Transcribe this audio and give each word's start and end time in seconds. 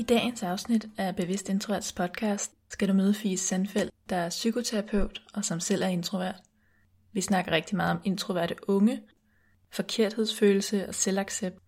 I 0.00 0.02
dagens 0.02 0.42
afsnit 0.42 0.88
af 0.98 1.16
Bevidst 1.16 1.48
Introverts 1.48 1.92
podcast 1.92 2.52
skal 2.68 2.88
du 2.88 2.92
møde 2.92 3.14
Fie 3.14 3.38
Sandfeldt, 3.38 3.92
der 4.08 4.16
er 4.16 4.28
psykoterapeut 4.28 5.22
og 5.34 5.44
som 5.44 5.60
selv 5.60 5.82
er 5.82 5.86
introvert. 5.86 6.34
Vi 7.12 7.20
snakker 7.20 7.52
rigtig 7.52 7.76
meget 7.76 7.90
om 7.90 8.00
introverte 8.04 8.54
unge, 8.68 9.02
forkerthedsfølelse 9.70 10.88
og 10.88 10.94
selvaccept. 10.94 11.58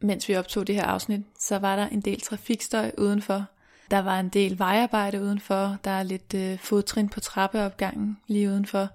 Mens 0.00 0.28
vi 0.28 0.36
optog 0.36 0.66
det 0.66 0.74
her 0.74 0.84
afsnit, 0.84 1.20
så 1.38 1.58
var 1.58 1.76
der 1.76 1.86
en 1.86 2.00
del 2.00 2.20
trafikstøj 2.20 2.90
udenfor. 2.98 3.44
Der 3.90 3.98
var 3.98 4.20
en 4.20 4.28
del 4.28 4.58
vejarbejde 4.58 5.22
udenfor. 5.22 5.76
Der 5.84 5.90
er 5.90 6.02
lidt 6.02 6.34
øh, 6.34 6.58
fodtrin 6.58 7.08
på 7.08 7.20
trappeopgangen 7.20 8.18
lige 8.26 8.48
udenfor. 8.48 8.88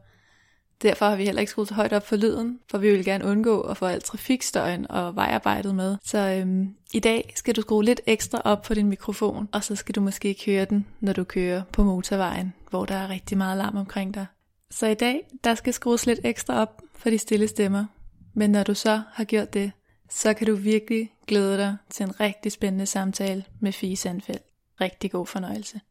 Derfor 0.82 1.06
har 1.06 1.16
vi 1.16 1.26
heller 1.26 1.40
ikke 1.40 1.50
skruet 1.50 1.68
så 1.68 1.74
højt 1.74 1.94
op 1.94 2.08
for 2.08 2.16
lyden, 2.16 2.60
for 2.72 2.78
vi 2.78 2.92
vil 2.92 3.06
gerne 3.06 3.26
undgå 3.26 3.62
at 3.62 3.78
få 3.78 3.86
alt 3.86 4.04
trafikstøjen 4.04 4.92
og 4.92 5.16
vejarbejdet 5.16 5.76
med. 5.76 5.98
Så 6.04 6.18
øhm, 6.18 6.76
i 6.94 7.00
dag 7.00 7.34
skal 7.36 7.56
du 7.56 7.62
skrue 7.62 7.84
lidt 7.84 8.02
ekstra 8.06 8.42
op 8.46 8.62
på 8.62 8.74
din 8.74 8.88
mikrofon, 8.88 9.50
og 9.52 9.64
så 9.64 9.76
skal 9.76 9.96
du 9.96 10.02
måske 10.02 10.34
køre 10.46 10.66
den, 10.66 10.88
når 11.00 11.14
du 11.14 11.24
kører 11.24 11.64
på 11.72 11.84
motorvejen, 11.84 12.54
hvor 12.70 12.86
der 12.86 12.96
er 12.96 13.10
rigtig 13.10 13.38
meget 13.38 13.58
larm 13.58 13.78
omkring 13.78 14.14
dig. 14.14 14.26
Så 14.72 14.88
i 14.88 14.94
dag, 14.94 15.28
der 15.44 15.56
skal 15.56 15.74
skrues 15.74 16.06
lidt 16.06 16.20
ekstra 16.24 16.62
op 16.62 16.82
for 16.96 17.10
de 17.10 17.18
stille 17.18 17.48
stemmer. 17.48 17.86
Men 18.34 18.52
når 18.52 18.64
du 18.64 18.74
så 18.74 19.02
har 19.14 19.24
gjort 19.24 19.54
det, 19.54 19.72
så 20.10 20.34
kan 20.34 20.48
du 20.48 20.56
virkelig 20.56 21.12
glæde 21.28 21.58
dig 21.58 21.78
til 21.90 22.04
en 22.04 22.20
rigtig 22.20 22.52
spændende 22.52 22.86
samtale 22.86 23.44
med 23.60 23.72
Fie 23.72 23.96
Sandfeldt. 23.96 24.44
Rigtig 24.82 25.12
god 25.12 25.26
fornøjelse. 25.26 25.82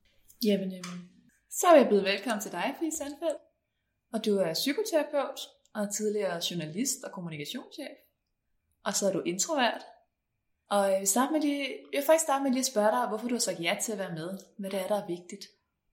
Jamen, 0.45 0.71
jamen. 0.71 1.09
Så 1.51 1.67
er 1.67 1.77
jeg 1.77 1.87
blevet 1.89 2.05
velkommen 2.05 2.41
til 2.43 2.53
dig, 2.53 2.75
Fie 2.81 2.93
Sandfeldt. 2.99 3.48
Og 4.13 4.25
du 4.25 4.37
er 4.37 4.55
psykoterapeut 4.55 5.41
og 5.75 5.95
tidligere 5.95 6.41
journalist 6.51 7.05
og 7.05 7.13
kommunikationschef. 7.13 7.97
Og 8.85 8.95
så 8.95 9.09
er 9.09 9.13
du 9.13 9.21
introvert. 9.21 9.83
Og 10.71 10.91
jeg 10.91 11.01
vil, 11.01 11.09
starte 11.09 11.33
med 11.33 11.41
lige, 11.41 11.69
jeg 11.93 11.99
vil 11.99 12.07
faktisk 12.07 12.25
starte 12.25 12.43
med 12.43 12.51
lige 12.51 12.61
at 12.61 12.67
spørge 12.67 12.91
dig, 12.91 13.09
hvorfor 13.09 13.29
du 13.29 13.35
har 13.35 13.41
sagt 13.41 13.61
ja 13.61 13.77
til 13.83 13.93
at 13.93 13.99
være 13.99 14.15
med. 14.15 14.39
Hvad 14.59 14.71
det 14.71 14.81
er, 14.81 14.87
der 14.87 15.03
er 15.03 15.07
vigtigt. 15.07 15.45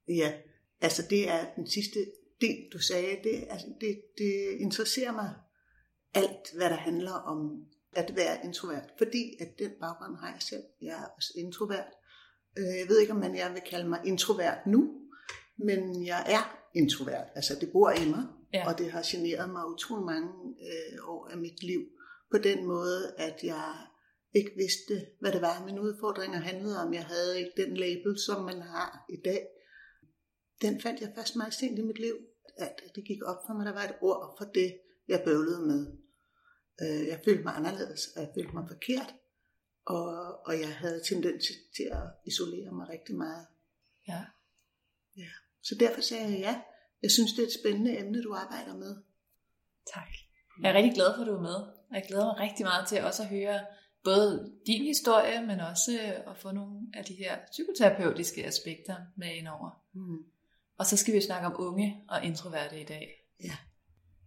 Ja, 0.07 0.33
altså 0.81 1.03
det 1.09 1.29
er 1.29 1.45
den 1.55 1.67
sidste 1.67 1.99
del, 2.41 2.69
du 2.73 2.79
sagde. 2.79 3.17
Det, 3.23 3.47
altså 3.49 3.67
det, 3.81 4.01
det 4.17 4.57
interesserer 4.59 5.11
mig 5.11 5.33
alt, 6.13 6.53
hvad 6.55 6.69
der 6.69 6.75
handler 6.75 7.11
om 7.11 7.65
at 7.95 8.15
være 8.15 8.37
introvert. 8.43 8.93
Fordi 8.97 9.37
at 9.39 9.59
den 9.59 9.71
baggrund 9.79 10.17
har 10.17 10.31
jeg 10.31 10.41
selv. 10.41 10.63
Jeg 10.81 11.03
er 11.03 11.07
også 11.17 11.33
introvert. 11.35 11.91
Øh, 12.57 12.79
jeg 12.79 12.85
ved 12.87 12.99
ikke, 12.99 13.13
om 13.13 13.19
man 13.19 13.35
jeg 13.35 13.53
vil 13.53 13.61
kalde 13.61 13.89
mig 13.89 13.99
introvert 14.05 14.67
nu, 14.67 15.01
men 15.57 16.05
jeg 16.05 16.23
er 16.27 16.69
introvert. 16.75 17.27
Altså 17.35 17.57
det 17.61 17.71
bor 17.71 17.91
i 17.91 18.09
mig, 18.09 18.23
ja. 18.53 18.67
og 18.67 18.77
det 18.77 18.91
har 18.91 19.03
generet 19.11 19.49
mig 19.49 19.67
utrolig 19.67 20.05
mange 20.05 20.31
øh, 20.61 21.09
år 21.09 21.27
af 21.27 21.37
mit 21.37 21.63
liv. 21.63 21.81
På 22.31 22.37
den 22.37 22.65
måde, 22.65 23.13
at 23.17 23.43
jeg 23.43 23.75
ikke 24.35 24.51
vidste, 24.55 25.07
hvad 25.19 25.31
det 25.31 25.41
var, 25.41 25.65
min 25.65 25.79
udfordringer 25.79 26.39
handlede 26.39 26.79
om. 26.79 26.93
Jeg 26.93 27.05
havde 27.05 27.39
ikke 27.39 27.51
den 27.57 27.77
label, 27.77 28.19
som 28.25 28.43
man 28.43 28.61
har 28.61 29.05
i 29.09 29.17
dag. 29.25 29.47
Den 30.61 30.81
fandt 30.81 31.01
jeg 31.01 31.11
først 31.15 31.35
meget 31.35 31.53
sent 31.53 31.79
i 31.79 31.81
mit 31.81 31.99
liv, 31.99 32.15
at 32.57 32.81
det 32.95 33.05
gik 33.05 33.23
op 33.23 33.37
for 33.47 33.53
mig, 33.53 33.65
der 33.65 33.73
var 33.73 33.83
et 33.83 33.95
ord 34.01 34.35
for 34.37 34.45
det, 34.45 34.77
jeg 35.07 35.21
bøvlede 35.25 35.61
med. 35.61 35.97
Øh, 36.81 37.07
jeg 37.07 37.21
følte 37.25 37.43
mig 37.43 37.55
anderledes, 37.55 38.07
og 38.15 38.21
jeg 38.21 38.31
følte 38.35 38.53
mig 38.53 38.65
forkert, 38.67 39.15
og, 39.85 40.39
og 40.47 40.59
jeg 40.59 40.75
havde 40.75 41.01
tendens 41.09 41.45
til 41.75 41.87
at 41.91 42.07
isolere 42.25 42.71
mig 42.71 42.89
rigtig 42.89 43.15
meget. 43.15 43.45
Ja. 44.07 44.25
Ja. 45.17 45.29
Så 45.67 45.75
derfor 45.79 46.01
sagde 46.01 46.23
jeg 46.23 46.39
ja. 46.39 46.61
Jeg 47.03 47.11
synes, 47.11 47.33
det 47.33 47.41
er 47.43 47.47
et 47.47 47.59
spændende 47.61 47.99
emne, 47.99 48.23
du 48.23 48.33
arbejder 48.33 48.75
med. 48.75 48.95
Tak. 49.93 50.09
Jeg 50.61 50.69
er 50.69 50.73
rigtig 50.73 50.93
glad 50.93 51.15
for, 51.15 51.21
at 51.21 51.27
du 51.27 51.35
er 51.35 51.41
med. 51.41 51.59
Jeg 51.91 52.03
glæder 52.07 52.25
mig 52.25 52.39
rigtig 52.39 52.65
meget 52.65 52.87
til 52.87 53.03
også 53.03 53.23
at 53.23 53.29
høre 53.29 53.59
både 54.03 54.51
din 54.67 54.83
historie, 54.83 55.41
men 55.41 55.59
også 55.59 55.91
at 56.27 56.37
få 56.37 56.51
nogle 56.51 56.87
af 56.93 57.05
de 57.05 57.13
her 57.13 57.37
psykoterapeutiske 57.51 58.45
aspekter 58.45 58.95
med 59.15 59.27
ind 59.27 59.47
over. 59.47 59.69
Mm. 59.93 60.17
Og 60.77 60.85
så 60.85 60.97
skal 60.97 61.13
vi 61.13 61.21
snakke 61.21 61.47
om 61.47 61.55
unge 61.57 62.03
og 62.09 62.25
introverte 62.25 62.81
i 62.81 62.83
dag. 62.85 63.07
Ja. 63.43 63.57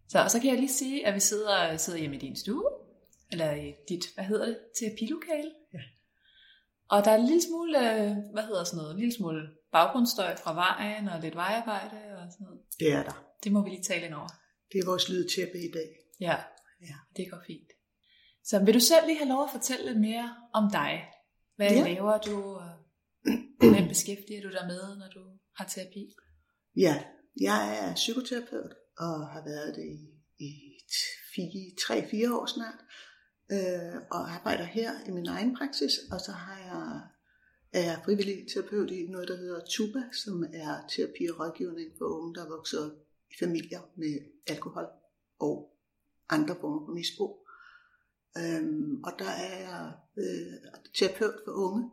Så, 0.08 0.18
og 0.22 0.30
så 0.30 0.40
kan 0.40 0.50
jeg 0.50 0.58
lige 0.58 0.72
sige, 0.72 1.06
at 1.06 1.14
vi 1.14 1.20
sidder, 1.20 1.76
sidder 1.76 1.98
hjemme 1.98 2.16
i 2.16 2.18
din 2.18 2.36
stue, 2.36 2.70
eller 3.32 3.52
i 3.52 3.74
dit, 3.88 4.04
hvad 4.14 4.24
hedder 4.24 4.46
det, 4.46 4.58
terapilokale. 4.78 5.50
Ja. 5.74 5.80
Og 6.88 7.04
der 7.04 7.10
er 7.10 7.18
en 7.18 7.26
lille 7.26 7.42
smule, 7.42 7.78
øh, 7.78 8.16
hvad 8.32 8.42
hedder 8.42 8.64
sådan 8.64 8.76
noget, 8.76 8.92
en 8.92 8.98
lille 8.98 9.14
smule 9.14 9.48
baggrundsstøj 9.72 10.36
fra 10.36 10.54
vejen 10.54 11.08
og 11.08 11.20
lidt 11.20 11.34
vejarbejde 11.34 11.96
og 12.18 12.32
sådan 12.32 12.44
noget. 12.46 12.60
Det 12.80 12.92
er 12.92 13.02
der. 13.02 13.24
Det 13.44 13.52
må 13.52 13.64
vi 13.64 13.70
lige 13.70 13.82
tale 13.82 14.06
ind 14.06 14.14
over. 14.14 14.28
Det 14.72 14.78
er 14.78 14.86
vores 14.86 15.08
lydtæppe 15.08 15.58
i 15.58 15.70
dag. 15.74 15.88
Ja, 16.20 16.36
Ja. 16.80 16.94
det 17.16 17.30
går 17.30 17.40
fint. 17.46 17.70
Så 18.44 18.64
vil 18.64 18.74
du 18.74 18.80
selv 18.80 19.06
lige 19.06 19.18
have 19.18 19.28
lov 19.28 19.44
at 19.44 19.50
fortælle 19.52 19.86
lidt 19.86 20.00
mere 20.00 20.36
om 20.54 20.70
dig? 20.72 20.92
Hvad 21.56 21.70
Ja. 21.70 21.82
laver 21.84 22.18
du? 22.18 22.60
Hvem 23.74 23.88
beskæftiger 23.88 24.42
du 24.42 24.50
dig 24.50 24.64
med, 24.66 24.96
når 24.98 25.08
du 25.14 25.22
har 25.56 25.64
terapi? 25.64 26.04
Ja, 26.76 27.02
jeg 27.40 27.78
er 27.82 27.94
psykoterapeut 27.94 28.72
og 28.98 29.28
har 29.34 29.42
været 29.44 29.74
det 29.76 29.84
i, 30.38 30.50
i 31.42 31.74
3-4 31.80 32.32
år 32.38 32.46
snart. 32.46 32.80
Øh, 33.52 33.96
og 34.10 34.30
arbejder 34.30 34.64
her 34.64 34.90
i 35.08 35.10
min 35.10 35.26
egen 35.26 35.56
praksis, 35.56 35.92
og 36.12 36.20
så 36.20 36.32
har 36.32 36.58
jeg, 36.58 37.00
er 37.72 38.02
frivillig 38.04 38.46
terapeut 38.54 38.90
i 38.90 39.06
noget, 39.06 39.28
der 39.28 39.36
hedder 39.36 39.60
TUBA, 39.70 40.02
som 40.12 40.44
er 40.52 40.86
terapi 40.88 41.26
og 41.26 41.40
rådgivning 41.40 41.90
for 41.98 42.04
unge, 42.04 42.34
der 42.34 42.48
vokser 42.48 42.84
op 42.84 42.92
i 43.30 43.34
familier 43.38 43.80
med 43.96 44.18
alkohol 44.46 44.86
og 45.38 45.74
andre 46.28 46.56
former 46.60 46.86
for 46.86 46.92
misbrug. 46.92 47.48
Øhm, 48.38 49.02
og 49.04 49.12
der 49.18 49.30
er 49.30 49.58
jeg 49.58 49.92
øh, 50.16 50.52
terapeut 50.94 51.40
for 51.44 51.52
unge. 51.52 51.90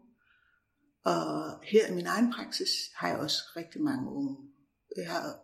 Og 1.04 1.60
her 1.64 1.88
i 1.88 1.96
min 1.96 2.06
egen 2.06 2.34
praksis 2.34 2.72
har 2.96 3.08
jeg 3.08 3.18
også 3.18 3.38
rigtig 3.56 3.82
mange 3.82 4.12
unge. 4.12 4.38
Jeg 4.98 5.10
har 5.10 5.40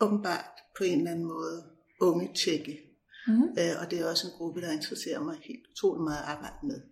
åbenbart 0.00 0.50
på 0.78 0.84
en 0.84 0.98
eller 0.98 1.10
anden 1.10 1.26
måde 1.26 1.64
unge 2.00 2.34
tjekke. 2.34 2.80
Mm. 3.26 3.42
Øh, 3.42 3.74
og 3.80 3.90
det 3.90 4.00
er 4.00 4.10
også 4.10 4.26
en 4.26 4.32
gruppe, 4.38 4.60
der 4.60 4.72
interesserer 4.72 5.20
mig 5.20 5.38
helt 5.44 5.66
utrolig 5.72 6.02
meget 6.02 6.22
at 6.22 6.28
arbejde 6.28 6.66
med. 6.66 6.82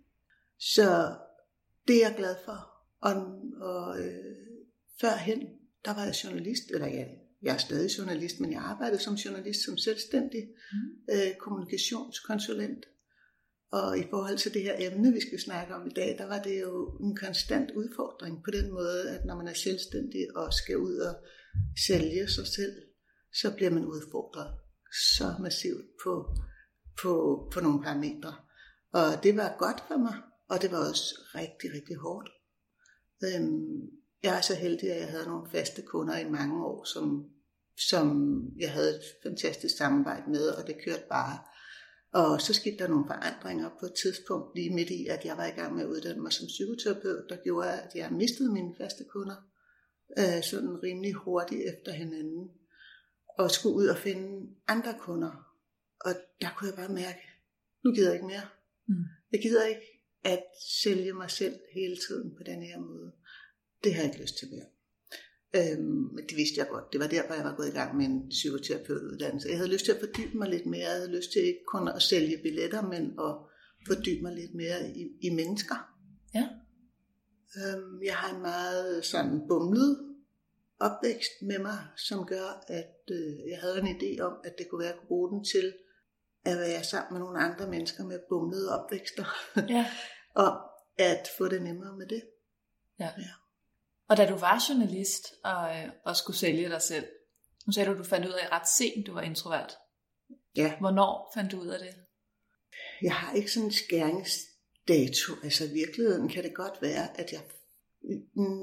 Så 0.59 1.15
det 1.87 1.95
er 1.95 2.07
jeg 2.07 2.15
glad 2.17 2.35
for. 2.45 2.71
Og, 3.01 3.15
og 3.61 3.99
øh, 3.99 4.35
førhen, 5.01 5.41
der 5.85 5.93
var 5.93 6.03
jeg 6.03 6.15
journalist, 6.23 6.63
eller 6.73 6.87
jeg, 6.87 7.07
jeg 7.41 7.53
er 7.53 7.57
stadig 7.57 7.97
journalist, 7.97 8.39
men 8.39 8.51
jeg 8.51 8.61
arbejdede 8.61 9.01
som 9.01 9.13
journalist, 9.13 9.65
som 9.65 9.77
selvstændig 9.77 10.47
Mm. 10.73 11.13
øh, 11.13 11.35
kommunikationskonsulent. 11.39 12.85
Og 13.71 13.99
i 13.99 14.03
forhold 14.09 14.37
til 14.37 14.53
det 14.53 14.61
her 14.63 14.75
emne, 14.79 15.13
vi 15.13 15.21
skal 15.21 15.39
snakke 15.39 15.75
om 15.75 15.87
i 15.87 15.89
dag, 15.89 16.15
der 16.17 16.25
var 16.25 16.41
det 16.41 16.61
jo 16.61 16.97
en 17.01 17.15
konstant 17.15 17.71
udfordring 17.71 18.43
på 18.43 18.51
den 18.51 18.71
måde, 18.71 19.09
at 19.09 19.25
når 19.25 19.35
man 19.35 19.47
er 19.47 19.53
selvstændig 19.53 20.37
og 20.37 20.53
skal 20.53 20.77
ud 20.77 20.97
og 20.97 21.15
sælge 21.87 22.27
sig 22.27 22.47
selv, 22.47 22.75
så 23.33 23.55
bliver 23.55 23.71
man 23.71 23.85
udfordret 23.85 24.53
så 25.17 25.35
massivt 25.41 25.85
på, 26.03 26.35
på, 27.01 27.13
på 27.53 27.59
nogle 27.59 27.83
parametre. 27.83 28.35
Og 28.93 29.23
det 29.23 29.37
var 29.37 29.55
godt 29.59 29.83
for 29.87 29.97
mig, 29.97 30.15
og 30.49 30.61
det 30.61 30.71
var 30.71 30.89
også 30.89 31.21
rigtig, 31.35 31.73
rigtig 31.73 31.95
hårdt. 31.95 32.29
Øhm, 33.23 33.89
jeg 34.23 34.37
er 34.37 34.41
så 34.41 34.55
heldig, 34.55 34.91
at 34.91 35.01
jeg 35.01 35.09
havde 35.09 35.25
nogle 35.25 35.51
faste 35.51 35.81
kunder 35.81 36.17
i 36.17 36.29
mange 36.29 36.65
år, 36.65 36.83
som, 36.83 37.29
som 37.89 38.07
jeg 38.59 38.71
havde 38.71 38.89
et 38.89 39.03
fantastisk 39.23 39.77
samarbejde 39.77 40.29
med, 40.29 40.49
og 40.49 40.67
det 40.67 40.75
kørte 40.85 41.05
bare. 41.09 41.39
Og 42.13 42.41
så 42.41 42.53
skete 42.53 42.77
der 42.77 42.87
nogle 42.87 43.05
forandringer 43.07 43.69
på 43.79 43.85
et 43.85 43.93
tidspunkt, 44.03 44.55
lige 44.55 44.75
midt 44.75 44.89
i, 44.89 45.07
at 45.07 45.25
jeg 45.25 45.37
var 45.37 45.45
i 45.45 45.57
gang 45.59 45.75
med 45.75 45.83
at 45.83 45.89
uddanne 45.89 46.21
mig 46.21 46.33
som 46.33 46.47
psykoterapeut, 46.47 47.29
der 47.29 47.37
gjorde, 47.43 47.81
at 47.81 47.95
jeg 47.95 48.11
mistede 48.11 48.53
mine 48.53 48.75
faste 48.77 49.03
kunder 49.03 49.35
øh, 50.19 50.43
sådan 50.43 50.83
rimelig 50.83 51.13
hurtigt 51.13 51.61
efter 51.73 51.91
hinanden, 51.91 52.49
og 53.37 53.51
skulle 53.51 53.75
ud 53.75 53.87
og 53.87 53.97
finde 53.97 54.55
andre 54.67 54.95
kunder. 54.99 55.31
Og 56.05 56.11
der 56.41 56.47
kunne 56.57 56.69
jeg 56.69 56.77
bare 56.77 56.93
mærke, 56.93 57.21
nu 57.83 57.91
gider 57.91 58.07
jeg 58.07 58.15
ikke 58.15 58.27
mere. 58.27 58.47
Mm. 58.87 59.03
Jeg 59.31 59.41
gider 59.41 59.65
ikke 59.65 59.94
at 60.25 60.43
sælge 60.83 61.13
mig 61.13 61.31
selv 61.31 61.55
hele 61.73 61.97
tiden 62.07 62.35
på 62.37 62.43
den 62.43 62.61
her 62.63 62.79
måde. 62.79 63.11
Det 63.83 63.93
har 63.93 64.01
jeg 64.01 64.11
ikke 64.11 64.21
lyst 64.21 64.37
til 64.37 64.47
mere. 64.51 64.65
Øhm, 65.57 66.09
men 66.15 66.23
det 66.29 66.37
vidste 66.37 66.59
jeg 66.59 66.67
godt. 66.67 66.93
Det 66.93 66.99
var 66.99 67.07
derfor, 67.07 67.33
jeg 67.33 67.43
var 67.43 67.55
gået 67.55 67.67
i 67.67 67.77
gang 67.79 67.97
med 67.97 68.05
en 68.05 68.29
psykoterapeutuddannelse. 68.29 69.49
Jeg 69.49 69.57
havde 69.57 69.71
lyst 69.71 69.85
til 69.85 69.91
at 69.91 69.99
fordybe 69.99 70.37
mig 70.37 70.49
lidt 70.49 70.65
mere. 70.65 70.81
Jeg 70.81 70.95
havde 70.95 71.15
lyst 71.17 71.31
til 71.31 71.41
ikke 71.41 71.65
kun 71.67 71.87
at 71.87 72.01
sælge 72.01 72.37
billetter, 72.43 72.81
men 72.81 73.03
at 73.19 73.33
fordybe 73.87 74.21
mig 74.21 74.33
lidt 74.35 74.55
mere 74.55 74.89
i, 74.95 75.03
i 75.21 75.29
mennesker. 75.29 75.75
Ja. 76.33 76.47
Øhm, 77.57 78.03
jeg 78.03 78.15
har 78.15 78.35
en 78.35 78.41
meget 78.41 79.05
sådan 79.05 79.41
bumlet 79.47 80.15
opvækst 80.79 81.31
med 81.41 81.59
mig, 81.59 81.79
som 81.97 82.25
gør, 82.25 82.63
at 82.67 83.11
øh, 83.11 83.49
jeg 83.49 83.59
havde 83.61 83.79
en 83.79 83.87
idé 83.87 84.21
om, 84.21 84.33
at 84.43 84.53
det 84.57 84.67
kunne 84.69 84.79
være, 84.79 84.89
at 84.89 84.93
jeg 84.93 84.99
kunne 84.99 85.07
bruge 85.07 85.29
den 85.29 85.43
til 85.43 85.73
at 86.45 86.57
være 86.57 86.83
sammen 86.83 87.13
med 87.13 87.19
nogle 87.19 87.39
andre 87.39 87.69
mennesker 87.69 88.03
med 88.03 88.19
bumlede 88.29 88.79
opvækster, 88.79 89.25
Ja. 89.69 89.85
og 90.35 90.61
at 90.97 91.27
få 91.37 91.47
det 91.47 91.61
nemmere 91.61 91.95
med 91.97 92.07
det. 92.07 92.23
ja. 92.99 93.05
Ja. 93.17 93.27
Og 94.07 94.17
da 94.17 94.29
du 94.29 94.35
var 94.35 94.65
journalist 94.69 95.23
og, 95.43 95.77
øh, 95.77 95.89
og 96.05 96.15
skulle 96.15 96.37
sælge 96.37 96.69
dig 96.69 96.81
selv, 96.81 97.05
nu 97.67 97.71
sagde 97.73 97.87
du, 97.87 97.91
at 97.93 97.97
du 97.97 98.03
fandt 98.03 98.25
ud 98.27 98.31
af 98.31 98.51
ret 98.51 98.69
sent, 98.69 99.07
du 99.07 99.13
var 99.13 99.21
introvert. 99.21 99.77
Ja, 100.55 100.77
Hvornår 100.79 101.31
fandt 101.35 101.51
du 101.51 101.59
ud 101.61 101.67
af 101.67 101.79
det? 101.79 101.95
jeg 103.01 103.13
har 103.15 103.33
ikke 103.33 103.51
sådan 103.51 103.65
en 103.67 103.73
skæringsdato. 103.73 105.33
Altså 105.43 105.63
i 105.65 105.69
virkeligheden 105.73 106.29
kan 106.29 106.43
det 106.43 106.53
godt 106.55 106.81
være, 106.81 107.19
at 107.19 107.31
jeg... 107.31 107.41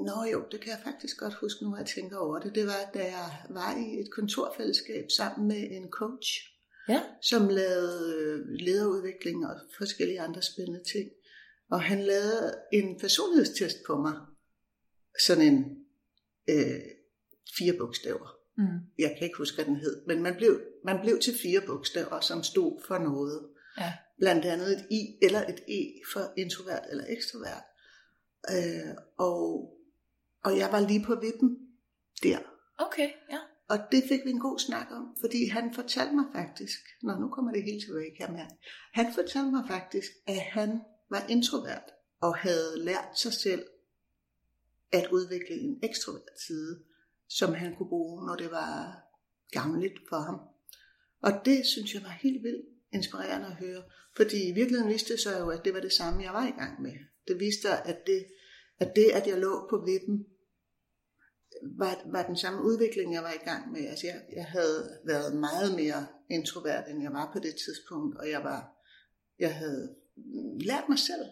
Nå 0.05 0.23
jo, 0.31 0.45
det 0.51 0.61
kan 0.61 0.69
jeg 0.71 0.79
faktisk 0.83 1.17
godt 1.17 1.33
huske 1.33 1.63
nu, 1.63 1.73
at 1.75 1.79
jeg 1.79 1.87
tænker 1.87 2.17
over 2.17 2.39
det. 2.39 2.55
Det 2.55 2.65
var, 2.65 2.89
da 2.93 2.99
jeg 3.05 3.37
var 3.49 3.75
i 3.77 3.99
et 4.01 4.11
kontorfællesskab 4.11 5.05
sammen 5.17 5.47
med 5.47 5.71
en 5.71 5.89
coach, 5.89 6.29
Ja. 6.89 7.01
som 7.21 7.47
lavede 7.49 8.15
øh, 8.17 8.39
lederudvikling 8.59 9.45
og 9.47 9.55
forskellige 9.77 10.21
andre 10.21 10.41
spændende 10.41 10.83
ting. 10.93 11.09
Og 11.73 11.81
han 11.81 11.99
lavede 12.03 12.55
en 12.73 12.99
personlighedstest 12.99 13.77
på 13.87 13.97
mig. 13.97 14.13
Sådan 15.25 15.53
en 15.53 15.59
øh, 16.49 16.81
fire 17.57 17.73
bogstaver. 17.79 18.29
Mm. 18.57 18.79
Jeg 18.99 19.15
kan 19.17 19.25
ikke 19.27 19.37
huske, 19.37 19.55
hvad 19.55 19.65
den 19.65 19.75
hed. 19.75 20.05
Men 20.07 20.23
man 20.23 20.35
blev, 20.35 20.61
man 20.85 20.99
blev 21.01 21.19
til 21.19 21.33
fire 21.43 21.61
bogstaver, 21.67 22.19
som 22.19 22.43
stod 22.43 22.81
for 22.87 22.97
noget. 22.97 23.49
Ja. 23.77 23.93
Blandt 24.19 24.45
andet 24.45 24.71
et 24.71 24.85
I 24.91 25.17
eller 25.21 25.41
et 25.41 25.59
E 25.67 25.81
for 26.13 26.33
introvert 26.37 26.83
eller 26.91 27.05
ekstrovert. 27.09 27.63
Øh, 28.49 28.95
og, 29.17 29.43
og 30.43 30.57
jeg 30.57 30.69
var 30.71 30.87
lige 30.87 31.05
på 31.05 31.15
vippen 31.15 31.57
der. 32.23 32.39
Okay, 32.77 33.09
ja. 33.31 33.39
Og 33.67 33.77
det 33.91 34.03
fik 34.09 34.19
vi 34.25 34.29
en 34.29 34.39
god 34.39 34.59
snak 34.59 34.87
om, 34.91 35.17
fordi 35.19 35.47
han 35.47 35.73
fortalte 35.73 36.15
mig 36.15 36.25
faktisk, 36.35 36.79
når 37.01 37.19
nu 37.19 37.27
kommer 37.29 37.51
det 37.51 37.63
hele 37.63 37.81
tilbage, 37.81 38.15
kan 38.17 38.27
jeg 38.27 38.35
mærke. 38.35 38.55
Han 38.93 39.13
fortalte 39.13 39.51
mig 39.51 39.63
faktisk, 39.67 40.11
at 40.27 40.39
han 40.39 40.81
var 41.13 41.25
introvert 41.29 41.87
og 42.21 42.37
havde 42.37 42.85
lært 42.85 43.19
sig 43.19 43.33
selv 43.33 43.65
at 44.91 45.07
udvikle 45.11 45.55
en 45.55 45.79
ekstrovert 45.83 46.39
side, 46.47 46.83
som 47.27 47.53
han 47.53 47.75
kunne 47.75 47.89
bruge, 47.89 48.25
når 48.25 48.35
det 48.35 48.51
var 48.51 49.03
gavnligt 49.51 49.99
for 50.09 50.19
ham. 50.19 50.39
Og 51.21 51.31
det 51.45 51.65
synes 51.65 51.93
jeg 51.93 52.03
var 52.03 52.19
helt 52.25 52.43
vildt 52.43 52.65
inspirerende 52.93 53.47
at 53.47 53.55
høre, 53.55 53.83
fordi 54.15 54.49
i 54.49 54.53
virkeligheden 54.53 54.93
viste 54.93 55.13
det 55.13 55.21
sig 55.21 55.39
jo, 55.39 55.49
at 55.49 55.65
det 55.65 55.73
var 55.73 55.79
det 55.79 55.93
samme, 55.93 56.23
jeg 56.23 56.33
var 56.33 56.47
i 56.47 56.59
gang 56.61 56.81
med. 56.81 56.93
Det 57.27 57.39
viste 57.39 57.61
sig, 57.61 57.85
at 57.85 57.97
det, 58.07 58.25
at, 58.79 58.95
det, 58.95 59.05
at 59.13 59.27
jeg 59.27 59.37
lå 59.37 59.67
på 59.69 59.85
vippen, 59.85 60.25
var, 61.77 62.01
var 62.11 62.27
den 62.27 62.37
samme 62.37 62.63
udvikling, 62.63 63.13
jeg 63.13 63.23
var 63.23 63.33
i 63.33 63.45
gang 63.49 63.71
med. 63.71 63.85
Altså 63.87 64.07
jeg, 64.07 64.21
jeg 64.35 64.45
havde 64.45 64.99
været 65.05 65.35
meget 65.35 65.75
mere 65.75 66.07
introvert, 66.29 66.83
end 66.89 67.01
jeg 67.03 67.11
var 67.11 67.29
på 67.33 67.39
det 67.39 67.55
tidspunkt, 67.65 68.17
og 68.17 68.29
jeg 68.29 68.43
var, 68.43 68.61
jeg 69.39 69.55
havde 69.55 69.95
lært 70.61 70.89
mig 70.89 70.99
selv 70.99 71.25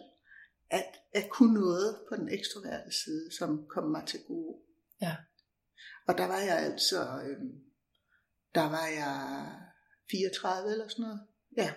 at, 0.70 0.86
at 1.12 1.30
kunne 1.30 1.54
noget 1.54 2.00
på 2.08 2.16
den 2.16 2.28
ekstroverte 2.28 2.92
side, 3.04 3.36
som 3.38 3.66
kom 3.68 3.84
mig 3.84 4.06
til 4.06 4.20
gode. 4.28 4.56
Ja. 5.02 5.16
Og 6.08 6.18
der 6.18 6.26
var 6.26 6.38
jeg 6.38 6.58
altså, 6.58 7.00
øh, 7.00 7.38
der 8.54 8.70
var 8.70 8.86
jeg 8.86 9.46
34 10.10 10.72
eller 10.72 10.88
sådan 10.88 11.02
noget. 11.02 11.20
Ja, 11.56 11.72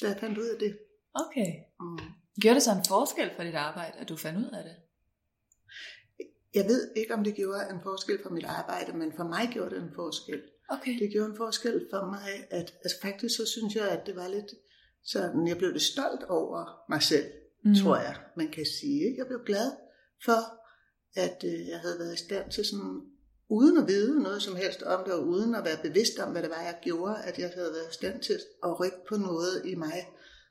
da 0.00 0.08
jeg 0.08 0.20
fandt 0.20 0.38
ud 0.38 0.48
af 0.48 0.58
det. 0.58 0.78
Okay. 1.14 1.50
Mm. 1.80 1.98
Gjorde 2.40 2.54
det 2.54 2.62
så 2.62 2.72
en 2.72 2.84
forskel 2.88 3.30
for 3.36 3.42
dit 3.42 3.54
arbejde, 3.54 3.98
at 3.98 4.08
du 4.08 4.16
fandt 4.16 4.38
ud 4.38 4.50
af 4.52 4.64
det? 4.64 4.76
Jeg 6.54 6.64
ved 6.64 6.92
ikke, 6.96 7.14
om 7.14 7.24
det 7.24 7.34
gjorde 7.34 7.70
en 7.70 7.80
forskel 7.82 8.18
for 8.22 8.30
mit 8.30 8.44
arbejde, 8.44 8.92
men 8.92 9.12
for 9.16 9.24
mig 9.24 9.48
gjorde 9.52 9.74
det 9.74 9.82
en 9.82 9.94
forskel. 9.94 10.42
Okay. 10.68 10.98
Det 10.98 11.12
gjorde 11.12 11.30
en 11.30 11.36
forskel 11.36 11.86
for 11.90 12.06
mig, 12.06 12.46
at 12.50 12.74
altså 12.84 12.96
faktisk 13.02 13.36
så 13.36 13.46
synes 13.46 13.74
jeg, 13.74 13.88
at 13.88 14.06
det 14.06 14.16
var 14.16 14.28
lidt 14.28 14.54
sådan, 15.04 15.48
jeg 15.48 15.58
blev 15.58 15.70
lidt 15.72 15.82
stolt 15.82 16.24
over 16.24 16.84
mig 16.88 17.02
selv, 17.02 17.26
mm. 17.64 17.74
tror 17.74 17.96
jeg, 17.96 18.16
man 18.36 18.50
kan 18.50 18.66
sige. 18.80 19.14
Jeg 19.18 19.26
blev 19.26 19.40
glad 19.46 19.72
for, 20.24 20.40
at 21.16 21.44
øh, 21.44 21.68
jeg 21.68 21.80
havde 21.80 21.98
været 21.98 22.14
i 22.14 22.24
stand 22.24 22.50
til 22.50 22.64
sådan, 22.64 23.02
uden 23.48 23.78
at 23.78 23.88
vide 23.88 24.22
noget 24.22 24.42
som 24.42 24.56
helst 24.56 24.82
om 24.82 25.04
det, 25.04 25.12
og 25.12 25.26
uden 25.26 25.54
at 25.54 25.64
være 25.64 25.82
bevidst 25.82 26.18
om, 26.18 26.32
hvad 26.32 26.42
det 26.42 26.50
var, 26.50 26.62
jeg 26.62 26.78
gjorde, 26.82 27.22
at 27.24 27.38
jeg 27.38 27.50
havde 27.54 27.72
været 27.72 27.90
i 27.90 27.94
stand 27.94 28.22
til 28.22 28.40
at 28.64 28.80
rykke 28.80 28.98
på 29.08 29.16
noget 29.16 29.62
i 29.64 29.74
mig, 29.74 30.08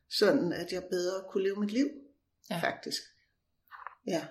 sådan 0.09 0.53
at 0.53 0.71
jeg 0.71 0.83
bedre 0.91 1.23
kunne 1.29 1.43
leve 1.43 1.59
mit 1.59 1.71
liv, 1.71 1.87
Ja. 2.49 2.59
faktisk. 2.59 3.01
Ja, 4.07 4.27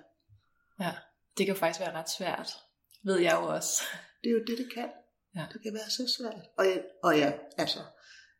Ja. 0.79 0.93
Det 1.37 1.45
kan 1.45 1.55
faktisk 1.55 1.79
være 1.79 1.93
ret 1.93 2.09
svært, 2.09 2.57
ved 3.03 3.17
jeg 3.19 3.33
jo 3.33 3.47
også. 3.47 3.83
det 4.23 4.29
er 4.29 4.33
jo 4.33 4.43
det, 4.47 4.57
det 4.57 4.73
kan. 4.73 4.89
Ja. 5.35 5.45
Det 5.53 5.61
kan 5.61 5.73
være 5.73 5.89
så 5.89 6.13
svært. 6.17 6.45
Og 6.57 6.65
jeg, 6.65 6.83
og 7.03 7.19
jeg, 7.19 7.39
altså, 7.57 7.79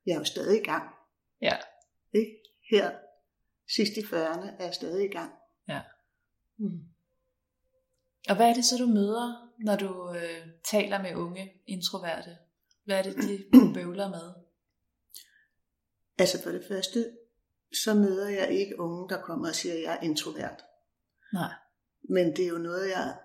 jeg 0.05 0.13
er 0.13 0.17
jo 0.19 0.23
stadig 0.23 0.61
i 0.61 0.63
gang. 0.63 0.83
Ja. 1.41 1.57
Ikke? 2.13 2.37
Her, 2.71 2.91
sidst 3.75 3.91
i 3.97 3.99
40'erne, 3.99 4.47
er 4.59 4.63
jeg 4.63 4.73
stadig 4.73 5.05
i 5.05 5.13
gang. 5.13 5.31
Ja. 5.67 5.81
Mm. 6.57 6.79
Og 8.29 8.35
hvad 8.35 8.49
er 8.49 8.53
det 8.53 8.65
så, 8.65 8.77
du 8.77 8.85
møder, 8.85 9.53
når 9.59 9.75
du 9.75 10.13
øh, 10.15 10.47
taler 10.71 11.01
med 11.01 11.15
unge 11.15 11.53
introverte? 11.67 12.37
Hvad 12.85 12.99
er 12.99 13.03
det, 13.03 13.15
de 13.15 13.45
bøvler 13.75 14.09
med? 14.09 14.33
Altså 16.17 16.43
for 16.43 16.49
det 16.49 16.65
første, 16.67 17.11
så 17.83 17.93
møder 17.93 18.29
jeg 18.29 18.51
ikke 18.51 18.79
unge, 18.79 19.09
der 19.09 19.21
kommer 19.21 19.47
og 19.47 19.55
siger, 19.55 19.73
at 19.73 19.81
jeg 19.81 19.93
er 19.93 20.01
introvert. 20.01 20.63
Nej. 21.33 21.53
Men 22.09 22.35
det 22.35 22.45
er 22.45 22.49
jo 22.49 22.57
noget, 22.57 22.89
jeg 22.89 23.17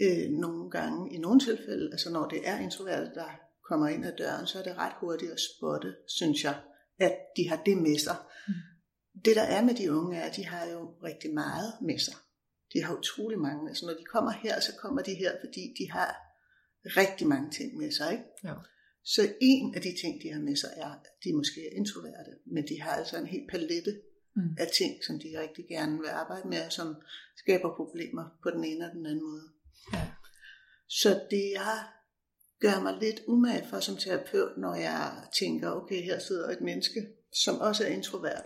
øh, 0.00 0.30
nogle 0.30 0.70
gange, 0.70 1.14
i 1.14 1.18
nogle 1.18 1.40
tilfælde, 1.40 1.88
altså 1.92 2.10
når 2.10 2.28
det 2.28 2.48
er 2.48 2.58
introverte, 2.58 3.14
der 3.14 3.40
kommer 3.68 3.88
ind 3.88 4.06
ad 4.06 4.16
døren, 4.16 4.46
så 4.46 4.58
er 4.58 4.62
det 4.62 4.76
ret 4.76 4.92
hurtigt 5.00 5.32
at 5.32 5.40
spotte, 5.40 5.96
synes 6.08 6.44
jeg, 6.44 6.60
at 6.98 7.16
de 7.36 7.48
har 7.48 7.62
det 7.66 7.76
med 7.76 7.98
sig. 7.98 8.16
Mm. 8.48 8.54
Det 9.24 9.36
der 9.36 9.42
er 9.42 9.62
med 9.64 9.74
de 9.74 9.92
unge 9.92 10.16
er, 10.16 10.22
at 10.22 10.36
de 10.36 10.46
har 10.46 10.66
jo 10.66 10.94
rigtig 11.02 11.34
meget 11.34 11.72
med 11.82 11.98
sig. 11.98 12.14
De 12.72 12.82
har 12.84 12.96
utrolig 12.98 13.38
mange. 13.38 13.68
Altså 13.68 13.86
når 13.86 13.92
de 13.92 14.04
kommer 14.04 14.30
her, 14.30 14.60
så 14.60 14.72
kommer 14.82 15.02
de 15.02 15.14
her, 15.14 15.32
fordi 15.44 15.74
de 15.78 15.90
har 15.90 16.16
rigtig 16.84 17.26
mange 17.26 17.50
ting 17.50 17.76
med 17.76 17.92
sig. 17.92 18.12
Ikke? 18.12 18.24
Jo. 18.48 18.54
Så 19.04 19.34
en 19.40 19.74
af 19.74 19.80
de 19.82 19.94
ting, 20.02 20.22
de 20.22 20.32
har 20.32 20.40
med 20.40 20.56
sig, 20.56 20.70
er, 20.76 20.90
at 20.90 21.06
de 21.24 21.36
måske 21.36 21.60
er 21.60 21.76
introverte, 21.76 22.32
men 22.46 22.68
de 22.68 22.82
har 22.82 22.90
altså 22.90 23.16
en 23.18 23.26
helt 23.26 23.50
palette 23.50 24.00
Mm. 24.36 24.56
af 24.58 24.68
ting, 24.78 25.04
som 25.06 25.18
de 25.18 25.40
rigtig 25.40 25.64
gerne 25.68 25.98
vil 25.98 26.08
arbejde 26.08 26.48
med, 26.48 26.66
og 26.66 26.72
som 26.72 26.96
skaber 27.36 27.76
problemer 27.76 28.24
på 28.42 28.50
den 28.50 28.64
ene 28.64 28.84
og 28.86 28.92
den 28.96 29.06
anden 29.06 29.24
måde. 29.24 29.48
Ja. 29.92 30.08
Så 30.88 31.26
det 31.30 31.50
jeg 31.54 31.86
gør 32.62 32.80
mig 32.80 32.98
lidt 33.00 33.20
umage 33.26 33.68
for 33.68 33.80
som 33.80 33.96
terapeut, 33.96 34.56
når 34.56 34.74
jeg 34.74 35.28
tænker, 35.38 35.70
okay, 35.70 36.02
her 36.02 36.18
sidder 36.18 36.48
et 36.50 36.60
menneske, 36.60 37.08
som 37.32 37.60
også 37.60 37.84
er 37.84 37.88
introvert, 37.88 38.44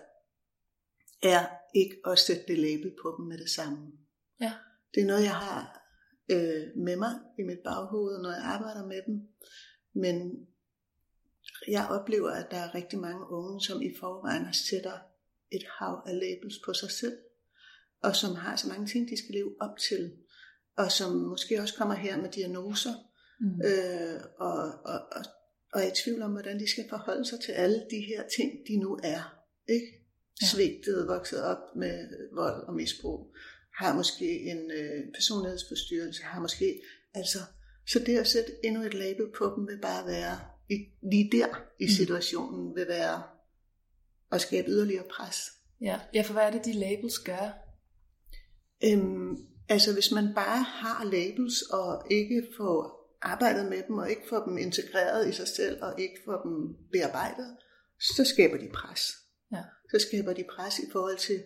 er 1.23 1.47
ikke 1.75 1.97
at 2.07 2.19
sætte 2.19 2.43
det 2.49 2.59
label 2.59 2.95
på 3.03 3.15
dem 3.19 3.27
med 3.27 3.39
det 3.39 3.51
samme. 3.51 3.93
Ja. 4.41 4.53
Det 4.95 5.03
er 5.03 5.07
noget, 5.07 5.23
jeg 5.23 5.35
har 5.35 5.61
øh, 6.31 6.63
med 6.77 6.97
mig 6.97 7.15
i 7.39 7.43
mit 7.43 7.59
baghoved, 7.65 8.23
når 8.23 8.31
jeg 8.31 8.43
arbejder 8.45 8.87
med 8.87 9.03
dem. 9.07 9.29
Men 9.93 10.47
jeg 11.69 11.87
oplever, 11.91 12.31
at 12.31 12.51
der 12.51 12.57
er 12.57 12.75
rigtig 12.75 12.99
mange 12.99 13.31
unge, 13.31 13.61
som 13.61 13.83
i 13.83 13.91
forvejen 14.01 14.55
sætter 14.55 14.99
et 15.51 15.65
hav 15.79 16.03
af 16.07 16.15
labels 16.15 16.59
på 16.65 16.73
sig 16.75 16.91
selv, 16.91 17.19
og 18.03 18.17
som 18.17 18.35
har 18.35 18.57
så 18.57 18.69
mange 18.69 18.87
ting, 18.87 19.09
de 19.09 19.19
skal 19.19 19.35
leve 19.35 19.55
op 19.61 19.79
til, 19.89 20.13
og 20.77 20.93
som 20.93 21.13
måske 21.13 21.61
også 21.61 21.75
kommer 21.75 21.95
her 21.95 22.23
med 22.23 22.31
diagnoser, 22.31 22.93
Mm. 23.41 23.61
øh, 23.65 24.21
og, 24.39 24.59
og, 24.85 25.01
og, 25.13 25.25
og 25.73 25.83
er 25.83 25.87
i 25.87 25.95
tvivl 26.05 26.23
om, 26.23 26.31
hvordan 26.33 26.61
de 26.61 26.71
skal 26.71 26.85
forholde 26.89 27.25
sig 27.25 27.41
til 27.41 27.53
alle 27.53 27.83
de 27.91 28.01
her 28.09 28.23
ting, 28.37 28.53
de 28.69 28.77
nu 28.77 28.99
er. 29.03 29.37
Ikke? 29.69 29.87
Ja. 30.43 30.47
Svigtet, 30.47 31.07
vokset 31.09 31.43
op 31.43 31.77
med 31.77 32.09
vold 32.35 32.63
og 32.69 32.75
misbrug, 32.75 33.35
har 33.75 33.95
måske 33.95 34.41
en 34.41 34.71
øh, 34.71 35.13
personlighedsforstyrrelse, 35.15 36.23
har 36.23 36.41
måske, 36.41 36.81
altså, 37.15 37.39
så 37.87 37.99
det 37.99 38.19
at 38.19 38.27
sætte 38.27 38.53
endnu 38.65 38.83
et 38.83 38.95
label 38.95 39.27
på 39.39 39.53
dem 39.57 39.67
vil 39.69 39.81
bare 39.83 40.07
være, 40.07 40.39
i, 40.71 40.75
lige 41.11 41.31
der 41.33 41.47
i 41.81 41.85
Mm. 41.85 41.91
situationen, 41.91 42.77
vil 42.77 42.89
være 42.89 43.23
at 44.33 44.41
skabe 44.41 44.69
yderligere 44.69 45.05
pres. 45.11 45.37
Ja. 45.81 46.01
ja, 46.15 46.23
for 46.23 46.33
hvad 46.33 46.43
er 46.43 46.51
det, 46.51 46.65
de 46.65 46.73
labels 46.73 47.19
gør? 47.19 47.63
Øhm, 48.85 49.37
altså 49.69 49.93
hvis 49.93 50.13
man 50.13 50.35
bare 50.35 50.63
har 50.63 51.05
labels 51.05 51.63
og 51.63 52.07
ikke 52.11 52.47
får 52.57 52.96
arbejdet 53.23 53.67
med 53.67 53.83
dem 53.89 53.99
og 53.99 54.11
ikke 54.11 54.29
får 54.29 54.45
dem 54.45 54.59
integreret 54.59 55.29
i 55.29 55.33
sig 55.33 55.49
selv 55.49 55.83
og 55.83 56.01
ikke 56.01 56.21
får 56.25 56.43
dem 56.43 56.77
bearbejdet, 56.93 57.57
så 58.01 58.25
skaber 58.25 58.59
de 58.59 58.69
pres. 58.75 59.13
Ja. 59.53 59.63
Så 59.91 60.07
skaber 60.09 60.33
de 60.33 60.45
pres 60.57 60.79
i 60.79 60.91
forhold 60.93 61.19
til, 61.19 61.45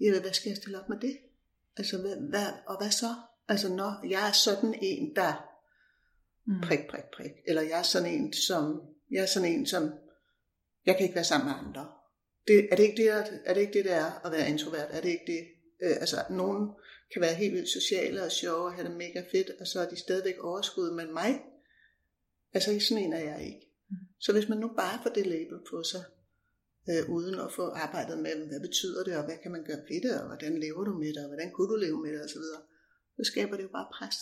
ja, 0.00 0.20
hvad 0.20 0.32
skal 0.32 0.48
jeg 0.50 0.56
stille 0.56 0.80
op 0.80 0.88
med 0.88 1.00
det? 1.00 1.18
Altså, 1.76 2.00
hvad, 2.00 2.16
hvad, 2.30 2.46
og 2.66 2.78
hvad 2.78 2.90
så? 2.90 3.14
Altså, 3.48 3.68
når 3.68 4.08
jeg 4.08 4.28
er 4.28 4.32
sådan 4.32 4.74
en, 4.82 5.16
der 5.16 5.50
Mm. 6.50 6.60
prik, 6.62 6.86
prik, 6.90 7.04
prik, 7.16 7.30
eller 7.46 7.62
jeg 7.62 7.78
er 7.78 7.82
sådan 7.82 8.14
en, 8.14 8.32
som, 8.32 8.80
jeg 9.10 9.22
er 9.22 9.26
sådan 9.26 9.52
en, 9.52 9.66
som, 9.66 9.92
jeg 10.86 10.96
kan 10.96 11.02
ikke 11.02 11.14
være 11.14 11.24
sammen 11.24 11.48
med 11.48 11.56
andre. 11.66 11.88
Det, 12.46 12.68
er, 12.72 12.76
det 12.76 12.82
ikke 12.82 13.02
det, 13.02 13.10
er 13.44 13.54
det 13.54 13.60
ikke 13.60 13.72
det, 13.72 13.84
det 13.84 13.92
er 13.92 14.26
at 14.26 14.32
være 14.32 14.48
introvert? 14.48 14.88
Er 14.90 15.00
det 15.00 15.08
ikke 15.08 15.24
det? 15.26 15.46
Øh, 15.82 15.96
altså, 16.00 16.16
nogen 16.30 16.70
kan 17.12 17.22
være 17.22 17.34
helt 17.34 17.54
vildt 17.54 17.68
sociale 17.68 18.22
og 18.22 18.32
sjove 18.32 18.64
og 18.64 18.74
have 18.74 18.88
det 18.88 18.96
mega 18.96 19.24
fedt, 19.32 19.50
og 19.60 19.66
så 19.66 19.80
er 19.80 19.88
de 19.88 19.96
stadigvæk 19.96 20.38
overskud, 20.38 20.90
men 20.90 21.12
mig, 21.12 21.42
altså 22.52 22.80
sådan 22.80 23.04
en 23.04 23.12
er 23.12 23.24
jeg 23.32 23.46
ikke. 23.46 23.66
Mm. 23.90 23.96
Så 24.18 24.32
hvis 24.32 24.48
man 24.48 24.58
nu 24.58 24.68
bare 24.76 25.02
får 25.02 25.10
det 25.10 25.26
label 25.26 25.58
på 25.70 25.82
sig, 25.82 26.04
øh, 26.90 27.10
uden 27.10 27.34
at 27.40 27.52
få 27.52 27.64
arbejdet 27.84 28.18
med, 28.18 28.46
hvad 28.48 28.60
betyder 28.60 29.04
det, 29.04 29.16
og 29.16 29.24
hvad 29.24 29.38
kan 29.42 29.52
man 29.52 29.64
gøre 29.64 29.82
ved 29.88 30.00
det, 30.02 30.20
og 30.20 30.26
hvordan 30.26 30.60
lever 30.60 30.84
du 30.84 30.98
med 30.98 31.08
det, 31.14 31.22
og 31.24 31.28
hvordan 31.28 31.50
kunne 31.52 31.70
du 31.72 31.76
leve 31.76 32.02
med 32.02 32.12
det, 32.12 32.24
osv., 32.24 32.46
så 33.16 33.24
skaber 33.24 33.56
det 33.56 33.62
jo 33.62 33.68
bare 33.68 33.88
pres. 33.94 34.16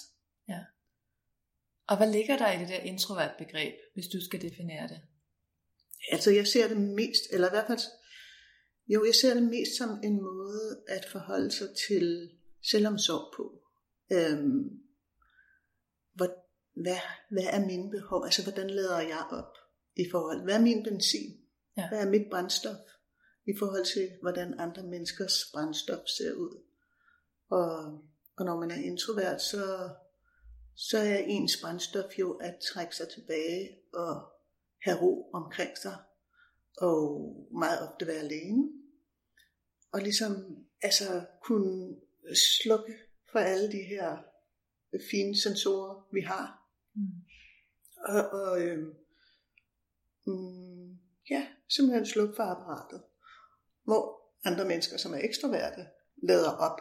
Ja. 0.48 0.60
Og 1.88 1.96
hvad 1.96 2.12
ligger 2.12 2.36
der 2.38 2.52
i 2.52 2.58
det 2.58 2.68
der 2.68 2.78
introvert 2.78 3.34
begreb, 3.38 3.74
hvis 3.94 4.08
du 4.08 4.24
skal 4.24 4.42
definere 4.42 4.88
det? 4.88 5.00
Altså 6.12 6.30
jeg 6.30 6.46
ser 6.46 6.68
det 6.68 6.76
mest, 6.76 7.22
eller 7.32 7.46
i 7.48 7.50
hvert 7.50 7.66
fald, 7.66 7.80
jo 8.88 9.04
jeg 9.04 9.14
ser 9.14 9.34
det 9.34 9.42
mest 9.42 9.76
som 9.78 10.00
en 10.04 10.22
måde 10.22 10.82
at 10.88 11.04
forholde 11.12 11.50
sig 11.50 11.68
til 11.88 12.30
selvomsorg 12.62 13.34
på. 13.36 13.62
Øhm, 14.12 14.80
hvad, 16.14 16.28
hvad, 16.82 17.00
hvad 17.30 17.44
er 17.44 17.66
mine 17.66 17.90
behov? 17.90 18.24
Altså 18.24 18.42
hvordan 18.42 18.70
lader 18.70 19.00
jeg 19.00 19.26
op 19.30 19.52
i 19.96 20.04
forhold? 20.10 20.42
Hvad 20.44 20.54
er 20.54 20.60
min 20.60 20.82
benzin? 20.82 21.40
Ja. 21.76 21.88
Hvad 21.88 21.98
er 22.00 22.10
mit 22.10 22.26
brændstof? 22.30 22.76
I 23.46 23.52
forhold 23.58 23.84
til 23.84 24.10
hvordan 24.22 24.60
andre 24.60 24.82
menneskers 24.82 25.34
brændstof 25.52 26.06
ser 26.18 26.32
ud. 26.32 26.62
Og, 27.50 27.74
og 28.36 28.44
når 28.44 28.60
man 28.60 28.70
er 28.70 28.82
introvert, 28.84 29.42
så, 29.42 29.90
så 30.76 30.98
er 30.98 31.16
ens 31.16 31.52
brændstof 31.62 32.18
jo 32.18 32.32
at 32.32 32.54
trække 32.72 32.96
sig 32.96 33.08
tilbage 33.08 33.78
og 33.94 34.32
have 34.82 35.00
ro 35.02 35.30
omkring 35.32 35.78
sig, 35.78 35.96
og 36.76 37.02
meget 37.52 37.88
ofte 37.88 38.06
være 38.06 38.16
alene. 38.18 38.68
Og 39.92 40.00
ligesom 40.00 40.56
altså 40.82 41.26
kunne 41.42 41.96
slukke 42.34 42.98
for 43.32 43.38
alle 43.38 43.72
de 43.72 43.82
her 43.82 44.16
fine 45.10 45.40
sensorer, 45.40 46.08
vi 46.12 46.20
har. 46.20 46.70
Mm. 46.94 47.02
Og, 48.08 48.30
og 48.30 48.62
øh, 48.62 48.86
mm, 50.26 50.98
ja, 51.30 51.48
simpelthen 51.68 52.06
slukke 52.06 52.34
for 52.36 52.42
apparatet. 52.42 53.02
Hvor 53.84 54.18
andre 54.44 54.64
mennesker, 54.64 54.96
som 54.96 55.12
er 55.14 55.18
ekstroverte, 55.18 55.86
lader 56.22 56.50
op 56.50 56.80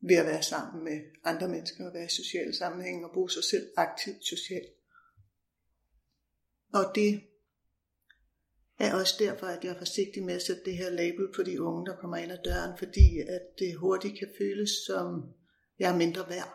ved 0.00 0.16
at 0.16 0.26
være 0.26 0.42
sammen 0.42 0.84
med 0.84 1.00
andre 1.24 1.48
mennesker 1.48 1.86
og 1.86 1.94
være 1.94 2.04
i 2.04 2.08
sociale 2.22 2.56
sammenhæng 2.56 3.04
og 3.04 3.10
bruge 3.14 3.30
sig 3.30 3.44
selv 3.44 3.66
aktivt 3.76 4.24
socialt. 4.24 4.72
Og 6.72 6.84
det 6.94 7.22
er 8.78 8.94
også 8.94 9.14
derfor, 9.18 9.46
at 9.46 9.64
jeg 9.64 9.70
er 9.70 9.78
forsigtig 9.78 10.22
med 10.24 10.34
at 10.34 10.42
sætte 10.42 10.62
det 10.64 10.76
her 10.76 10.90
label 10.90 11.28
på 11.36 11.42
de 11.42 11.62
unge, 11.62 11.86
der 11.86 11.96
kommer 11.96 12.16
ind 12.16 12.32
ad 12.32 12.38
døren, 12.44 12.78
fordi 12.78 13.18
at 13.18 13.42
det 13.58 13.76
hurtigt 13.76 14.18
kan 14.18 14.28
føles 14.38 14.70
som, 14.86 15.34
jeg 15.78 15.92
er 15.92 15.96
mindre 15.96 16.28
værd. 16.28 16.52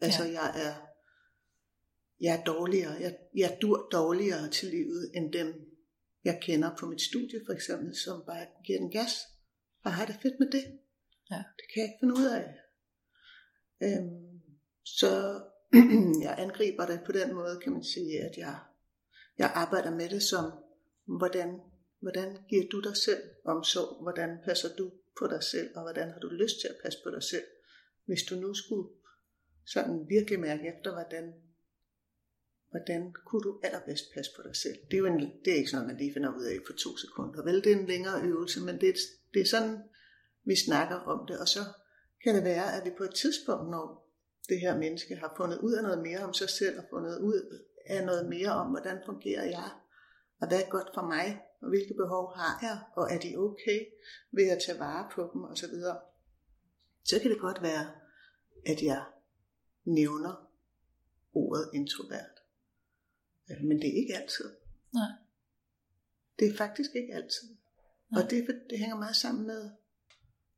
Altså, 0.00 0.24
ja. 0.24 0.30
jeg 0.30 0.66
er 0.66 0.74
jeg 2.20 2.40
er 2.40 2.44
dårligere. 2.44 2.92
Jeg, 3.00 3.16
jeg 3.34 3.58
dur 3.62 3.88
dårligere 3.92 4.50
til 4.50 4.68
livet, 4.68 5.10
end 5.14 5.32
dem, 5.32 5.54
jeg 6.24 6.38
kender 6.42 6.76
på 6.78 6.86
mit 6.86 7.02
studie, 7.02 7.40
for 7.46 7.52
eksempel, 7.52 7.96
som 7.96 8.22
bare 8.26 8.46
giver 8.66 8.78
den 8.78 8.90
gas, 8.90 9.12
og 9.84 9.92
har 9.92 10.06
det 10.06 10.16
fedt 10.22 10.40
med 10.40 10.50
det. 10.50 10.64
Ja. 11.30 11.36
Det 11.36 11.64
kan 11.72 11.82
jeg 11.82 11.84
ikke 11.84 12.00
finde 12.00 12.14
ud 12.14 12.26
af. 12.26 12.54
Øhm, 13.82 14.40
så 14.84 15.40
jeg 16.26 16.34
angriber 16.38 16.86
det 16.86 17.00
på 17.06 17.12
den 17.12 17.34
måde, 17.34 17.60
kan 17.62 17.72
man 17.72 17.84
sige, 17.84 18.20
at 18.20 18.36
jeg 18.36 18.58
jeg 19.38 19.52
arbejder 19.54 19.90
med 19.90 20.08
det 20.08 20.22
som, 20.22 20.52
hvordan, 21.06 21.60
hvordan 22.00 22.38
giver 22.48 22.64
du 22.72 22.80
dig 22.80 22.96
selv 22.96 23.22
omsorg? 23.44 24.02
Hvordan 24.02 24.38
passer 24.44 24.68
du 24.78 24.92
på 25.18 25.26
dig 25.26 25.42
selv? 25.42 25.76
Og 25.76 25.82
hvordan 25.82 26.10
har 26.10 26.20
du 26.20 26.28
lyst 26.28 26.60
til 26.60 26.68
at 26.68 26.76
passe 26.82 26.98
på 27.04 27.10
dig 27.10 27.22
selv? 27.22 27.44
Hvis 28.04 28.22
du 28.22 28.34
nu 28.34 28.54
skulle 28.54 28.88
sådan 29.66 30.08
virkelig 30.08 30.40
mærke 30.40 30.62
efter, 30.72 30.92
hvordan, 30.92 31.34
hvordan 32.70 33.12
kunne 33.26 33.42
du 33.42 33.60
allerbedst 33.62 34.04
passe 34.14 34.30
på 34.36 34.42
dig 34.42 34.56
selv? 34.56 34.78
Det 34.90 34.94
er 34.94 34.98
jo 34.98 35.06
en, 35.06 35.20
det 35.44 35.50
er 35.52 35.56
ikke 35.56 35.70
sådan 35.70 35.82
noget, 35.82 35.94
man 35.94 36.02
lige 36.02 36.14
finder 36.14 36.36
ud 36.38 36.44
af 36.44 36.58
på 36.66 36.72
to 36.72 36.96
sekunder. 36.96 37.44
Vel, 37.44 37.64
det 37.64 37.72
er 37.72 37.76
en 37.76 37.86
længere 37.86 38.22
øvelse, 38.22 38.60
men 38.60 38.80
det 38.80 38.88
er, 38.88 38.96
det 39.34 39.40
er 39.42 39.46
sådan, 39.46 39.78
vi 40.44 40.56
snakker 40.56 40.96
om 40.96 41.26
det. 41.26 41.38
Og 41.38 41.48
så 41.48 41.60
kan 42.22 42.34
det 42.34 42.44
være, 42.44 42.76
at 42.76 42.84
vi 42.84 42.90
på 42.98 43.04
et 43.04 43.14
tidspunkt, 43.14 43.70
når 43.70 43.86
det 44.48 44.60
her 44.60 44.78
menneske 44.78 45.14
har 45.16 45.34
fundet 45.36 45.58
ud 45.58 45.72
af 45.72 45.82
noget 45.82 46.02
mere 46.02 46.18
om 46.18 46.34
sig 46.34 46.50
selv, 46.50 46.78
og 46.78 46.84
fundet 46.90 47.18
ud 47.20 47.38
af 47.86 48.06
noget 48.06 48.28
mere 48.28 48.52
om, 48.52 48.70
hvordan 48.70 48.98
fungerer 49.06 49.44
jeg, 49.44 49.70
og 50.44 50.48
hvad 50.48 50.62
er 50.62 50.70
godt 50.70 50.90
for 50.94 51.02
mig, 51.02 51.26
og 51.62 51.68
hvilke 51.68 51.94
behov 51.94 52.36
har 52.36 52.58
jeg, 52.62 52.78
og 52.96 53.12
er 53.12 53.18
de 53.18 53.36
okay 53.36 53.78
ved 54.30 54.48
at 54.48 54.62
tage 54.66 54.78
vare 54.78 55.10
på 55.14 55.30
dem 55.32 55.44
osv. 55.44 55.66
Så, 55.66 55.98
så 57.04 57.18
kan 57.20 57.30
det 57.30 57.40
godt 57.40 57.62
være, 57.62 57.86
at 58.66 58.82
jeg 58.82 59.04
nævner 59.84 60.50
ordet 61.32 61.70
introvert. 61.74 62.36
Øh, 63.50 63.64
men 63.64 63.76
det 63.76 63.88
er 63.88 64.00
ikke 64.02 64.16
altid. 64.16 64.48
Nej. 64.94 65.10
Det 66.38 66.48
er 66.48 66.56
faktisk 66.56 66.90
ikke 66.94 67.14
altid. 67.14 67.48
Nej. 68.10 68.22
Og 68.22 68.30
det, 68.30 68.62
det 68.70 68.78
hænger 68.78 68.96
meget 68.96 69.16
sammen 69.16 69.46
med, 69.46 69.70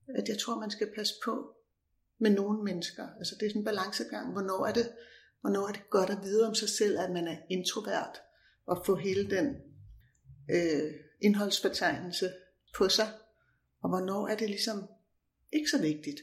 at 0.08 0.28
jeg 0.28 0.38
tror, 0.38 0.60
man 0.60 0.70
skal 0.70 0.94
passe 0.94 1.14
på 1.24 1.56
med 2.18 2.30
nogle 2.30 2.64
mennesker. 2.64 3.08
Altså 3.18 3.34
det 3.40 3.46
er 3.46 3.50
sådan 3.50 3.60
en 3.60 3.64
balancegang. 3.64 4.32
Hvornår 4.32 4.66
er 4.66 4.72
det, 4.72 4.92
Hvornår 5.40 5.68
er 5.68 5.72
det 5.72 5.90
godt 5.90 6.10
at 6.10 6.18
vide 6.22 6.46
om 6.48 6.54
sig 6.54 6.68
selv, 6.68 6.98
at 6.98 7.10
man 7.10 7.28
er 7.28 7.36
introvert, 7.50 8.22
og 8.66 8.82
få 8.86 8.94
hele 8.94 9.30
den 9.30 9.56
øh, 10.50 10.92
indholdsbetegnelse 11.20 12.32
på 12.76 12.88
sig. 12.88 13.08
Og 13.82 13.88
hvornår 13.88 14.28
er 14.28 14.36
det 14.36 14.48
ligesom 14.48 14.88
ikke 15.52 15.70
så 15.70 15.80
vigtigt. 15.80 16.20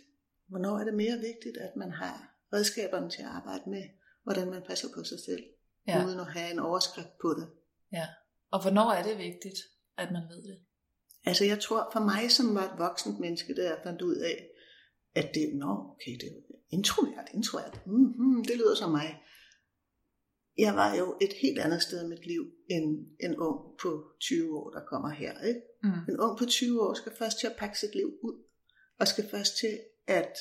Hvornår 0.47 0.79
er 0.79 0.83
det 0.83 0.93
mere 0.93 1.17
vigtigt, 1.17 1.57
at 1.57 1.75
man 1.75 1.91
har 1.91 2.33
redskaberne 2.53 3.09
til 3.09 3.21
at 3.21 3.27
arbejde 3.27 3.69
med, 3.69 3.83
hvordan 4.23 4.49
man 4.49 4.63
passer 4.67 4.87
på 4.95 5.03
sig 5.03 5.19
selv, 5.25 5.43
ja. 5.87 6.05
uden 6.05 6.19
at 6.19 6.31
have 6.31 6.51
en 6.51 6.59
overskrift 6.59 7.17
på 7.21 7.29
det. 7.39 7.47
Ja, 7.91 8.07
og 8.51 8.61
hvornår 8.61 8.91
er 8.91 9.03
det 9.03 9.17
vigtigt, 9.17 9.59
at 9.97 10.11
man 10.11 10.21
ved 10.29 10.43
det? 10.43 10.59
Altså 11.25 11.45
jeg 11.45 11.59
tror, 11.59 11.89
for 11.93 11.99
mig 11.99 12.31
som 12.31 12.55
var 12.55 12.73
et 12.73 12.79
voksent 12.79 13.19
menneske, 13.19 13.55
der 13.55 13.63
jeg 13.63 13.79
fandt 13.83 14.01
ud 14.01 14.15
af, 14.15 14.47
at 15.15 15.31
det, 15.33 15.55
nå, 15.55 15.71
okay, 15.91 16.11
det 16.11 16.27
er 16.27 16.55
introvert, 16.69 17.29
introvert, 17.33 17.81
mm-hmm, 17.85 18.45
det 18.45 18.57
lyder 18.57 18.75
som 18.75 18.91
mig. 18.91 19.21
Jeg 20.57 20.75
var 20.75 20.95
jo 20.95 21.17
et 21.21 21.33
helt 21.33 21.59
andet 21.59 21.81
sted 21.81 22.05
i 22.05 22.07
mit 22.07 22.25
liv 22.25 22.51
end 22.69 23.07
en 23.19 23.37
ung 23.37 23.77
på 23.81 24.11
20 24.19 24.57
år, 24.57 24.69
der 24.69 24.85
kommer 24.85 25.09
her. 25.09 25.41
Ikke? 25.41 25.61
Mm. 25.83 25.89
En 26.09 26.19
ung 26.19 26.37
på 26.37 26.45
20 26.45 26.81
år 26.81 26.93
skal 26.93 27.11
først 27.17 27.39
til 27.39 27.47
at 27.47 27.55
pakke 27.57 27.79
sit 27.79 27.95
liv 27.95 28.13
ud, 28.21 28.43
og 28.99 29.07
skal 29.07 29.29
først 29.29 29.57
til 29.57 29.79
at 30.07 30.37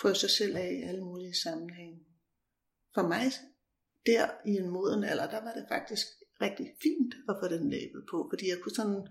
prøve 0.00 0.14
sig 0.14 0.30
selv 0.30 0.56
af 0.56 0.72
i 0.72 0.88
alle 0.88 1.04
mulige 1.04 1.34
sammenhænge. 1.34 1.98
For 2.94 3.02
mig, 3.02 3.32
der 4.06 4.30
i 4.46 4.50
en 4.50 4.68
moden 4.68 5.04
alder, 5.04 5.30
der 5.30 5.44
var 5.44 5.52
det 5.52 5.64
faktisk 5.68 6.06
rigtig 6.40 6.66
fint 6.82 7.14
at 7.28 7.36
få 7.42 7.48
den 7.48 7.70
label 7.70 8.02
på, 8.10 8.26
fordi 8.30 8.48
jeg 8.48 8.58
kunne 8.62 8.74
sådan 8.74 9.06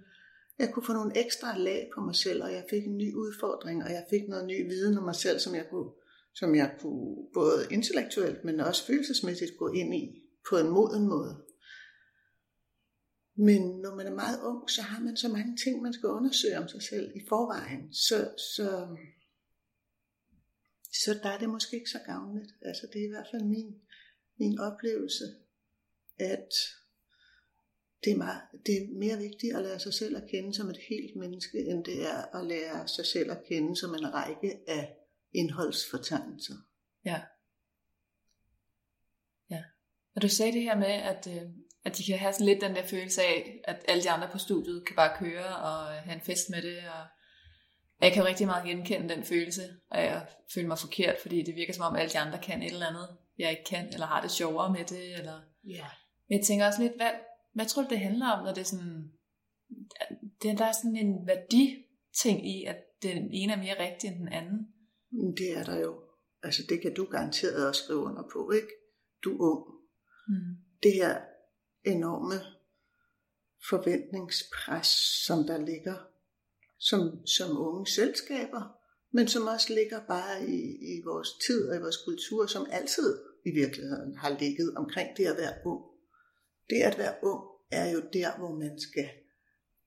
jeg 0.60 0.72
kunne 0.74 0.86
få 0.86 0.94
nogle 0.94 1.18
ekstra 1.25 1.58
lag 1.58 1.90
på 1.96 2.02
mig 2.02 2.16
selv, 2.16 2.44
og 2.44 2.54
jeg 2.54 2.66
fik 2.70 2.86
en 2.86 2.98
ny 2.98 3.14
udfordring, 3.14 3.84
og 3.84 3.90
jeg 3.90 4.06
fik 4.10 4.28
noget 4.28 4.46
ny 4.46 4.68
viden 4.68 4.98
om 4.98 5.04
mig 5.04 5.16
selv, 5.16 5.40
som 5.40 5.56
jeg 5.56 5.66
kunne, 5.70 5.90
som 6.36 6.56
jeg 6.56 6.75
kunne 6.80 7.27
både 7.34 7.68
intellektuelt, 7.72 8.44
men 8.44 8.60
også 8.60 8.86
følelsesmæssigt 8.86 9.58
gå 9.58 9.74
ind 9.74 9.96
i 9.96 10.22
på 10.50 10.58
en 10.58 10.70
moden 10.70 11.08
måde. 11.08 11.46
Men 13.38 13.62
når 13.62 13.96
man 13.96 14.08
er 14.08 14.13
meget 14.13 14.39
ung, 14.42 14.70
så 14.70 14.82
har 14.82 15.04
man 15.04 15.18
så 15.18 15.27
mange 15.27 15.58
ting, 15.58 15.82
man 15.82 15.94
skal 15.94 16.10
undersøge 16.10 16.58
om 16.58 16.68
sig 16.68 16.82
selv 16.82 17.12
i 17.15 17.22
forvejen. 17.30 17.94
Så, 17.94 18.18
så, 18.56 18.98
så 21.04 21.20
der 21.24 21.30
er 21.30 21.38
det 21.38 21.50
måske 21.50 21.75
ikke 21.75 21.89
så 21.89 22.00
gavnligt. 22.06 22.51
Altså 22.62 22.88
det 22.94 23.01
er 23.01 23.06
i 23.06 23.10
hvert 23.10 23.27
fald 23.32 23.44
min, 23.44 23.82
min 24.39 24.60
oplevelse, 24.60 25.25
at 26.20 26.51
det 28.04 28.12
er, 28.12 28.18
meget, 28.18 28.42
det 28.65 28.75
er 28.77 29.00
mere 29.00 29.18
vigtigt 29.18 29.56
at 29.56 29.63
lære 29.63 29.80
sig 29.80 29.94
selv 29.94 30.18
at 30.18 30.30
kende 30.30 30.54
som 30.54 30.70
et 30.70 30.80
helt 30.89 31.15
menneske, 31.15 31.58
end 31.58 31.86
det 31.86 32.04
er 32.04 32.36
at 32.39 32.46
lære 32.46 32.88
sig 32.88 33.06
selv 33.06 33.32
at 33.32 33.44
kende 33.48 33.75
som 33.75 33.94
en 33.96 34.13
række 34.13 34.60
af 34.68 35.04
indholdsfortegnelser. 35.36 36.54
Ja. 37.06 37.22
Ja. 39.50 39.63
Og 40.15 40.22
du 40.22 40.30
sagde 40.30 40.51
det 40.51 40.62
her 40.62 40.77
med, 40.77 40.88
at, 40.88 41.27
øh, 41.27 41.50
at 41.86 41.98
de 41.98 42.04
kan 42.04 42.20
have 42.20 42.34
sådan 42.34 42.46
lidt 42.46 42.62
den 42.62 42.75
der 42.75 42.88
følelse 42.88 43.22
af, 43.22 43.62
at 43.63 43.86
alle 43.88 44.04
de 44.04 44.10
andre 44.10 44.30
på 44.32 44.38
studiet 44.38 44.86
kan 44.88 44.96
bare 44.96 45.18
køre 45.20 45.56
og 45.56 45.88
have 45.88 46.15
en 46.15 46.22
fest 46.22 46.50
med 46.50 46.62
det. 46.62 46.77
Og 46.77 47.06
jeg 48.01 48.13
kan 48.13 48.22
jo 48.22 48.27
rigtig 48.27 48.48
meget 48.48 48.65
genkende 48.65 49.15
den 49.15 49.24
følelse, 49.24 49.62
og 49.89 50.00
jeg 50.00 50.27
føler 50.54 50.68
mig 50.68 50.80
forkert, 50.80 51.15
fordi 51.22 51.44
det 51.44 51.56
virker 51.56 51.74
som 51.74 51.84
om 51.84 51.96
alle 51.96 52.12
de 52.12 52.20
andre 52.20 52.39
kan 52.39 52.63
et 52.63 52.72
eller 52.72 52.88
andet, 52.88 53.18
jeg 53.38 53.51
ikke 53.51 53.63
kan, 53.63 53.88
eller 53.94 54.06
har 54.06 54.22
det 54.22 54.32
sjovere 54.32 54.72
med 54.72 54.86
det. 54.86 55.13
Eller... 55.18 55.42
Ja. 55.68 55.86
Men 56.30 56.38
jeg 56.38 56.46
tænker 56.46 56.65
også 56.65 56.82
lidt, 56.82 56.96
hvad, 56.96 57.12
hvad 57.54 57.65
tror 57.65 57.84
du, 57.84 57.89
det 57.89 58.00
handler 58.00 58.27
om, 58.27 58.46
når 58.46 58.54
det 58.54 58.62
er 58.62 58.65
sådan... 58.65 59.12
Det, 60.42 60.58
der 60.58 60.65
er 60.65 60.72
sådan 60.72 60.96
en 60.96 61.27
værdi-ting 61.27 62.48
i, 62.48 62.63
at 62.63 62.77
den 63.04 63.30
ene 63.32 63.54
er 63.54 63.58
mere 63.58 63.80
rigtig 63.80 64.08
end 64.08 64.20
den 64.20 64.27
anden. 64.27 64.68
Det 65.38 65.57
er 65.57 65.63
der 65.63 65.79
jo. 65.79 66.01
Altså 66.43 66.63
det 66.69 66.81
kan 66.81 66.93
du 66.93 67.05
garanteret 67.05 67.67
også 67.67 67.84
skrive 67.84 68.00
under 68.00 68.24
på, 68.34 68.51
ikke? 68.51 68.67
Du 69.24 69.29
er 69.31 69.50
ung. 69.51 69.65
Mm. 70.27 70.55
Det 70.84 70.93
her 70.93 71.22
enorme 71.84 72.36
forventningspres, 73.69 74.88
som 75.27 75.43
der 75.48 75.57
ligger, 75.57 75.95
som, 76.79 77.27
som 77.27 77.57
unge 77.57 77.88
selskaber, 77.88 78.62
men 79.12 79.27
som 79.27 79.48
også 79.48 79.74
ligger 79.74 80.00
bare 80.07 80.48
i, 80.48 80.60
i 80.95 81.01
vores 81.05 81.29
tid 81.48 81.69
og 81.69 81.75
i 81.75 81.79
vores 81.79 81.98
kultur, 81.98 82.45
som 82.45 82.67
altid 82.72 83.19
i 83.45 83.51
virkeligheden 83.51 84.15
har 84.15 84.39
ligget 84.39 84.75
omkring 84.75 85.17
det 85.17 85.25
at 85.25 85.38
være 85.38 85.53
ung. 85.65 85.84
Det 86.69 86.81
at 86.81 86.98
være 86.98 87.15
ung 87.24 87.43
er 87.72 87.91
jo 87.91 88.01
der, 88.13 88.38
hvor 88.38 88.55
man 88.55 88.79
skal 88.79 89.10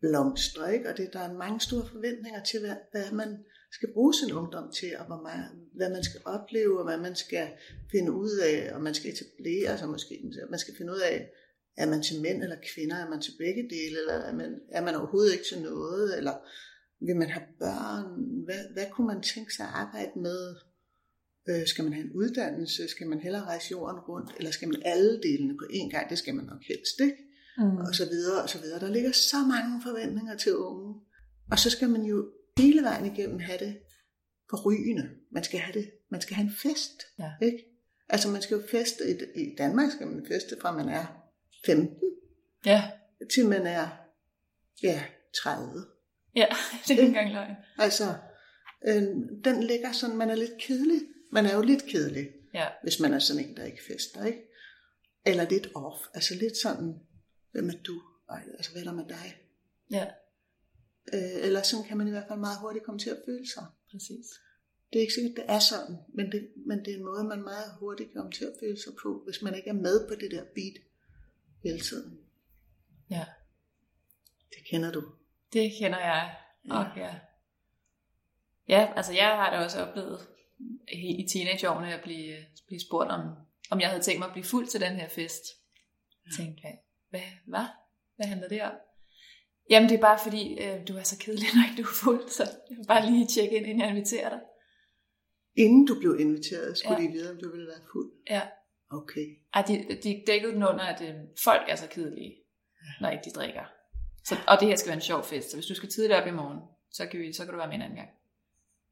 blomstre, 0.00 0.74
ikke? 0.74 0.88
og 0.88 0.96
det, 0.96 1.12
der 1.12 1.20
er 1.20 1.32
mange 1.32 1.60
store 1.60 1.86
forventninger 1.86 2.44
til, 2.44 2.60
hvad, 2.60 2.76
hvad 2.92 3.12
man 3.12 3.44
skal 3.72 3.92
bruge 3.92 4.14
sin 4.14 4.32
ungdom 4.32 4.72
til, 4.72 4.92
og 4.98 5.06
hvor 5.06 5.22
man, 5.22 5.40
hvad 5.74 5.90
man 5.90 6.04
skal 6.04 6.20
opleve, 6.24 6.78
og 6.78 6.84
hvad 6.84 6.98
man 6.98 7.16
skal 7.16 7.48
finde 7.92 8.12
ud 8.12 8.36
af, 8.50 8.74
og 8.74 8.82
man 8.82 8.94
skal 8.94 9.10
etablere 9.10 9.78
sig 9.78 9.88
måske. 9.88 10.14
Man 10.50 10.58
skal 10.58 10.74
finde 10.78 10.92
ud 10.92 11.00
af, 11.00 11.30
er 11.76 11.86
man 11.86 12.02
til 12.02 12.22
mænd 12.22 12.42
eller 12.42 12.56
kvinder, 12.74 12.96
er 12.96 13.10
man 13.10 13.20
til 13.20 13.32
begge 13.38 13.62
dele, 13.74 13.98
eller 13.98 14.14
er 14.14 14.34
man, 14.34 14.60
er 14.72 14.82
man 14.84 14.94
overhovedet 14.94 15.32
ikke 15.32 15.44
til 15.44 15.62
noget, 15.62 16.16
eller 16.18 16.34
vil 17.06 17.16
man 17.16 17.30
have 17.30 17.46
børn, 17.58 18.44
hvad, 18.44 18.62
hvad 18.72 18.86
kunne 18.92 19.06
man 19.06 19.22
tænke 19.22 19.54
sig 19.54 19.66
at 19.66 19.74
arbejde 19.74 20.14
med, 20.16 20.54
øh, 21.48 21.66
skal 21.66 21.84
man 21.84 21.92
have 21.92 22.04
en 22.04 22.12
uddannelse, 22.12 22.88
skal 22.88 23.06
man 23.06 23.20
hellere 23.20 23.42
rejse 23.42 23.70
jorden 23.70 24.00
rundt, 24.00 24.30
eller 24.38 24.50
skal 24.50 24.68
man 24.68 24.82
alle 24.84 25.22
delene 25.22 25.54
på 25.58 25.64
én 25.70 25.90
gang, 25.90 26.10
det 26.10 26.18
skal 26.18 26.34
man 26.34 26.44
nok 26.44 26.62
helst, 26.68 27.00
ikke? 27.00 27.16
Mm. 27.58 27.76
Og 27.76 27.94
så 27.94 28.04
videre, 28.04 28.42
og 28.42 28.48
så 28.48 28.58
videre. 28.60 28.80
Der 28.80 28.90
ligger 28.92 29.12
så 29.12 29.36
mange 29.48 29.82
forventninger 29.82 30.36
til 30.36 30.56
unge, 30.56 30.94
og 31.50 31.58
så 31.58 31.70
skal 31.70 31.90
man 31.90 32.02
jo 32.02 32.30
hele 32.58 32.82
vejen 32.82 33.06
igennem 33.06 33.38
have 33.38 33.58
det 33.58 33.78
forrygende. 34.50 35.10
Man 35.30 35.44
skal 35.44 35.60
have 35.60 35.80
det, 35.80 35.90
man 36.08 36.20
skal 36.20 36.36
have 36.36 36.44
en 36.44 36.54
fest, 36.62 37.02
ja. 37.18 37.32
ikke? 37.42 37.64
Altså 38.08 38.28
man 38.28 38.42
skal 38.42 38.54
jo 38.54 38.62
feste, 38.70 39.10
i, 39.10 39.40
i 39.40 39.54
Danmark 39.58 39.92
skal 39.92 40.06
man 40.06 40.26
feste 40.28 40.56
fra 40.60 40.76
man 40.76 40.88
er 40.88 41.06
15, 41.66 41.96
ja. 42.66 42.90
til 43.34 43.48
man 43.48 43.66
er 43.66 43.88
ja, 44.82 45.04
30. 45.42 45.84
Ja, 46.36 46.46
det 46.88 46.90
er 46.90 46.90
ikke 46.90 47.02
engang 47.02 47.32
løgn. 47.32 47.56
Altså, 47.78 48.04
øh, 48.86 49.02
den 49.44 49.62
ligger 49.62 49.92
sådan, 49.92 50.16
man 50.16 50.30
er 50.30 50.34
lidt 50.34 50.58
kedelig. 50.58 51.00
Man 51.32 51.46
er 51.46 51.54
jo 51.54 51.62
lidt 51.62 51.84
kedelig, 51.84 52.28
ja. 52.54 52.66
hvis 52.82 53.00
man 53.00 53.14
er 53.14 53.18
sådan 53.18 53.44
en, 53.44 53.56
der 53.56 53.64
ikke 53.64 53.82
fester, 53.88 54.24
ikke? 54.24 54.42
Eller 55.26 55.48
lidt 55.50 55.68
off, 55.74 56.06
altså 56.14 56.34
lidt 56.34 56.56
sådan, 56.62 56.94
hvem 57.52 57.68
er 57.68 57.82
du? 57.86 58.02
Altså, 58.56 58.72
hvad 58.72 58.82
er 58.82 58.86
der 58.86 58.94
med 58.94 59.08
dig? 59.08 59.36
Ja. 59.90 60.06
Øh, 61.12 61.46
eller 61.46 61.62
sådan 61.62 61.84
kan 61.84 61.96
man 61.96 62.08
i 62.08 62.10
hvert 62.10 62.28
fald 62.28 62.38
meget 62.38 62.58
hurtigt 62.60 62.84
komme 62.84 62.98
til 62.98 63.10
at 63.10 63.22
føle 63.26 63.48
sig. 63.54 63.66
Præcis. 63.90 64.26
Det 64.92 64.98
er 64.98 65.00
ikke 65.00 65.12
sikkert, 65.12 65.36
det 65.36 65.44
er 65.48 65.58
sådan, 65.58 65.96
men 66.14 66.32
det, 66.32 66.48
men 66.66 66.78
det 66.78 66.88
er 66.92 66.96
en 66.96 67.04
måde, 67.04 67.24
man 67.24 67.42
meget 67.42 67.72
hurtigt 67.80 68.12
kommer 68.14 68.32
til 68.32 68.44
at 68.44 68.56
føle 68.60 68.82
sig 68.82 68.92
på, 69.02 69.22
hvis 69.24 69.42
man 69.42 69.54
ikke 69.54 69.68
er 69.68 69.80
med 69.86 70.08
på 70.08 70.14
det 70.14 70.30
der 70.30 70.44
beat 70.54 70.76
hele 71.64 71.80
tiden. 71.80 72.18
Ja. 73.10 73.24
Det 74.50 74.66
kender 74.70 74.92
du. 74.92 75.02
Det 75.52 75.72
kender 75.78 75.98
jeg. 75.98 76.36
Ja. 76.68 76.80
Okay. 76.80 77.00
ja. 77.00 77.14
Ja, 78.68 78.92
altså 78.96 79.12
jeg 79.12 79.26
har 79.28 79.50
da 79.50 79.64
også 79.64 79.84
oplevet 79.84 80.28
i 80.92 81.28
teenageårene 81.32 81.94
at 81.94 82.02
blive, 82.02 82.36
blive 82.66 82.80
spurgt 82.80 83.10
om, 83.10 83.20
om 83.70 83.80
jeg 83.80 83.88
havde 83.88 84.02
tænkt 84.02 84.18
mig 84.18 84.26
at 84.26 84.32
blive 84.32 84.44
fuld 84.44 84.66
til 84.66 84.80
den 84.80 84.96
her 84.96 85.08
fest. 85.08 85.42
Jeg 86.24 86.32
tænkte, 86.36 86.60
hvad, 86.60 86.72
hvad, 87.10 87.20
hvad? 87.44 87.66
Hvad 88.16 88.26
handler 88.26 88.48
det 88.48 88.62
om? 88.62 88.72
Jamen 89.70 89.88
det 89.88 89.96
er 89.96 90.00
bare 90.00 90.18
fordi, 90.22 90.58
øh, 90.60 90.88
du 90.88 90.96
er 90.96 91.02
så 91.02 91.18
kedelig, 91.18 91.48
når 91.54 91.62
ikke 91.70 91.82
du 91.82 91.88
er 91.88 91.94
fuld, 92.04 92.28
så 92.28 92.42
jeg 92.70 92.76
vil 92.76 92.86
bare 92.86 93.10
lige 93.10 93.26
tjekke 93.26 93.56
ind, 93.56 93.66
inden 93.66 93.80
jeg 93.80 93.90
inviterer 93.90 94.28
dig. 94.28 94.40
Inden 95.56 95.86
du 95.86 95.98
blev 96.00 96.20
inviteret, 96.20 96.78
skulle 96.78 97.02
ja. 97.02 97.06
de 97.06 97.12
vide, 97.12 97.30
om 97.30 97.38
du 97.42 97.50
ville 97.50 97.66
være 97.66 97.80
fuld? 97.92 98.12
Ja. 98.30 98.42
Okay. 98.90 99.26
Ej, 99.54 99.62
de, 99.62 99.98
de 100.02 100.22
dækkede 100.26 100.52
den 100.52 100.62
under, 100.62 100.84
at 100.84 101.00
øh, 101.00 101.14
folk 101.44 101.62
er 101.68 101.76
så 101.76 101.86
kedelige, 101.90 102.34
ja. 102.82 102.92
når 103.00 103.10
ikke 103.10 103.24
de 103.24 103.30
drikker. 103.30 103.64
Så, 104.24 104.36
og 104.48 104.60
det 104.60 104.68
her 104.68 104.76
skal 104.76 104.88
være 104.88 104.96
en 104.96 105.02
sjov 105.02 105.24
fest, 105.24 105.50
så 105.50 105.56
hvis 105.56 105.66
du 105.66 105.74
skal 105.74 105.88
tidligt 105.88 106.14
op 106.14 106.26
i 106.26 106.30
morgen, 106.30 106.58
så 106.90 107.06
kan, 107.06 107.20
vi, 107.20 107.32
så 107.32 107.44
kan 107.44 107.52
du 107.52 107.58
være 107.58 107.68
med 107.68 107.74
en 107.74 107.82
anden 107.82 107.96
gang. 107.96 108.10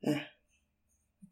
Ja. 0.06 0.20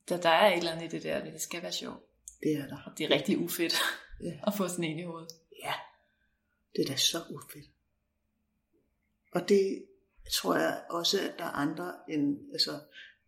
Der, 0.09 0.21
der 0.21 0.29
er 0.29 0.53
et 0.53 0.59
eller 0.59 0.73
andet 0.73 0.93
i 0.93 0.97
det 0.97 1.03
der, 1.03 1.25
det 1.25 1.41
skal 1.41 1.63
være 1.63 1.73
sjovt. 1.73 2.03
Det 2.43 2.53
er 2.53 2.67
der. 2.67 2.79
Og 2.87 2.99
det 2.99 3.05
er 3.05 3.11
rigtig 3.11 3.39
ufedt 3.39 3.75
ja. 4.23 4.33
at 4.47 4.55
få 4.57 4.69
sådan 4.69 4.85
en 4.85 4.99
i 4.99 5.03
hovedet. 5.03 5.31
Ja, 5.65 5.73
det 6.77 6.83
er 6.83 6.87
da 6.87 6.97
så 6.97 7.19
ufedt. 7.31 7.71
Og 9.35 9.49
det 9.49 9.85
tror 10.33 10.57
jeg 10.57 10.83
også, 10.91 11.21
at 11.21 11.35
der 11.39 11.45
er 11.45 11.59
andre 11.65 11.93
end, 12.09 12.39
altså, 12.53 12.71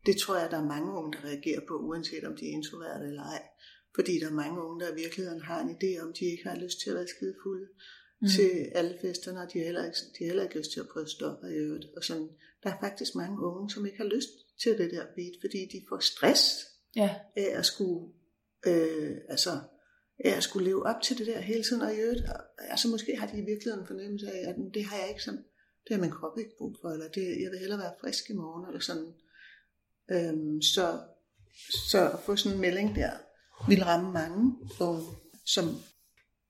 det 0.06 0.16
tror 0.16 0.34
jeg, 0.36 0.44
at 0.44 0.50
der 0.50 0.58
er 0.58 0.72
mange 0.74 0.92
unge, 0.92 1.12
der 1.12 1.24
reagerer 1.24 1.60
på, 1.68 1.74
uanset 1.74 2.24
om 2.24 2.36
de 2.36 2.44
er 2.48 2.52
introverte 2.52 3.06
eller 3.06 3.22
ej. 3.22 3.42
Fordi 3.94 4.20
der 4.20 4.26
er 4.26 4.40
mange 4.44 4.62
unge, 4.62 4.84
der 4.84 4.92
i 4.92 4.94
virkeligheden 4.94 5.40
har 5.40 5.60
en 5.60 5.70
idé 5.76 6.02
om, 6.02 6.12
de 6.12 6.24
ikke 6.24 6.48
har 6.48 6.56
lyst 6.56 6.80
til 6.80 6.90
at 6.90 6.96
være 6.96 7.06
skide 7.06 7.34
fulde 7.42 7.68
mm. 8.20 8.28
til 8.28 8.50
alle 8.72 8.98
festerne, 9.02 9.40
og 9.40 9.52
de 9.52 9.58
har 9.58 9.64
heller 9.64 9.84
ikke, 9.84 9.98
de 10.18 10.24
har 10.24 10.26
heller 10.26 10.42
ikke 10.42 10.58
lyst 10.58 10.72
til 10.72 10.80
at 10.80 10.88
prøve 10.92 11.08
stoffer 11.08 11.48
i 11.48 11.54
øvrigt. 11.54 11.86
Og 11.96 12.04
sådan, 12.04 12.28
der 12.62 12.70
er 12.70 12.80
faktisk 12.80 13.14
mange 13.14 13.38
unge, 13.46 13.70
som 13.70 13.86
ikke 13.86 13.98
har 13.98 14.10
lyst 14.16 14.32
til 14.62 14.78
det 14.78 14.90
der 14.90 15.04
beat, 15.16 15.34
fordi 15.40 15.60
de 15.72 15.86
får 15.88 15.98
stress 15.98 16.42
ja. 16.96 17.14
af 17.36 17.50
at 17.58 17.66
skulle, 17.66 18.12
øh, 18.66 19.16
altså, 19.28 19.50
af 20.18 20.36
at 20.36 20.42
skulle 20.42 20.66
leve 20.68 20.86
op 20.86 21.02
til 21.02 21.18
det 21.18 21.26
der 21.26 21.40
hele 21.40 21.62
tiden, 21.62 21.82
og 21.82 21.94
i 21.94 22.00
øvrigt, 22.00 22.22
altså 22.58 22.88
måske 22.88 23.16
har 23.16 23.26
de 23.26 23.38
i 23.38 23.44
virkeligheden 23.50 23.80
en 23.80 23.86
fornemmelse 23.86 24.30
af, 24.30 24.48
at 24.48 24.56
det 24.74 24.84
har 24.84 24.96
jeg 24.96 25.08
ikke 25.08 25.22
sådan, 25.22 25.44
det 25.88 25.96
har 25.96 26.00
min 26.00 26.10
krop 26.10 26.38
ikke 26.38 26.56
brug 26.58 26.76
for, 26.80 26.88
eller 26.88 27.08
det, 27.08 27.42
jeg 27.42 27.50
vil 27.50 27.58
hellere 27.58 27.78
være 27.78 27.94
frisk 28.00 28.30
i 28.30 28.32
morgen, 28.32 28.66
eller 28.66 28.80
sådan. 28.80 29.14
Øhm, 30.10 30.62
så, 30.62 31.00
så 31.90 32.10
at 32.10 32.20
få 32.20 32.36
sådan 32.36 32.56
en 32.56 32.60
melding 32.60 32.96
der, 32.96 33.10
vil 33.68 33.84
ramme 33.84 34.12
mange 34.12 34.56
unge, 34.80 35.02
som, 35.44 35.64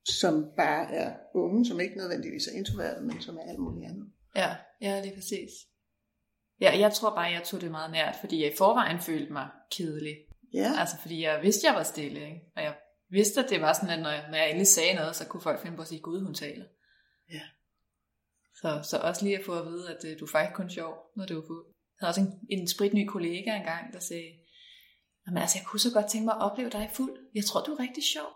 som 0.05 0.51
bare 0.57 0.95
er 0.95 1.17
unge, 1.35 1.67
som 1.67 1.81
ikke 1.81 1.97
nødvendigvis 1.97 2.47
er 2.47 2.53
introverte, 2.59 3.01
men 3.01 3.21
som 3.21 3.37
er 3.37 3.43
alt 3.51 3.59
muligt 3.59 3.91
andet. 3.91 4.13
Ja, 4.37 4.57
ja, 4.81 5.03
det 5.03 5.11
er 5.11 5.15
præcis. 5.15 5.51
Ja, 6.61 6.79
jeg 6.79 6.93
tror 6.93 7.11
bare, 7.15 7.33
jeg 7.33 7.43
tog 7.45 7.61
det 7.61 7.71
meget 7.71 7.91
nært, 7.91 8.17
fordi 8.21 8.43
jeg 8.43 8.53
i 8.53 8.57
forvejen 8.57 9.01
følte 9.01 9.33
mig 9.33 9.49
kedelig. 9.71 10.17
Ja. 10.53 10.73
Altså 10.79 10.97
fordi 11.01 11.23
jeg 11.23 11.43
vidste, 11.43 11.67
jeg 11.67 11.75
var 11.75 11.83
stille, 11.83 12.21
ikke? 12.21 12.41
og 12.57 12.63
jeg 12.63 12.75
vidste, 13.09 13.45
at 13.45 13.51
det 13.51 13.61
var 13.61 13.73
sådan, 13.73 13.91
at 13.91 14.03
når 14.03 14.11
jeg, 14.11 14.25
når 14.31 14.37
jeg 14.37 14.49
endelig 14.49 14.67
sagde 14.67 14.95
noget, 14.95 15.17
så 15.17 15.27
kunne 15.27 15.41
folk 15.41 15.63
finde 15.63 15.77
på 15.77 15.83
at 15.83 15.89
sige, 15.89 16.01
gud, 16.01 16.25
hun 16.25 16.35
taler. 16.35 16.65
Ja. 17.33 17.41
Så, 18.61 18.69
så 18.91 18.97
også 18.99 19.25
lige 19.25 19.39
at 19.39 19.45
få 19.45 19.59
at 19.61 19.67
vide, 19.67 19.91
at 19.95 20.05
øh, 20.05 20.19
du 20.19 20.25
er 20.25 20.31
faktisk 20.31 20.57
kun 20.57 20.71
sjov, 20.71 20.93
når 21.17 21.27
du 21.27 21.41
er 21.43 21.47
fuld. 21.47 21.65
Jeg 21.67 22.01
havde 22.01 22.11
også 22.11 22.21
en, 22.21 22.33
en 22.59 22.69
spritny 22.69 23.07
kollega 23.09 23.57
engang, 23.57 23.93
der 23.93 24.01
sagde, 24.01 24.33
men 25.27 25.39
altså, 25.39 25.59
jeg 25.59 25.67
kunne 25.67 25.81
så 25.81 25.93
godt 25.93 26.09
tænke 26.11 26.25
mig 26.25 26.35
at 26.35 26.43
opleve 26.43 26.71
dig 26.71 26.91
fuld. 26.93 27.15
Jeg 27.35 27.45
tror, 27.45 27.63
du 27.63 27.73
er 27.73 27.81
rigtig 27.81 28.05
sjov. 28.05 28.31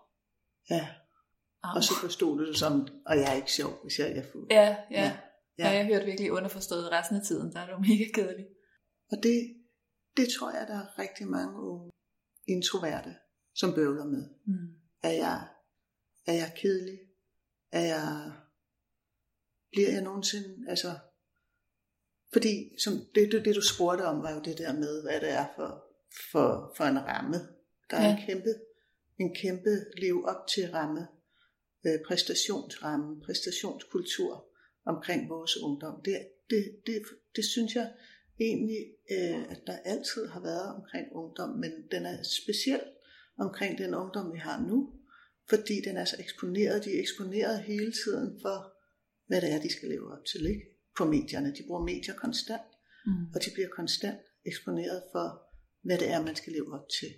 Ja. 0.71 0.89
Oh. 1.65 1.75
Og 1.77 1.85
så 1.85 1.95
forstod 2.01 2.39
du 2.39 2.47
det 2.47 2.59
som, 2.59 2.89
og 3.07 3.17
jeg 3.17 3.27
er 3.31 3.37
ikke 3.43 3.53
sjov, 3.53 3.73
hvis 3.83 3.99
jeg 3.99 4.17
er 4.17 4.23
fuld. 4.33 4.47
Ja, 4.51 4.77
ja. 4.91 5.03
ja. 5.03 5.17
ja. 5.59 5.69
Og 5.69 5.75
jeg 5.75 5.87
hørte 5.87 6.05
virkelig 6.05 6.33
underforstået 6.33 6.93
resten 6.93 7.17
af 7.17 7.23
tiden, 7.23 7.53
der 7.53 7.61
er 7.61 7.67
du 7.71 7.79
mega 7.89 8.07
kedelig. 8.15 8.47
Og 9.13 9.17
det, 9.23 9.57
det 10.17 10.27
tror 10.39 10.51
jeg, 10.51 10.67
der 10.69 10.79
er 10.83 10.99
rigtig 10.99 11.27
mange 11.27 11.61
unge 11.61 11.91
introverte, 12.49 13.15
som 13.55 13.75
bøvler 13.75 14.05
med. 14.05 14.25
Mm. 14.47 14.69
Er, 15.03 15.11
jeg, 15.11 15.49
er 16.27 16.33
jeg 16.33 16.53
kedelig? 16.57 16.99
Er 17.73 17.81
jeg, 17.95 18.33
bliver 19.71 19.91
jeg 19.91 20.03
nogensinde, 20.03 20.65
altså, 20.69 20.99
fordi 22.33 22.75
som 22.79 22.93
det, 23.15 23.33
det, 23.33 23.45
det 23.45 23.55
du 23.55 23.63
spurgte 23.63 24.03
om, 24.03 24.23
var 24.23 24.35
jo 24.35 24.41
det 24.41 24.59
der 24.59 24.73
med, 24.73 25.03
hvad 25.03 25.21
det 25.21 25.31
er 25.31 25.47
for 25.57 25.91
for, 26.33 26.73
for 26.77 26.85
en 26.85 26.99
ramme. 26.99 27.37
Der 27.91 27.97
er 27.97 28.05
ja. 28.05 28.17
en 28.17 28.27
kæmpe, 28.27 28.55
en 29.19 29.35
kæmpe 29.35 29.71
lev 29.97 30.25
op 30.25 30.47
til 30.47 30.71
ramme, 30.71 31.07
øh, 31.87 31.99
præstationsramme, 32.07 33.21
præstationskultur 33.21 34.47
omkring 34.85 35.29
vores 35.29 35.57
ungdom. 35.57 36.03
Det, 36.05 36.29
det, 36.51 36.77
det, 36.87 37.03
det 37.37 37.45
synes 37.45 37.75
jeg 37.75 37.93
egentlig, 38.41 38.87
øh, 39.11 39.51
at 39.51 39.61
der 39.67 39.77
altid 39.77 40.27
har 40.27 40.41
været 40.41 40.75
omkring 40.75 41.07
ungdom, 41.13 41.51
men 41.51 41.73
den 41.91 42.07
er 42.07 42.23
speciel 42.23 42.83
omkring 43.39 43.79
den 43.79 43.95
ungdom, 43.95 44.33
vi 44.33 44.39
har 44.39 44.61
nu, 44.61 44.93
fordi 45.49 45.81
den 45.85 45.97
er 45.97 46.05
så 46.05 46.17
eksponeret. 46.19 46.85
De 46.85 46.97
er 46.97 47.01
eksponeret 47.01 47.61
hele 47.61 47.93
tiden 47.93 48.41
for, 48.43 48.73
hvad 49.31 49.41
det 49.41 49.53
er, 49.53 49.61
de 49.61 49.73
skal 49.73 49.89
leve 49.89 50.13
op 50.13 50.25
til 50.31 50.47
ikke? 50.47 50.67
på 50.99 51.05
medierne. 51.05 51.55
De 51.57 51.63
bruger 51.67 51.85
medier 51.93 52.15
konstant, 52.15 52.71
mm. 53.07 53.27
og 53.35 53.39
de 53.45 53.51
bliver 53.55 53.69
konstant 53.69 54.21
eksponeret 54.47 55.03
for 55.13 55.27
hvad 55.87 55.99
det 55.99 56.09
er, 56.11 56.25
man 56.25 56.37
skal 56.37 56.53
leve 56.53 56.75
op 56.75 56.87
til. 56.99 57.11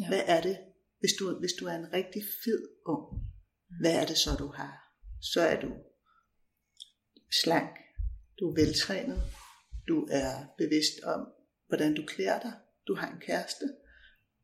Ja. 0.00 0.08
Hvad 0.08 0.22
er 0.26 0.40
det, 0.40 0.58
hvis 1.00 1.12
du, 1.18 1.38
hvis 1.38 1.52
du 1.60 1.64
er 1.66 1.74
en 1.74 1.92
rigtig 1.92 2.22
fed 2.44 2.68
ung, 2.86 3.04
hvad 3.80 3.94
er 4.00 4.06
det 4.06 4.18
så, 4.18 4.30
du 4.38 4.46
har? 4.46 4.72
Så 5.32 5.40
er 5.40 5.60
du 5.60 5.70
slank, 7.42 7.76
du 8.38 8.50
er 8.50 8.54
veltrænet, 8.54 9.22
du 9.88 10.08
er 10.10 10.54
bevidst 10.58 10.96
om, 11.04 11.20
hvordan 11.68 11.94
du 11.94 12.02
klæder 12.06 12.40
dig, 12.40 12.52
du 12.86 12.94
har 12.94 13.12
en 13.12 13.20
kæreste, 13.20 13.66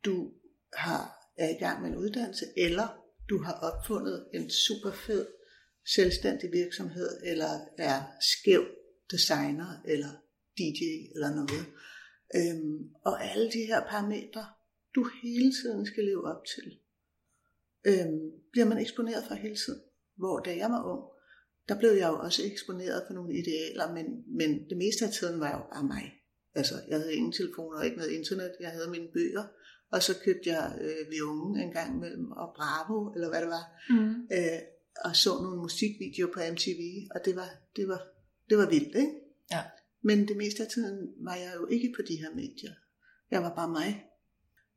du 0.05 0.33
har, 0.73 1.03
er 1.39 1.49
i 1.49 1.59
gang 1.65 1.83
med 1.83 1.91
en 1.91 1.97
uddannelse, 1.97 2.45
eller 2.57 2.89
du 3.29 3.43
har 3.43 3.53
opfundet 3.53 4.29
en 4.35 4.51
super 4.51 4.93
fed 4.93 5.27
selvstændig 5.87 6.53
virksomhed, 6.53 7.21
eller 7.25 7.61
er 7.79 8.03
skæv 8.21 8.65
designer, 9.11 9.83
eller 9.85 10.09
DJ, 10.59 10.83
eller 11.15 11.31
noget. 11.35 11.67
Øhm, 12.37 12.91
og 13.05 13.25
alle 13.25 13.51
de 13.53 13.67
her 13.67 13.81
parametre, 13.89 14.47
du 14.95 15.11
hele 15.23 15.53
tiden 15.53 15.87
skal 15.87 16.05
leve 16.05 16.25
op 16.25 16.43
til, 16.55 16.79
øhm, 17.85 18.31
bliver 18.53 18.67
man 18.67 18.79
eksponeret 18.79 19.25
for 19.29 19.35
hele 19.35 19.57
tiden. 19.57 19.81
Hvor 20.17 20.39
da 20.39 20.57
jeg 20.57 20.71
var 20.71 20.83
ung, 20.93 21.05
der 21.69 21.79
blev 21.79 21.91
jeg 21.91 22.09
jo 22.09 22.19
også 22.19 22.43
eksponeret 22.45 23.05
for 23.07 23.15
nogle 23.15 23.39
idealer, 23.39 23.95
men, 23.95 24.07
men 24.39 24.69
det 24.69 24.77
meste 24.77 25.05
af 25.05 25.13
tiden 25.13 25.41
var 25.41 25.47
jeg 25.47 25.59
jo 25.59 25.67
bare 25.75 25.85
mig. 25.85 26.13
Altså, 26.55 26.75
jeg 26.89 26.99
havde 26.99 27.15
ingen 27.15 27.33
telefoner 27.33 27.79
og 27.79 27.85
ikke 27.85 27.97
noget 27.97 28.11
internet. 28.11 28.53
Jeg 28.61 28.71
havde 28.71 28.91
mine 28.91 29.09
bøger. 29.13 29.45
Og 29.93 30.03
så 30.03 30.13
købte 30.25 30.51
jeg 30.51 30.79
øh, 30.81 31.11
Vi 31.11 31.21
Unge 31.21 31.63
en 31.63 31.73
gang 31.73 31.97
imellem, 31.97 32.31
og 32.33 32.53
Bravo, 32.57 33.13
eller 33.15 33.29
hvad 33.29 33.41
det 33.41 33.49
var. 33.49 33.65
Mm. 33.91 34.15
Øh, 34.37 34.61
og 35.05 35.17
så 35.17 35.31
nogle 35.43 35.57
musikvideoer 35.57 36.33
på 36.33 36.41
MTV, 36.53 37.09
og 37.15 37.21
det 37.25 37.37
var, 37.37 37.49
det 37.77 37.89
var, 37.89 38.07
det 38.51 38.59
var 38.59 38.67
vildt, 38.67 38.97
ikke? 38.97 39.13
Ja. 39.51 39.63
Men 40.03 40.29
det 40.29 40.37
meste 40.37 40.63
af 40.63 40.69
tiden 40.69 41.15
var 41.17 41.35
jeg 41.35 41.53
jo 41.57 41.67
ikke 41.67 41.93
på 41.97 42.03
de 42.09 42.17
her 42.17 42.31
medier. 42.35 42.73
Jeg 43.31 43.43
var 43.43 43.55
bare 43.55 43.69
mig. 43.69 44.05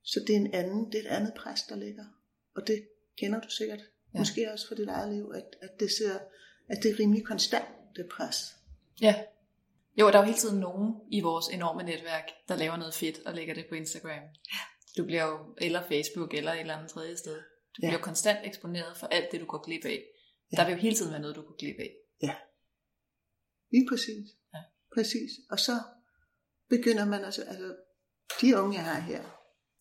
Så 0.04 0.20
det 0.28 0.36
er, 0.36 0.40
en 0.40 0.54
anden, 0.54 0.92
det 0.92 0.96
er 0.96 1.00
et 1.10 1.16
andet 1.16 1.34
pres, 1.38 1.64
der 1.64 1.76
ligger. 1.76 2.06
Og 2.56 2.68
det 2.68 2.88
kender 3.18 3.42
du 3.42 3.50
sikkert. 3.50 3.80
Ja. 4.14 4.20
Måske 4.20 4.52
også 4.52 4.68
for 4.68 4.76
dit 4.76 4.88
eget 4.88 5.14
liv, 5.14 5.32
at, 5.36 5.46
at, 5.62 5.80
det 5.80 5.92
ser, 5.92 6.20
at 6.68 6.84
det 6.84 6.92
er 6.92 7.00
rimelig 7.00 7.26
konstant, 7.26 7.66
det 7.96 8.06
pres. 8.12 8.56
Ja. 9.02 9.24
Jo, 10.00 10.08
der 10.08 10.14
er 10.14 10.18
jo 10.22 10.26
hele 10.26 10.38
tiden 10.38 10.60
nogen 10.60 10.94
i 11.12 11.22
vores 11.22 11.48
enorme 11.48 11.84
netværk, 11.84 12.30
der 12.48 12.56
laver 12.56 12.78
noget 12.78 12.94
fedt 12.94 13.20
og 13.26 13.34
lægger 13.34 13.54
det 13.54 13.66
på 13.70 13.76
Instagram. 13.76 14.12
Ja. 14.54 14.60
Du 14.98 15.06
bliver 15.06 15.26
jo, 15.26 15.38
eller 15.58 15.84
Facebook, 15.88 16.34
eller 16.34 16.52
et 16.54 16.60
eller 16.60 16.76
andet 16.76 16.90
tredje 16.92 17.18
sted. 17.18 17.36
Du 17.78 17.80
Ja. 17.84 17.88
bliver 17.88 18.02
konstant 18.02 18.40
eksponeret 18.44 18.98
for 18.98 19.08
alt 19.08 19.32
det, 19.32 19.42
du 19.42 19.46
går 19.46 19.58
glip 19.66 19.86
af. 19.86 20.04
Ja. 20.54 20.58
Der 20.58 20.66
vil 20.66 20.74
jo 20.74 20.80
hele 20.80 20.96
tiden 20.96 21.12
være 21.12 21.22
noget, 21.22 21.36
du 21.36 21.42
går 21.42 21.56
glip 21.56 21.80
af. 21.80 21.94
Lige 23.74 23.88
præcis. 23.90 24.28
Ja. 24.54 24.60
Præcis. 24.94 25.32
Og 25.50 25.60
så 25.60 25.74
begynder 26.70 27.06
man 27.06 27.26
altså, 27.26 27.44
altså, 27.44 27.76
de 28.42 28.58
unge, 28.58 28.76
jeg 28.76 28.86
har 28.86 29.00
her, 29.00 29.24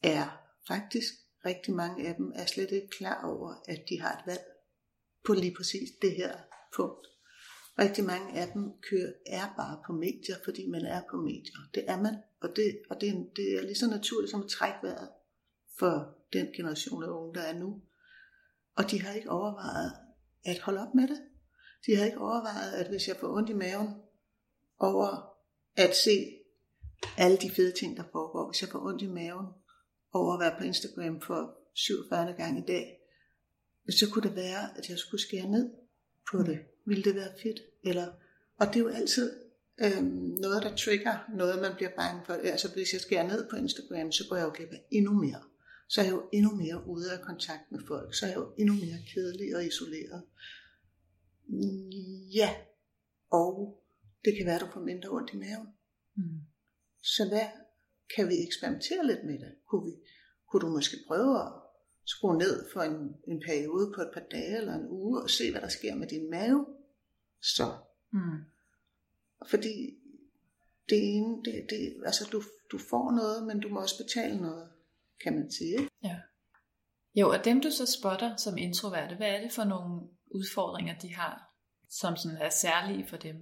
er 0.02 0.26
faktisk, 0.68 1.12
rigtig 1.46 1.74
mange 1.74 2.08
af 2.08 2.14
dem 2.14 2.32
er 2.34 2.46
slet 2.46 2.70
ikke 2.70 2.88
klar 2.88 3.24
over, 3.24 3.54
at 3.68 3.80
de 3.88 4.00
har 4.00 4.18
et 4.18 4.26
valg 4.26 4.44
på 5.24 5.32
lige 5.32 5.54
præcis 5.56 5.88
det 6.02 6.16
her 6.16 6.38
punkt. 6.76 7.06
Rigtig 7.78 8.04
mange 8.04 8.40
af 8.40 8.52
dem 8.52 8.72
kører, 8.90 9.12
er 9.26 9.54
bare 9.56 9.82
på 9.86 9.92
medier, 9.92 10.36
fordi 10.44 10.66
man 10.68 10.84
er 10.84 11.02
på 11.10 11.16
medier. 11.16 11.58
Det 11.74 11.84
er 11.88 12.00
man, 12.00 12.14
og 12.40 12.56
det, 12.56 12.82
og 12.90 13.00
det, 13.00 13.08
er, 13.08 13.24
det 13.36 13.56
er 13.58 13.62
lige 13.62 13.74
så 13.74 13.86
naturligt 13.86 14.30
som 14.30 14.42
at 14.42 14.48
trække 14.48 14.78
vejret 14.82 15.08
for 15.78 16.18
den 16.32 16.46
generation 16.56 17.02
af 17.04 17.08
unge, 17.08 17.34
der 17.34 17.42
er 17.42 17.58
nu. 17.58 17.82
Og 18.76 18.90
de 18.90 19.00
har 19.02 19.12
ikke 19.12 19.30
overvejet 19.30 19.92
at 20.44 20.58
holde 20.58 20.80
op 20.80 20.94
med 20.94 21.08
det. 21.08 21.20
De 21.86 21.96
har 21.96 22.04
ikke 22.04 22.18
overvejet, 22.18 22.72
at 22.72 22.88
hvis 22.88 23.08
jeg 23.08 23.16
får 23.16 23.36
ondt 23.36 23.50
i 23.50 23.52
maven 23.52 23.88
over 24.78 25.36
at 25.76 25.96
se 25.96 26.38
alle 27.18 27.36
de 27.36 27.50
fede 27.50 27.72
ting, 27.72 27.96
der 27.96 28.02
foregår, 28.12 28.50
hvis 28.50 28.62
jeg 28.62 28.68
får 28.70 28.86
ondt 28.86 29.02
i 29.02 29.06
maven 29.06 29.46
over 30.12 30.34
at 30.34 30.40
være 30.40 30.58
på 30.58 30.64
Instagram 30.64 31.20
for 31.20 31.58
47. 31.74 32.32
gang 32.32 32.58
i 32.58 32.66
dag, 32.66 32.98
så 33.90 34.10
kunne 34.10 34.28
det 34.28 34.36
være, 34.36 34.78
at 34.78 34.88
jeg 34.88 34.98
skulle 34.98 35.20
skære 35.20 35.46
ned 35.46 35.70
på 36.30 36.42
det. 36.42 36.58
Ville 36.86 37.04
det 37.04 37.14
være 37.14 37.32
fedt? 37.42 37.60
Eller, 37.84 38.06
og 38.56 38.66
det 38.66 38.76
er 38.76 38.80
jo 38.80 38.88
altid 38.88 39.32
øhm, 39.80 40.36
noget, 40.40 40.62
der 40.62 40.76
trigger 40.76 41.18
noget, 41.36 41.62
man 41.62 41.74
bliver 41.76 41.90
bange 41.96 42.22
for. 42.26 42.32
Altså 42.32 42.68
hvis 42.68 42.92
jeg 42.92 43.00
skærer 43.00 43.28
ned 43.28 43.50
på 43.50 43.56
Instagram, 43.56 44.12
så 44.12 44.24
går 44.28 44.36
jeg 44.36 44.44
jo 44.44 44.52
glip 44.54 44.72
af 44.72 44.84
endnu 44.90 45.12
mere. 45.12 45.42
Så 45.92 46.00
er 46.00 46.04
jeg 46.04 46.12
jo 46.12 46.28
endnu 46.32 46.50
mere 46.54 46.86
ude 46.86 47.12
af 47.12 47.20
kontakt 47.20 47.72
med 47.72 47.80
folk. 47.88 48.14
Så 48.14 48.26
er 48.26 48.30
jeg 48.30 48.36
jo 48.36 48.54
endnu 48.58 48.74
mere 48.74 49.00
kedelig 49.14 49.56
og 49.56 49.66
isoleret. 49.66 50.22
Ja, 52.34 52.54
og 53.30 53.82
det 54.24 54.36
kan 54.36 54.46
være, 54.46 54.54
at 54.54 54.60
du 54.60 54.70
får 54.72 54.80
mindre 54.80 55.08
ondt 55.10 55.32
i 55.32 55.36
maven. 55.36 55.68
Mm. 56.16 56.40
Så 57.02 57.28
hvad 57.28 57.48
kan 58.16 58.28
vi 58.28 58.34
eksperimentere 58.46 59.06
lidt 59.06 59.24
med 59.24 59.38
det? 59.38 59.54
Kunne, 59.68 59.84
vi, 59.84 59.92
kunne 60.48 60.60
du 60.60 60.68
måske 60.68 60.96
prøve 61.06 61.40
at 61.42 61.52
skrue 62.04 62.38
ned 62.38 62.70
for 62.72 62.80
en, 62.80 63.16
en 63.28 63.40
periode 63.46 63.92
på 63.94 64.00
et 64.00 64.10
par 64.14 64.26
dage 64.30 64.56
eller 64.56 64.74
en 64.74 64.88
uge 64.88 65.22
og 65.22 65.30
se, 65.30 65.50
hvad 65.50 65.60
der 65.60 65.68
sker 65.68 65.94
med 65.94 66.08
din 66.08 66.30
mave? 66.30 66.66
Så. 67.42 67.66
Mm. 68.12 68.38
Fordi 69.46 69.74
det 70.88 70.98
ene, 71.16 71.44
det, 71.44 71.66
det, 71.70 72.02
altså 72.04 72.28
du, 72.32 72.42
du 72.72 72.78
får 72.78 73.10
noget, 73.10 73.46
men 73.46 73.60
du 73.60 73.68
må 73.68 73.80
også 73.80 74.04
betale 74.04 74.40
noget, 74.40 74.71
kan 75.22 75.34
man 75.34 75.50
sige. 75.50 75.88
Ja. 76.04 76.16
Jo, 77.14 77.28
og 77.30 77.44
dem 77.44 77.60
du 77.60 77.70
så 77.70 77.86
spotter 77.98 78.36
som 78.36 78.58
introverte, 78.58 79.16
hvad 79.16 79.28
er 79.28 79.40
det 79.40 79.52
for 79.52 79.64
nogle 79.64 80.08
udfordringer, 80.30 80.98
de 80.98 81.14
har, 81.14 81.34
som 81.90 82.16
sådan 82.16 82.38
er 82.38 82.50
særlige 82.50 83.06
for 83.08 83.16
dem? 83.16 83.36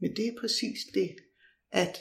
Men 0.00 0.16
det 0.16 0.26
er 0.26 0.40
præcis 0.40 0.78
det, 0.94 1.16
at 1.70 1.96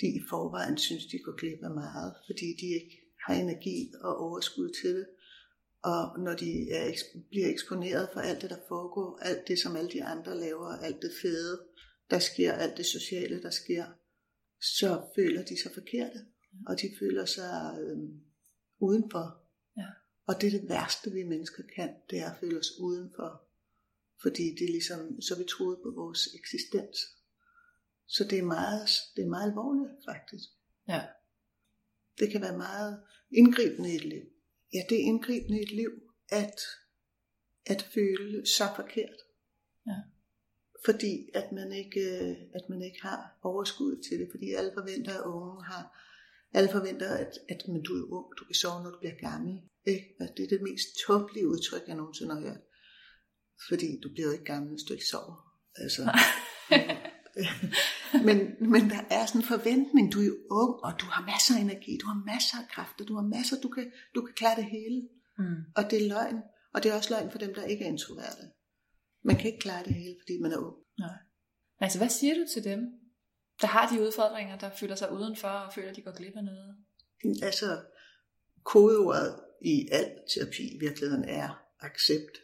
de 0.00 0.06
i 0.06 0.20
forvejen 0.30 0.78
synes, 0.78 1.06
de 1.06 1.18
går 1.24 1.36
glip 1.40 1.62
af 1.62 1.70
meget, 1.70 2.14
fordi 2.26 2.46
de 2.60 2.66
ikke 2.78 2.96
har 3.26 3.34
energi 3.34 3.92
og 4.00 4.16
overskud 4.16 4.70
til 4.82 4.94
det. 4.94 5.06
Og 5.82 6.18
når 6.24 6.34
de 6.34 6.70
er, 6.70 6.92
bliver 7.30 7.48
eksponeret 7.48 8.08
for 8.12 8.20
alt 8.20 8.42
det, 8.42 8.50
der 8.50 8.60
foregår, 8.68 9.18
alt 9.22 9.48
det, 9.48 9.58
som 9.58 9.76
alle 9.76 9.90
de 9.90 10.04
andre 10.04 10.40
laver, 10.40 10.68
alt 10.68 11.02
det 11.02 11.12
fede, 11.22 11.66
der 12.10 12.18
sker, 12.18 12.52
alt 12.52 12.76
det 12.76 12.86
sociale, 12.86 13.42
der 13.42 13.50
sker, 13.50 13.84
så 14.60 14.90
føler 15.16 15.44
de 15.44 15.62
sig 15.62 15.72
forkerte, 15.74 16.18
og 16.66 16.80
de 16.80 16.88
føler 16.98 17.24
sig 17.24 17.78
øh, 17.80 17.98
udenfor. 18.78 19.42
Ja. 19.76 19.86
Og 20.26 20.40
det 20.40 20.46
er 20.46 20.60
det 20.60 20.68
værste, 20.68 21.10
vi 21.10 21.22
mennesker 21.22 21.62
kan, 21.74 21.94
det 22.10 22.18
er 22.18 22.30
at 22.30 22.36
føle 22.40 22.58
os 22.58 22.78
udenfor. 22.80 23.42
Fordi 24.22 24.42
det 24.42 24.64
er 24.64 24.72
ligesom, 24.72 25.20
så 25.20 25.38
vi 25.38 25.44
troet 25.44 25.78
på 25.82 25.90
vores 25.90 26.28
eksistens. 26.34 26.98
Så 28.06 28.24
det 28.24 28.38
er 28.38 28.42
meget, 28.42 28.88
det 29.16 29.24
er 29.24 29.28
meget 29.28 29.48
alvorligt, 29.50 30.04
faktisk. 30.04 30.48
Ja. 30.88 31.02
Det 32.18 32.30
kan 32.30 32.40
være 32.40 32.56
meget 32.56 33.02
indgribende 33.30 33.92
i 33.92 33.96
et 33.96 34.04
liv. 34.04 34.22
Ja, 34.74 34.78
det 34.88 34.96
er 34.96 35.02
indgribende 35.02 35.58
i 35.58 35.62
et 35.62 35.72
liv, 35.72 35.90
at, 36.28 36.60
at 37.66 37.82
føle 37.82 38.46
så 38.46 38.64
forkert. 38.76 39.18
Ja. 39.86 39.96
Fordi 40.84 41.30
at 41.34 41.52
man, 41.52 41.72
ikke, 41.72 42.00
øh, 42.00 42.36
at 42.54 42.68
man 42.68 42.82
ikke 42.82 43.02
har 43.02 43.38
overskud 43.42 44.02
til 44.08 44.18
det. 44.20 44.28
Fordi 44.30 44.52
alle 44.52 44.70
forventer, 44.74 45.14
at 45.18 45.24
unge 45.24 45.64
har... 45.64 46.02
Alle 46.56 46.70
forventer, 46.76 47.08
at, 47.22 47.32
at 47.48 47.60
men 47.68 47.82
du 47.82 47.92
er 48.00 48.06
ung, 48.16 48.26
du 48.38 48.44
kan 48.44 48.54
sove, 48.54 48.82
når 48.82 48.90
du 48.90 48.98
bliver 48.98 49.18
gammel. 49.28 49.54
Ikke? 49.86 50.06
At 50.20 50.30
det 50.36 50.42
er 50.44 50.48
det 50.48 50.62
mest 50.62 50.86
tåbelige 51.06 51.48
udtryk, 51.48 51.82
jeg 51.88 51.96
nogensinde 51.96 52.34
har 52.34 52.40
hørt. 52.40 52.62
Fordi 53.68 53.88
du 54.02 54.08
bliver 54.14 54.32
ikke 54.32 54.44
gammel, 54.44 54.70
hvis 54.70 54.86
du 54.88 54.92
ikke 54.92 55.10
sover. 55.12 55.36
Altså, 55.82 56.02
men, 58.28 58.38
men 58.72 58.82
der 58.90 59.02
er 59.10 59.26
sådan 59.26 59.40
en 59.40 59.52
forventning, 59.54 60.12
du 60.12 60.20
er 60.20 60.34
ung, 60.62 60.74
og 60.86 60.92
du 61.00 61.06
har 61.14 61.22
masser 61.32 61.54
af 61.56 61.60
energi, 61.60 61.92
du 62.02 62.06
har 62.06 62.20
masser 62.32 62.56
af 62.62 62.68
kræfter, 62.74 63.04
du 63.04 63.14
har 63.14 63.26
masser, 63.36 63.56
du 63.64 63.68
kan, 63.68 63.92
du 64.14 64.20
kan 64.26 64.34
klare 64.34 64.56
det 64.56 64.68
hele. 64.76 64.98
Mm. 65.38 65.60
Og 65.76 65.82
det 65.90 65.96
er 66.02 66.08
løgn, 66.08 66.38
og 66.74 66.82
det 66.82 66.90
er 66.90 66.96
også 66.96 67.10
løgn 67.14 67.30
for 67.30 67.38
dem, 67.38 67.54
der 67.54 67.64
ikke 67.64 67.84
er 67.84 67.88
introverte. 67.88 68.44
Man 69.24 69.36
kan 69.36 69.46
ikke 69.46 69.64
klare 69.66 69.84
det 69.84 69.94
hele, 69.94 70.16
fordi 70.22 70.34
man 70.42 70.52
er 70.52 70.60
ung. 70.66 70.76
Nej. 70.98 71.18
Altså, 71.80 71.98
hvad 71.98 72.08
siger 72.08 72.34
du 72.34 72.44
til 72.54 72.64
dem, 72.64 72.80
der 73.60 73.66
har 73.66 73.94
de 73.94 74.02
udfordringer, 74.02 74.58
der 74.58 74.70
føler 74.70 74.94
sig 74.94 75.12
udenfor 75.12 75.48
og 75.48 75.72
føler, 75.74 75.90
at 75.90 75.96
de 75.96 76.02
går 76.02 76.16
glip 76.16 76.36
af 76.36 76.44
noget? 76.44 76.76
Altså, 77.42 77.82
kodeordet 78.64 79.40
i 79.62 79.88
al 79.92 80.18
terapi 80.34 80.74
i 80.74 80.78
virkeligheden 80.78 81.24
er 81.24 81.64
accept. 81.80 82.38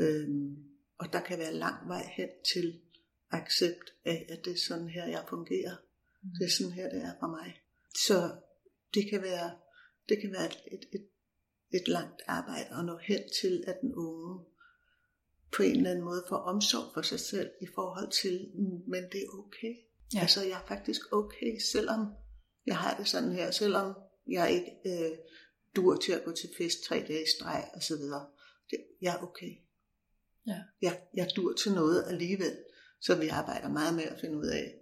Øhm, 0.00 0.56
og 0.98 1.12
der 1.12 1.20
kan 1.20 1.38
være 1.38 1.54
lang 1.54 1.88
vej 1.88 2.04
hen 2.16 2.28
til 2.54 2.80
accept 3.30 3.94
af, 4.04 4.26
at 4.28 4.44
det 4.44 4.52
er 4.52 4.58
sådan 4.68 4.88
her, 4.88 5.06
jeg 5.06 5.24
fungerer. 5.28 5.76
Mm. 6.22 6.30
Det 6.38 6.44
er 6.46 6.50
sådan 6.50 6.72
her, 6.72 6.88
det 6.90 7.02
er 7.02 7.12
for 7.20 7.26
mig. 7.26 7.62
Så 8.06 8.36
det 8.94 9.10
kan 9.10 9.22
være, 9.22 9.50
det 10.08 10.20
kan 10.20 10.32
være 10.32 10.46
et, 10.46 10.58
et, 10.72 10.84
et, 10.92 11.08
et 11.80 11.88
langt 11.88 12.22
arbejde 12.26 12.68
at 12.78 12.84
nå 12.84 12.98
hen 13.02 13.20
til, 13.40 13.64
at 13.66 13.76
den 13.80 13.94
unge 13.94 14.44
på 15.56 15.62
en 15.62 15.76
eller 15.76 15.90
anden 15.90 16.04
måde 16.04 16.24
får 16.28 16.36
omsorg 16.36 16.94
for 16.94 17.02
sig 17.02 17.20
selv 17.20 17.50
i 17.60 17.66
forhold 17.74 18.10
til, 18.10 18.50
"Mm, 18.54 18.82
men 18.86 19.02
det 19.12 19.20
er 19.22 19.38
okay. 19.38 19.74
Ja. 20.14 20.18
Ja. 20.18 20.22
Altså, 20.22 20.42
jeg 20.42 20.60
er 20.62 20.66
faktisk 20.68 21.00
okay, 21.12 21.58
selvom 21.72 22.06
jeg 22.66 22.76
har 22.76 22.96
det 22.96 23.08
sådan 23.08 23.32
her, 23.32 23.50
selvom 23.50 23.94
jeg 24.26 24.52
ikke 24.52 24.70
øh, 24.86 25.18
dur 25.76 25.96
til 25.96 26.12
at 26.12 26.24
gå 26.24 26.32
til 26.32 26.50
fest 26.58 26.78
tre 26.88 27.04
dage 27.08 27.22
i 27.22 27.30
streg 27.38 27.70
og 27.74 27.82
så 27.82 27.96
videre. 27.96 28.26
Det, 28.70 28.78
jeg 29.00 29.16
er 29.16 29.22
okay. 29.22 29.52
Ja. 30.46 30.58
Jeg, 30.82 31.00
jeg 31.14 31.30
dur 31.36 31.52
til 31.52 31.72
noget 31.72 32.04
alligevel, 32.08 32.56
så 33.00 33.14
vi 33.14 33.28
arbejder 33.28 33.68
meget 33.68 33.94
med 33.94 34.04
at 34.04 34.20
finde 34.20 34.36
ud 34.36 34.46
af, 34.46 34.74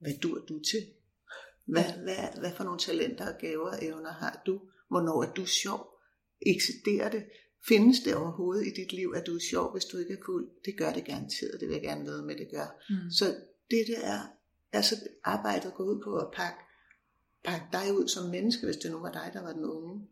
hvad 0.00 0.12
dur 0.22 0.38
du 0.38 0.62
til? 0.70 0.86
Hvad, 1.66 1.84
hvad, 1.84 2.40
hvad 2.40 2.52
for 2.56 2.64
nogle 2.64 2.78
talenter, 2.78 3.38
gaver 3.38 3.70
og 3.70 3.84
evner 3.84 4.12
har 4.12 4.42
du? 4.46 4.60
Hvornår 4.90 5.22
er 5.22 5.32
du 5.32 5.46
sjov? 5.46 5.88
Eksisterer 6.46 7.10
det? 7.10 7.24
Findes 7.68 8.00
det 8.00 8.14
overhovedet 8.14 8.66
i 8.66 8.70
dit 8.80 8.92
liv, 8.92 9.12
at 9.16 9.26
du 9.26 9.34
er 9.34 9.40
sjov, 9.50 9.72
hvis 9.72 9.84
du 9.84 9.98
ikke 9.98 10.12
er 10.12 10.24
fuld? 10.26 10.50
Det 10.64 10.78
gør 10.78 10.92
det 10.92 11.04
garanteret, 11.04 11.60
det 11.60 11.68
vil 11.68 11.74
jeg 11.74 11.82
gerne 11.82 12.04
vide 12.04 12.26
med, 12.26 12.36
det 12.36 12.48
gør. 12.50 12.84
Mm. 12.90 13.10
Så 13.10 13.26
det, 13.70 13.84
det 13.86 14.06
er, 14.06 14.20
altså 14.72 14.94
arbejdet 15.24 15.74
går 15.74 15.84
ud 15.84 16.02
på 16.04 16.16
at 16.16 16.28
pakke, 16.32 16.60
pakke 17.44 17.66
dig 17.72 17.94
ud 17.98 18.08
som 18.08 18.30
menneske, 18.30 18.66
hvis 18.66 18.76
det 18.76 18.90
nu 18.90 18.98
var 18.98 19.12
dig, 19.12 19.30
der 19.32 19.42
var 19.42 19.52
den 19.52 19.64
unge. 19.64 20.08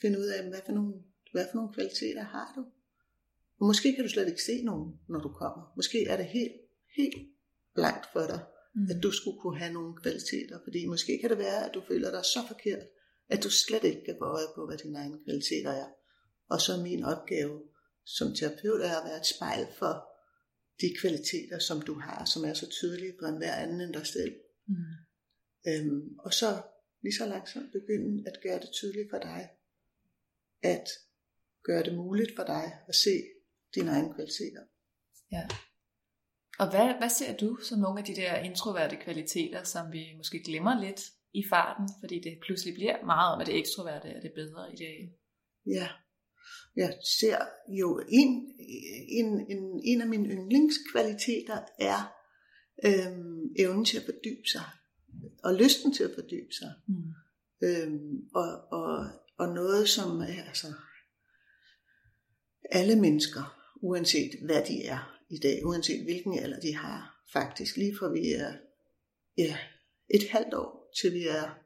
Finde 0.00 0.18
ud 0.18 0.26
af, 0.26 0.48
hvad 0.48 0.60
for 0.66 0.72
nogle, 0.72 0.94
hvad 1.32 1.46
for 1.50 1.56
nogle 1.56 1.74
kvaliteter 1.74 2.22
har 2.22 2.52
du? 2.56 2.64
Og 3.60 3.66
måske 3.66 3.94
kan 3.94 4.04
du 4.04 4.10
slet 4.10 4.28
ikke 4.28 4.42
se 4.42 4.62
nogen, 4.64 5.00
når 5.08 5.20
du 5.20 5.28
kommer. 5.28 5.72
Måske 5.76 6.06
er 6.06 6.16
det 6.16 6.26
helt, 6.26 6.52
helt 6.96 7.28
blankt 7.74 8.06
for 8.12 8.20
dig, 8.20 8.40
Mm. 8.74 8.86
at 8.90 9.02
du 9.02 9.10
skulle 9.10 9.40
kunne 9.40 9.58
have 9.58 9.72
nogle 9.72 9.96
kvaliteter. 9.96 10.58
Fordi 10.64 10.86
måske 10.86 11.18
kan 11.20 11.30
det 11.30 11.38
være, 11.38 11.66
at 11.66 11.74
du 11.74 11.82
føler 11.88 12.10
dig 12.10 12.24
så 12.24 12.38
forkert, 12.48 12.82
at 13.28 13.44
du 13.44 13.50
slet 13.50 13.84
ikke 13.84 14.04
kan 14.04 14.16
få 14.18 14.24
øje 14.24 14.50
på, 14.54 14.66
hvad 14.66 14.78
dine 14.78 14.98
egne 14.98 15.18
kvaliteter 15.24 15.70
er. 15.70 15.88
Og 16.48 16.60
så 16.60 16.72
er 16.72 16.82
min 16.82 17.04
opgave 17.04 17.62
som 18.06 18.34
terapeut 18.34 18.80
er 18.80 18.96
at 19.00 19.04
være 19.08 19.16
et 19.16 19.26
spejl 19.26 19.66
for 19.78 20.08
de 20.80 20.96
kvaliteter, 21.00 21.58
som 21.58 21.82
du 21.82 21.94
har, 21.94 22.24
som 22.24 22.44
er 22.44 22.54
så 22.54 22.70
tydelige 22.70 23.14
for 23.20 23.26
enhver 23.26 23.54
anden 23.54 23.80
end 23.80 23.92
dig 23.94 24.06
selv. 24.06 24.34
Mm. 24.66 24.74
Øhm, 25.68 26.18
og 26.18 26.34
så 26.34 26.62
lige 27.02 27.14
så 27.18 27.26
langsomt 27.26 27.72
begynde 27.72 28.24
at 28.26 28.40
gøre 28.42 28.60
det 28.60 28.70
tydeligt 28.72 29.10
for 29.10 29.18
dig, 29.18 29.48
at 30.62 30.88
gøre 31.62 31.82
det 31.82 31.94
muligt 31.94 32.32
for 32.36 32.44
dig 32.44 32.72
at 32.88 32.94
se 32.94 33.22
dine 33.74 33.90
egne 33.90 34.14
kvaliteter. 34.14 34.62
Ja. 35.32 35.48
Og 36.58 36.70
hvad, 36.70 36.98
hvad 36.98 37.08
ser 37.08 37.36
du 37.36 37.58
som 37.62 37.78
nogle 37.78 37.98
af 38.00 38.04
de 38.04 38.16
der 38.16 38.34
introverte 38.36 38.96
kvaliteter, 38.96 39.62
som 39.64 39.92
vi 39.92 40.04
måske 40.16 40.42
glemmer 40.42 40.80
lidt 40.80 41.00
i 41.32 41.42
farten, 41.50 41.88
fordi 42.00 42.20
det 42.20 42.38
pludselig 42.46 42.74
bliver 42.74 43.04
meget 43.04 43.34
om, 43.34 43.40
at 43.40 43.46
det 43.46 43.58
ekstroverte 43.58 44.08
er 44.08 44.20
det 44.20 44.32
bedre 44.34 44.72
i 44.74 44.76
dag? 44.76 45.12
Ja, 45.66 45.88
jeg 46.76 46.98
ser 47.18 47.38
jo 47.68 48.02
en, 48.08 48.54
en, 49.08 49.50
en, 49.50 49.80
en 49.84 50.00
af 50.00 50.06
mine 50.06 50.28
yndlingskvaliteter 50.28 51.58
er 51.78 52.14
øhm, 52.84 53.52
evnen 53.56 53.84
til 53.84 53.96
at 53.96 54.04
fordybe 54.04 54.46
sig, 54.52 54.64
og 55.44 55.54
lysten 55.54 55.92
til 55.92 56.04
at 56.04 56.10
fordybe 56.14 56.52
sig. 56.52 56.72
Mm. 56.86 57.12
Øhm, 57.62 58.28
og, 58.34 58.72
og, 58.72 59.06
og 59.38 59.54
noget, 59.54 59.88
som 59.88 60.20
er 60.20 60.42
altså, 60.46 60.66
alle 62.70 63.00
mennesker, 63.00 63.60
uanset 63.76 64.30
hvad 64.44 64.62
de 64.68 64.84
er 64.84 65.20
i 65.30 65.38
dag, 65.38 65.66
uanset 65.66 66.04
hvilken 66.04 66.38
alder 66.38 66.60
de 66.60 66.74
har, 66.74 67.24
faktisk 67.32 67.76
lige 67.76 67.96
fra 67.98 68.12
vi 68.12 68.32
er 68.32 68.52
ja, 69.38 69.58
et 70.10 70.28
halvt 70.30 70.54
år 70.54 70.90
til 71.00 71.12
vi 71.12 71.26
er 71.26 71.63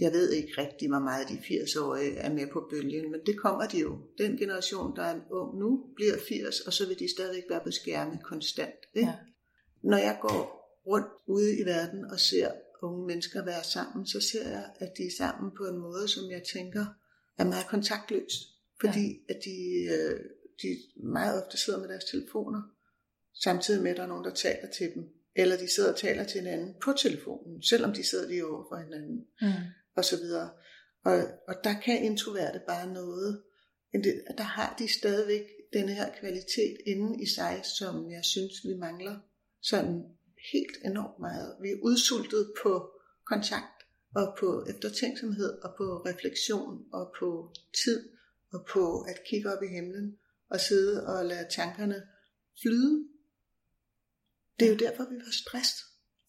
jeg 0.00 0.12
ved 0.12 0.32
ikke 0.32 0.52
rigtig, 0.58 0.88
hvor 0.88 0.98
meget 0.98 1.28
de 1.28 1.34
80-årige 1.34 2.16
er 2.16 2.32
med 2.32 2.46
på 2.52 2.66
bølgen, 2.70 3.10
men 3.10 3.20
det 3.26 3.38
kommer 3.38 3.66
de 3.66 3.78
jo. 3.78 3.98
Den 4.18 4.36
generation, 4.36 4.96
der 4.96 5.02
er 5.02 5.20
ung 5.30 5.58
nu, 5.58 5.86
bliver 5.96 6.14
80, 6.28 6.60
og 6.60 6.72
så 6.72 6.88
vil 6.88 6.98
de 6.98 7.10
stadigvæk 7.10 7.44
være 7.50 7.60
på 7.64 7.70
skærme 7.70 8.18
konstant. 8.24 8.80
Ikke? 8.94 9.08
Ja. 9.08 9.16
Når 9.82 9.96
jeg 9.96 10.18
går 10.20 10.58
rundt 10.86 11.06
ude 11.26 11.58
i 11.58 11.64
verden 11.64 12.04
og 12.04 12.20
ser 12.20 12.50
unge 12.82 13.06
mennesker 13.06 13.44
være 13.44 13.64
sammen, 13.64 14.06
så 14.06 14.20
ser 14.20 14.48
jeg, 14.48 14.64
at 14.78 14.92
de 14.98 15.06
er 15.06 15.10
sammen 15.18 15.50
på 15.56 15.64
en 15.64 15.78
måde, 15.78 16.08
som 16.08 16.30
jeg 16.30 16.42
tænker 16.42 16.86
er 17.38 17.44
meget 17.44 17.66
kontaktløs. 17.66 18.32
Fordi 18.80 19.06
ja. 19.28 19.34
at 19.34 19.40
de, 19.44 19.56
øh, 19.94 20.20
de 20.62 20.76
meget 20.96 21.44
ofte 21.44 21.58
sidder 21.58 21.80
med 21.80 21.88
deres 21.88 22.04
telefoner, 22.04 22.62
samtidig 23.42 23.82
med, 23.82 23.90
at 23.90 23.96
der 23.96 24.02
er 24.02 24.06
nogen, 24.06 24.24
der 24.24 24.34
taler 24.34 24.70
til 24.70 24.94
dem. 24.94 25.08
Eller 25.36 25.56
de 25.56 25.68
sidder 25.68 25.92
og 25.92 25.98
taler 25.98 26.24
til 26.24 26.40
hinanden 26.40 26.74
på 26.82 26.92
telefonen, 26.92 27.62
selvom 27.62 27.92
de 27.92 28.06
sidder 28.06 28.28
lige 28.28 28.46
over 28.46 28.64
for 28.70 28.76
hinanden. 28.76 29.26
Mm 29.40 29.48
og 29.98 30.04
så 30.04 30.16
videre. 30.16 30.50
Og, 31.04 31.16
og 31.48 31.54
der 31.64 31.80
kan 31.80 32.04
introverte 32.04 32.60
bare 32.66 32.92
noget. 32.92 33.42
Der 34.38 34.42
har 34.42 34.76
de 34.78 34.88
stadigvæk 34.92 35.44
denne 35.72 35.94
her 35.94 36.12
kvalitet 36.20 36.76
inde 36.86 37.22
i 37.22 37.26
sig, 37.26 37.62
som 37.78 38.10
jeg 38.10 38.24
synes, 38.24 38.52
vi 38.64 38.74
mangler 38.74 39.18
sådan 39.62 40.04
helt 40.52 40.76
enormt 40.84 41.18
meget. 41.20 41.56
Vi 41.62 41.68
er 41.68 41.82
udsultet 41.82 42.52
på 42.62 42.90
kontakt 43.26 43.78
og 44.14 44.36
på 44.40 44.66
eftertænksomhed 44.68 45.62
og 45.62 45.74
på 45.78 45.84
refleksion 45.84 46.84
og 46.92 47.14
på 47.20 47.54
tid 47.84 48.08
og 48.52 48.66
på 48.72 49.00
at 49.00 49.24
kigge 49.30 49.52
op 49.52 49.62
i 49.62 49.66
himlen 49.66 50.18
og 50.50 50.60
sidde 50.60 51.06
og 51.06 51.24
lade 51.24 51.48
tankerne 51.50 52.02
flyde. 52.62 53.08
Det 54.58 54.66
er 54.66 54.72
jo 54.72 54.76
derfor, 54.76 55.04
vi 55.10 55.16
var 55.16 55.32
stress. 55.42 55.70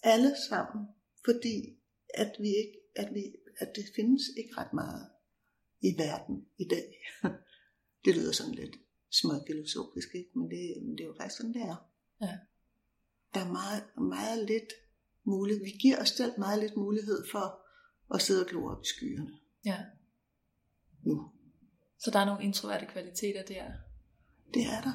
Alle 0.03 0.35
sammen. 0.49 0.85
Fordi 1.25 1.79
at 2.13 2.31
vi 2.39 2.47
ikke, 2.47 2.79
at 2.95 3.13
vi 3.13 3.23
at 3.59 3.75
det 3.75 3.85
findes 3.95 4.23
ikke 4.37 4.57
ret 4.57 4.73
meget 4.73 5.07
i 5.81 5.97
verden 5.97 6.45
i 6.57 6.67
dag. 6.67 6.87
det 8.05 8.15
lyder 8.15 8.31
sådan 8.31 8.55
lidt 8.55 8.75
småt 9.11 9.41
filosofisk, 9.47 10.09
ikke? 10.15 10.29
Men, 10.35 10.49
det, 10.51 10.83
men 10.83 10.91
det 10.97 11.03
er 11.03 11.07
jo 11.07 11.15
faktisk 11.17 11.37
sådan, 11.37 11.53
det 11.53 11.61
er. 11.61 11.89
Ja. 12.21 12.37
Der 13.33 13.39
er 13.39 13.51
meget, 13.51 13.83
meget 13.97 14.45
lidt 14.45 14.73
mulighed. 15.23 15.63
Vi 15.63 15.71
giver 15.71 16.01
os 16.01 16.09
selv 16.09 16.33
meget 16.37 16.59
lidt 16.59 16.75
mulighed 16.77 17.25
for 17.31 17.65
at 18.15 18.21
sidde 18.21 18.43
og 18.43 18.49
glo 18.49 18.65
op 18.65 18.81
i 18.83 18.87
skyerne. 18.87 19.31
Ja. 19.65 19.85
Nu. 21.05 21.31
Så 21.99 22.11
der 22.11 22.19
er 22.19 22.25
nogle 22.25 22.43
introverte 22.43 22.85
kvaliteter 22.85 23.43
der? 23.43 23.71
Det 24.53 24.63
er 24.63 24.81
der. 24.81 24.93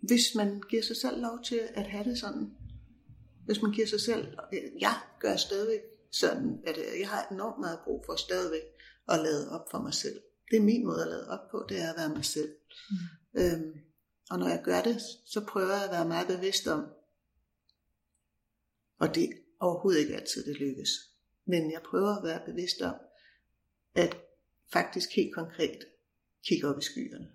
Hvis 0.00 0.34
man 0.36 0.62
giver 0.70 0.82
sig 0.82 0.96
selv 0.96 1.20
lov 1.20 1.38
til 1.44 1.60
at 1.74 1.86
have 1.86 2.04
det 2.04 2.18
sådan. 2.18 2.56
Hvis 3.44 3.62
man 3.62 3.72
giver 3.72 3.86
sig 3.86 4.00
selv... 4.00 4.38
Jeg 4.80 4.94
gør 5.20 5.36
stadigvæk 5.36 5.80
sådan, 6.12 6.62
at 6.66 6.76
jeg 7.00 7.08
har 7.08 7.28
enormt 7.30 7.60
meget 7.60 7.78
brug 7.84 8.04
for 8.06 8.16
stadigvæk 8.16 8.62
at 9.08 9.18
lade 9.18 9.50
op 9.50 9.70
for 9.70 9.78
mig 9.78 9.94
selv. 9.94 10.20
Det 10.50 10.56
er 10.56 10.62
min 10.62 10.86
måde 10.86 11.02
at 11.02 11.08
lade 11.08 11.28
op 11.28 11.50
på, 11.50 11.66
det 11.68 11.80
er 11.80 11.90
at 11.90 11.96
være 11.96 12.08
mig 12.08 12.24
selv. 12.24 12.54
Mm. 12.90 13.40
Øhm, 13.40 13.72
og 14.30 14.38
når 14.38 14.48
jeg 14.48 14.60
gør 14.64 14.82
det, 14.82 15.00
så 15.26 15.44
prøver 15.48 15.74
jeg 15.74 15.84
at 15.84 15.90
være 15.90 16.08
meget 16.08 16.26
bevidst 16.26 16.66
om, 16.66 16.86
og 18.98 19.14
det 19.14 19.24
er 19.24 19.34
overhovedet 19.60 20.00
ikke 20.00 20.16
altid, 20.16 20.44
det 20.44 20.60
lykkes. 20.60 20.90
Men 21.44 21.72
jeg 21.72 21.82
prøver 21.90 22.16
at 22.16 22.24
være 22.24 22.42
bevidst 22.46 22.80
om, 22.80 22.94
at 23.94 24.16
faktisk 24.72 25.08
helt 25.16 25.34
konkret 25.34 25.78
kigge 26.44 26.68
op 26.68 26.78
i 26.78 26.82
skyerne. 26.82 27.30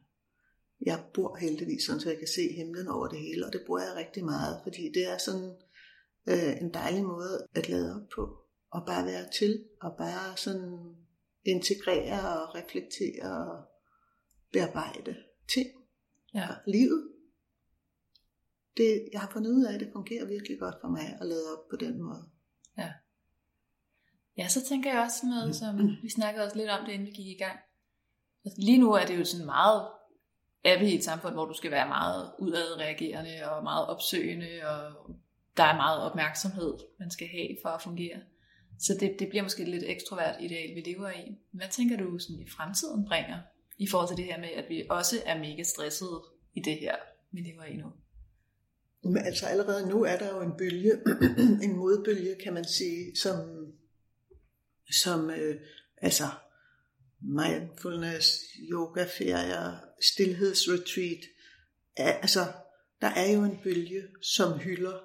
Jeg 0.82 1.04
bor 1.14 1.36
heldigvis 1.36 1.84
sådan, 1.84 2.02
så 2.02 2.10
jeg 2.10 2.18
kan 2.18 2.28
se 2.28 2.54
himlen 2.56 2.88
over 2.88 3.08
det 3.08 3.20
hele, 3.20 3.46
og 3.46 3.54
det 3.54 3.64
bruger 3.66 3.82
jeg 3.82 3.96
rigtig 3.96 4.26
meget, 4.26 4.60
fordi 4.64 4.92
det 4.94 5.08
er 5.08 5.18
sådan 5.18 5.56
øh, 6.30 6.62
en 6.62 6.74
dejlig 6.74 7.04
måde 7.04 7.48
at 7.56 7.70
lade 7.70 7.96
op 7.96 8.10
på 8.16 8.45
og 8.76 8.86
bare 8.86 9.06
være 9.06 9.30
til, 9.40 9.64
og 9.82 9.98
bare 9.98 10.38
sådan 10.38 10.96
integrere 11.46 12.42
og 12.42 12.56
reflektere 12.56 13.48
og 13.48 13.66
bearbejde 14.52 15.16
ting. 15.54 15.70
Ja. 16.34 16.50
Og 16.50 16.56
livet. 16.68 17.12
Det, 18.78 19.10
jeg 19.14 19.22
har 19.22 19.30
fundet 19.32 19.52
ud 19.52 19.66
af, 19.66 19.74
at 19.74 19.80
det 19.80 19.90
fungerer 19.94 20.26
virkelig 20.26 20.60
godt 20.60 20.76
for 20.82 20.88
mig 20.88 21.18
at 21.22 21.28
lade 21.28 21.46
op 21.54 21.70
på 21.70 21.76
den 21.76 22.02
måde. 22.02 22.24
Ja. 22.78 22.92
Ja, 24.38 24.48
så 24.48 24.66
tænker 24.66 24.94
jeg 24.94 25.02
også 25.02 25.26
noget, 25.26 25.56
som 25.56 25.80
vi 26.04 26.10
snakkede 26.10 26.46
også 26.46 26.58
lidt 26.58 26.70
om 26.70 26.86
det, 26.86 26.94
inden 26.94 27.08
vi 27.08 27.12
gik 27.12 27.28
i 27.28 27.44
gang. 27.44 27.60
Altså, 28.46 28.62
lige 28.62 28.78
nu 28.78 28.92
er 28.92 29.06
det 29.06 29.20
jo 29.20 29.26
sådan 29.26 29.46
meget, 29.46 29.88
er 30.64 30.80
vi 30.80 30.92
i 30.92 30.96
et 30.96 31.04
samfund, 31.04 31.34
hvor 31.34 31.46
du 31.46 31.54
skal 31.54 31.72
være 31.72 31.88
meget 31.88 32.32
udadreagerende 32.40 33.50
og 33.50 33.64
meget 33.64 33.88
opsøgende, 33.88 34.62
og 34.64 35.16
der 35.58 35.64
er 35.64 35.76
meget 35.76 36.02
opmærksomhed, 36.02 36.74
man 37.00 37.12
skal 37.12 37.28
have 37.28 37.58
for 37.62 37.70
at 37.70 37.82
fungere. 37.82 38.20
Så 38.80 38.98
det, 39.00 39.16
det 39.20 39.30
bliver 39.30 39.44
måske 39.44 39.64
et 39.64 39.70
lidt 39.70 39.84
ekstrovert 39.88 40.36
ideal, 40.42 40.76
vi 40.76 40.82
lever 40.82 41.10
i. 41.12 41.36
Hvad 41.52 41.68
tænker 41.72 41.98
du 41.98 42.20
sådan 42.20 42.42
i 42.42 42.50
fremtiden 42.50 43.06
bringer 43.06 43.40
i 43.78 43.88
forhold 43.88 44.10
til 44.10 44.18
det 44.18 44.26
her 44.26 44.40
med, 44.40 44.50
at 44.50 44.66
vi 44.70 44.88
også 44.90 45.16
er 45.26 45.40
mega 45.40 45.64
stressede 45.64 46.24
i 46.54 46.60
det 46.60 46.78
her, 46.80 46.96
vi 47.32 47.40
lever 47.40 47.64
i 47.64 47.78
nu? 47.78 47.92
Men 49.04 49.18
altså 49.18 49.46
allerede 49.46 49.90
nu 49.90 50.04
er 50.04 50.18
der 50.18 50.36
jo 50.36 50.42
en 50.42 50.58
bølge, 50.58 50.92
en 51.66 51.76
modbølge 51.76 52.36
kan 52.44 52.54
man 52.54 52.66
sige, 52.66 53.16
som, 53.16 53.38
som 55.02 55.30
øh, 55.30 55.62
altså 55.98 56.24
mindfulness, 57.22 58.40
yoga, 58.72 59.04
ferier, 59.04 59.80
stillhedsretreat. 60.02 61.24
Altså, 61.98 62.40
der 63.02 63.08
er 63.08 63.32
jo 63.32 63.44
en 63.44 63.60
bølge, 63.64 64.04
som 64.22 64.60
hylder 64.60 65.00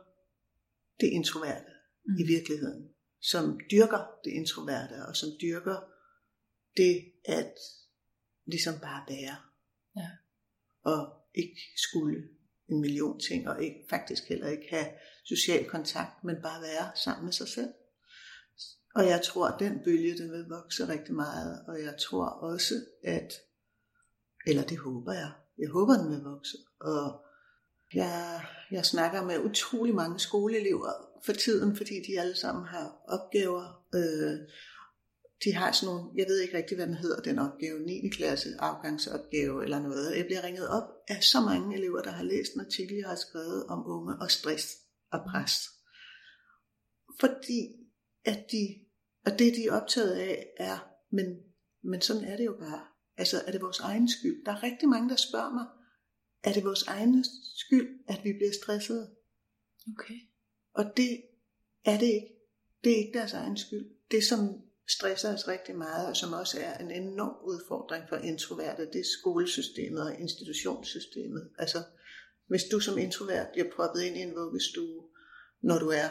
det 1.00 1.06
introverte 1.06 1.70
mm. 2.06 2.16
i 2.18 2.26
virkeligheden 2.26 2.89
som 3.22 3.60
dyrker 3.70 4.20
det 4.24 4.30
introverte, 4.30 5.06
og 5.08 5.16
som 5.16 5.28
dyrker 5.40 5.76
det 6.76 7.12
at 7.24 7.54
ligesom 8.46 8.74
bare 8.80 9.04
være. 9.08 9.36
Ja. 9.96 10.08
Og 10.82 11.12
ikke 11.34 11.60
skulle 11.76 12.28
en 12.68 12.80
million 12.80 13.20
ting, 13.20 13.48
og 13.48 13.62
ikke, 13.62 13.86
faktisk 13.90 14.28
heller 14.28 14.48
ikke 14.48 14.66
have 14.70 14.86
social 15.24 15.64
kontakt, 15.68 16.24
men 16.24 16.36
bare 16.42 16.62
være 16.62 16.90
sammen 17.04 17.24
med 17.24 17.32
sig 17.32 17.48
selv. 17.48 17.70
Og 18.94 19.06
jeg 19.06 19.22
tror, 19.24 19.48
at 19.48 19.60
den 19.60 19.80
bølge, 19.84 20.18
den 20.18 20.32
vil 20.32 20.44
vokse 20.48 20.88
rigtig 20.88 21.14
meget, 21.14 21.64
og 21.68 21.82
jeg 21.82 21.94
tror 21.98 22.26
også, 22.26 22.74
at, 23.04 23.32
eller 24.46 24.62
det 24.64 24.78
håber 24.78 25.12
jeg, 25.12 25.32
jeg 25.58 25.68
håber, 25.68 25.94
den 25.94 26.10
vil 26.10 26.20
vokse. 26.24 26.56
Og 26.80 27.24
jeg, 27.94 28.46
jeg 28.70 28.86
snakker 28.86 29.24
med 29.24 29.38
utrolig 29.38 29.94
mange 29.94 30.18
skoleelever 30.18 31.09
for 31.24 31.32
tiden, 31.32 31.76
fordi 31.76 31.94
de 32.06 32.20
alle 32.20 32.36
sammen 32.36 32.64
har 32.64 33.02
opgaver. 33.08 33.86
Øh, 33.94 34.38
de 35.44 35.54
har 35.54 35.72
sådan 35.72 35.94
nogle, 35.94 36.10
jeg 36.16 36.26
ved 36.28 36.40
ikke 36.40 36.56
rigtig, 36.56 36.76
hvad 36.76 36.86
den 36.86 36.94
hedder, 36.94 37.20
den 37.20 37.38
opgave, 37.38 37.80
9. 37.80 38.08
klasse 38.08 38.48
afgangsopgave 38.58 39.64
eller 39.64 39.80
noget. 39.82 40.16
Jeg 40.16 40.26
bliver 40.26 40.44
ringet 40.44 40.68
op 40.68 40.88
af 41.08 41.22
så 41.22 41.40
mange 41.40 41.76
elever, 41.76 42.02
der 42.02 42.10
har 42.10 42.24
læst 42.24 42.54
en 42.54 42.60
artikel, 42.60 42.96
jeg 42.96 43.08
har 43.08 43.16
skrevet 43.16 43.66
om 43.66 43.86
unge 43.86 44.14
og 44.20 44.30
stress 44.30 44.76
og 45.12 45.20
pres. 45.30 45.52
Fordi 47.20 47.60
at 48.24 48.46
de, 48.52 48.78
og 49.26 49.38
det 49.38 49.54
de 49.54 49.66
er 49.66 49.72
optaget 49.72 50.12
af 50.12 50.46
er, 50.56 50.78
men, 51.10 51.26
men 51.82 52.00
sådan 52.00 52.24
er 52.24 52.36
det 52.36 52.44
jo 52.44 52.56
bare. 52.60 52.86
Altså 53.16 53.42
er 53.46 53.52
det 53.52 53.60
vores 53.60 53.80
egen 53.80 54.08
skyld? 54.08 54.44
Der 54.44 54.52
er 54.52 54.62
rigtig 54.62 54.88
mange, 54.88 55.08
der 55.08 55.16
spørger 55.16 55.54
mig, 55.54 55.66
er 56.44 56.52
det 56.52 56.64
vores 56.64 56.82
egen 56.82 57.24
skyld, 57.56 57.88
at 58.08 58.20
vi 58.24 58.32
bliver 58.32 58.52
stressede? 58.62 59.10
Okay. 59.92 60.29
Og 60.72 60.84
det 60.96 61.22
er 61.84 61.98
det 61.98 62.06
ikke. 62.06 62.36
Det 62.84 62.92
er 62.92 62.96
ikke 62.96 63.18
deres 63.18 63.32
egen 63.32 63.56
skyld. 63.56 63.90
Det, 64.10 64.24
som 64.24 64.62
stresser 64.88 65.34
os 65.34 65.48
rigtig 65.48 65.76
meget, 65.76 66.08
og 66.08 66.16
som 66.16 66.32
også 66.32 66.60
er 66.60 66.78
en 66.78 66.90
enorm 66.90 67.36
udfordring 67.44 68.04
for 68.08 68.16
introverte, 68.16 68.86
det 68.86 69.00
er 69.00 69.10
skolesystemet 69.20 70.02
og 70.02 70.20
institutionssystemet. 70.20 71.50
Altså, 71.58 71.78
hvis 72.46 72.62
du 72.72 72.80
som 72.80 72.98
introvert 72.98 73.48
bliver 73.52 73.70
proppet 73.76 74.02
ind 74.02 74.16
i 74.16 74.20
en 74.20 74.34
vuggestue, 74.34 75.04
når 75.60 75.78
du 75.78 75.88
er 75.88 76.08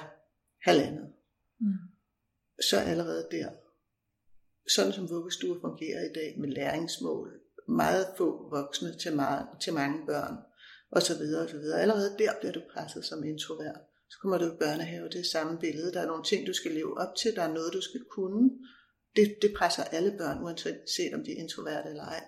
halvandet, 0.61 1.13
mm. 1.59 1.73
så 2.69 2.77
allerede 2.79 3.27
der, 3.31 3.49
sådan 4.75 4.93
som 4.93 5.09
vuggestuer 5.09 5.61
fungerer 5.61 6.09
i 6.09 6.13
dag 6.13 6.35
med 6.39 6.49
læringsmål, 6.49 7.39
meget 7.67 8.07
få 8.17 8.49
voksne 8.49 8.97
til, 8.97 9.15
meget, 9.15 9.47
til 9.61 9.73
mange 9.73 10.05
børn, 10.05 10.35
og 10.91 11.01
så 11.01 11.17
videre, 11.17 11.43
og 11.43 11.49
så 11.49 11.57
videre. 11.57 11.81
Allerede 11.81 12.15
der 12.19 12.31
bliver 12.39 12.53
du 12.53 12.61
presset 12.73 13.05
som 13.05 13.23
introvert. 13.23 13.79
Så 14.09 14.17
kommer 14.21 14.37
du 14.37 14.45
i 14.45 14.57
børnehave, 14.59 15.09
det 15.09 15.19
er 15.19 15.23
samme 15.23 15.59
billede. 15.59 15.93
Der 15.93 16.01
er 16.01 16.07
nogle 16.07 16.23
ting, 16.23 16.47
du 16.47 16.53
skal 16.53 16.71
leve 16.71 16.97
op 16.97 17.15
til, 17.15 17.35
der 17.35 17.41
er 17.41 17.53
noget, 17.53 17.73
du 17.73 17.81
skal 17.81 18.03
kunne. 18.11 18.49
Det, 19.15 19.35
det 19.41 19.53
presser 19.57 19.83
alle 19.83 20.11
børn, 20.17 20.43
uanset 20.43 21.13
om 21.13 21.23
de 21.23 21.31
er 21.31 21.41
introverte 21.43 21.89
eller 21.89 22.03
ej. 22.03 22.23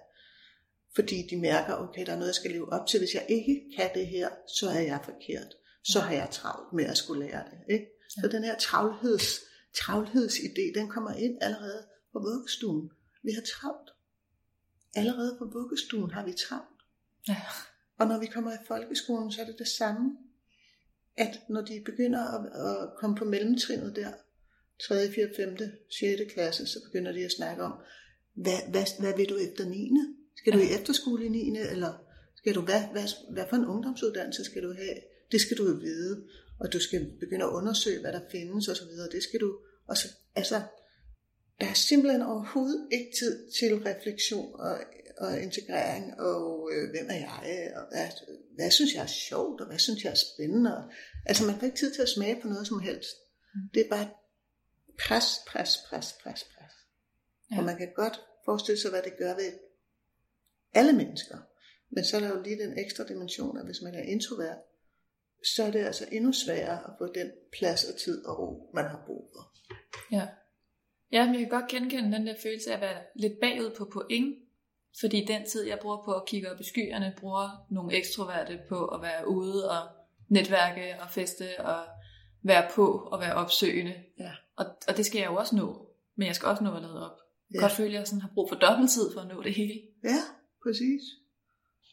Fordi 0.96 1.28
de 1.30 1.38
mærker, 1.38 1.76
okay, 1.76 2.06
der 2.06 2.12
er 2.12 2.16
noget, 2.16 2.28
jeg 2.28 2.36
skal 2.36 2.52
leve 2.52 2.74
op 2.74 2.88
til. 2.88 3.00
Hvis 3.00 3.14
jeg 3.14 3.26
ikke 3.30 3.62
kan 3.78 3.90
det 3.94 4.08
her, 4.08 4.30
så 4.60 4.70
er 4.70 4.80
jeg 4.80 5.00
forkert. 5.04 5.56
Så 5.84 6.00
har 6.00 6.14
jeg 6.14 6.28
travlt 6.32 6.74
med 6.74 6.86
at 6.86 6.98
skulle 6.98 7.26
lære 7.26 7.44
det. 7.52 7.74
Ikke? 7.74 7.86
Så 8.10 8.28
den 8.32 8.44
her 8.44 8.58
travlheds, 8.58 9.40
travlhedsidé, 9.78 10.80
den 10.80 10.90
kommer 10.90 11.14
ind 11.14 11.38
allerede 11.42 11.86
på 12.14 12.20
vuggestuen. 12.20 12.92
Vi 13.24 13.32
har 13.32 13.42
travlt. 13.42 13.90
Allerede 14.96 15.36
på 15.40 15.46
vuggestuen 15.46 16.12
har 16.12 16.26
vi 16.26 16.34
travlt. 16.34 16.82
Ja. 17.28 17.42
Og 17.98 18.08
når 18.08 18.20
vi 18.20 18.26
kommer 18.26 18.54
i 18.54 18.66
folkeskolen, 18.68 19.32
så 19.32 19.42
er 19.42 19.46
det 19.46 19.56
det 19.60 19.68
samme. 19.68 20.18
At 21.24 21.34
når 21.50 21.62
de 21.62 21.82
begynder 21.86 22.24
at, 22.36 22.42
at 22.66 22.90
komme 23.00 23.16
på 23.16 23.26
mellemtrinnet 23.26 23.96
der, 23.96 24.12
3., 24.88 25.12
4., 25.12 25.28
5., 25.36 25.58
6. 25.90 26.34
klasse, 26.34 26.68
så 26.68 26.80
begynder 26.86 27.12
de 27.12 27.26
at 27.26 27.32
snakke 27.32 27.64
om, 27.64 27.74
hvad, 28.34 28.62
hvad, 28.70 28.86
hvad 29.00 29.14
vil 29.18 29.30
du 29.30 29.38
efter 29.38 29.66
9. 29.66 29.92
Skal 30.36 30.54
du 30.54 30.58
i 30.58 30.74
efterskole 30.80 31.26
i 31.26 31.30
9. 31.30 31.58
eller 31.58 31.94
skal 32.36 32.56
du, 32.56 32.62
hvad, 32.62 32.82
hvad, 32.92 33.08
hvad 33.30 33.44
for 33.50 33.56
en 33.56 33.66
ungdomsuddannelse 33.66 34.44
skal 34.44 34.64
du 34.64 34.74
have? 34.74 34.98
Det 35.32 35.42
skal 35.42 35.58
du 35.58 35.68
jo 35.68 35.74
vide, 35.74 36.24
og 36.60 36.74
du 36.74 36.80
skal 36.80 37.12
begynde 37.20 37.46
at 37.46 37.50
undersøge, 37.50 38.02
hvad 38.02 38.14
der 38.14 38.22
findes 38.32 38.68
og 38.68 38.76
så 38.76 38.86
videre. 38.86 39.10
Det 39.12 39.24
skal 39.24 39.40
du, 39.40 39.60
og 39.88 39.98
så, 39.98 40.08
altså, 40.36 40.62
der 41.60 41.68
er 41.68 41.74
simpelthen 41.74 42.22
overhovedet 42.22 42.88
ikke 42.92 43.12
tid 43.20 43.52
til 43.60 43.76
refleksion 43.76 44.60
og, 44.60 44.78
og 45.22 45.42
integrering, 45.42 46.20
og 46.20 46.70
øh, 46.74 46.90
hvem 46.90 47.08
er 47.10 47.20
jeg, 47.30 47.74
og 47.76 47.84
hvad, 47.92 48.08
hvad 48.56 48.72
synes 48.72 48.94
jeg 48.94 49.04
er 49.04 49.14
sjovt, 49.28 49.62
og 49.62 49.68
hvad 49.68 49.80
synes 49.80 50.04
jeg 50.04 50.12
er 50.12 50.22
spændende. 50.28 50.78
Og, 50.78 50.84
altså 51.26 51.46
man 51.46 51.56
får 51.60 51.66
ikke 51.66 51.78
tid 51.78 51.94
til 51.94 52.02
at 52.02 52.10
smage 52.10 52.42
på 52.42 52.48
noget 52.48 52.68
som 52.68 52.80
helst. 52.80 53.16
Mm. 53.56 53.70
Det 53.74 53.86
er 53.86 53.90
bare 53.90 54.10
pres, 55.04 55.26
pres, 55.48 55.78
pres, 55.88 56.16
pres, 56.24 56.44
pres. 56.54 56.74
Ja. 57.52 57.58
Og 57.58 57.64
man 57.64 57.78
kan 57.78 57.90
godt 57.96 58.22
forestille 58.46 58.82
sig, 58.82 58.92
hvad 58.92 59.04
det 59.04 59.18
gør 59.18 59.34
ved 59.36 59.52
alle 60.74 60.94
mennesker. 60.94 61.38
Men 61.90 62.06
så 62.06 62.18
er 62.18 62.22
der 62.22 62.30
jo 62.30 62.42
lige 62.42 62.64
den 62.64 62.80
ekstra 62.80 63.04
dimension, 63.04 63.58
at 63.58 63.66
hvis 63.66 63.82
man 63.82 63.96
er 63.96 64.04
introvert, 64.04 64.58
så 65.56 65.64
er 65.64 65.72
det 65.72 65.86
altså 65.86 66.06
endnu 66.12 66.32
sværere 66.34 66.80
at 66.88 66.94
få 66.98 67.14
den 67.14 67.32
plads 67.52 67.84
og 67.84 68.00
tid 68.00 68.26
og 68.26 68.40
ro, 68.40 68.72
man 68.74 68.86
har 68.86 69.04
brug 69.06 69.32
for. 69.34 69.44
Ja. 70.12 70.28
Ja, 71.12 71.26
men 71.26 71.34
jeg 71.34 71.42
kan 71.42 71.50
godt 71.50 71.72
genkende 71.72 72.18
den 72.18 72.28
der 72.28 72.36
følelse 72.44 72.72
af 72.72 72.76
at 72.76 72.82
være 72.82 73.02
lidt 73.16 73.40
bagud 73.42 73.76
på 73.78 73.86
point, 73.94 74.36
fordi 75.00 75.26
den 75.26 75.46
tid, 75.46 75.68
jeg 75.68 75.80
bruger 75.82 76.04
på 76.06 76.12
at 76.14 76.26
kigge 76.28 76.52
op 76.52 76.60
i 76.60 76.64
skyerne, 76.64 77.14
bruger 77.20 77.66
nogle 77.70 77.98
ekstroverte 77.98 78.60
på 78.70 78.86
at 78.86 79.02
være 79.02 79.28
ude 79.28 79.72
og 79.72 79.88
netværke 80.30 80.96
og 81.02 81.10
feste 81.10 81.60
og 81.60 81.84
være 82.44 82.70
på 82.76 82.88
og 83.12 83.20
være 83.20 83.34
opsøgende. 83.34 83.94
Ja. 84.20 84.32
Og, 84.56 84.66
og 84.88 84.98
det 84.98 85.06
skal 85.06 85.20
jeg 85.20 85.28
jo 85.28 85.36
også 85.36 85.56
nå, 85.56 85.88
men 86.16 86.28
jeg 86.28 86.36
skal 86.36 86.50
også 86.50 86.64
nå 86.64 86.76
at 86.76 86.82
lade 86.82 87.12
op. 87.12 87.18
Ja. 87.54 87.60
godt 87.60 87.72
føle, 87.72 87.90
at 87.90 87.94
jeg 87.94 88.08
sådan 88.08 88.22
har 88.22 88.32
brug 88.34 88.50
for 88.50 88.56
dobbelttid 88.56 89.14
for 89.14 89.22
at 89.22 89.28
nå 89.28 89.44
det 89.44 89.54
hele. 89.54 89.82
Ja, 90.04 90.22
præcis. 90.64 91.02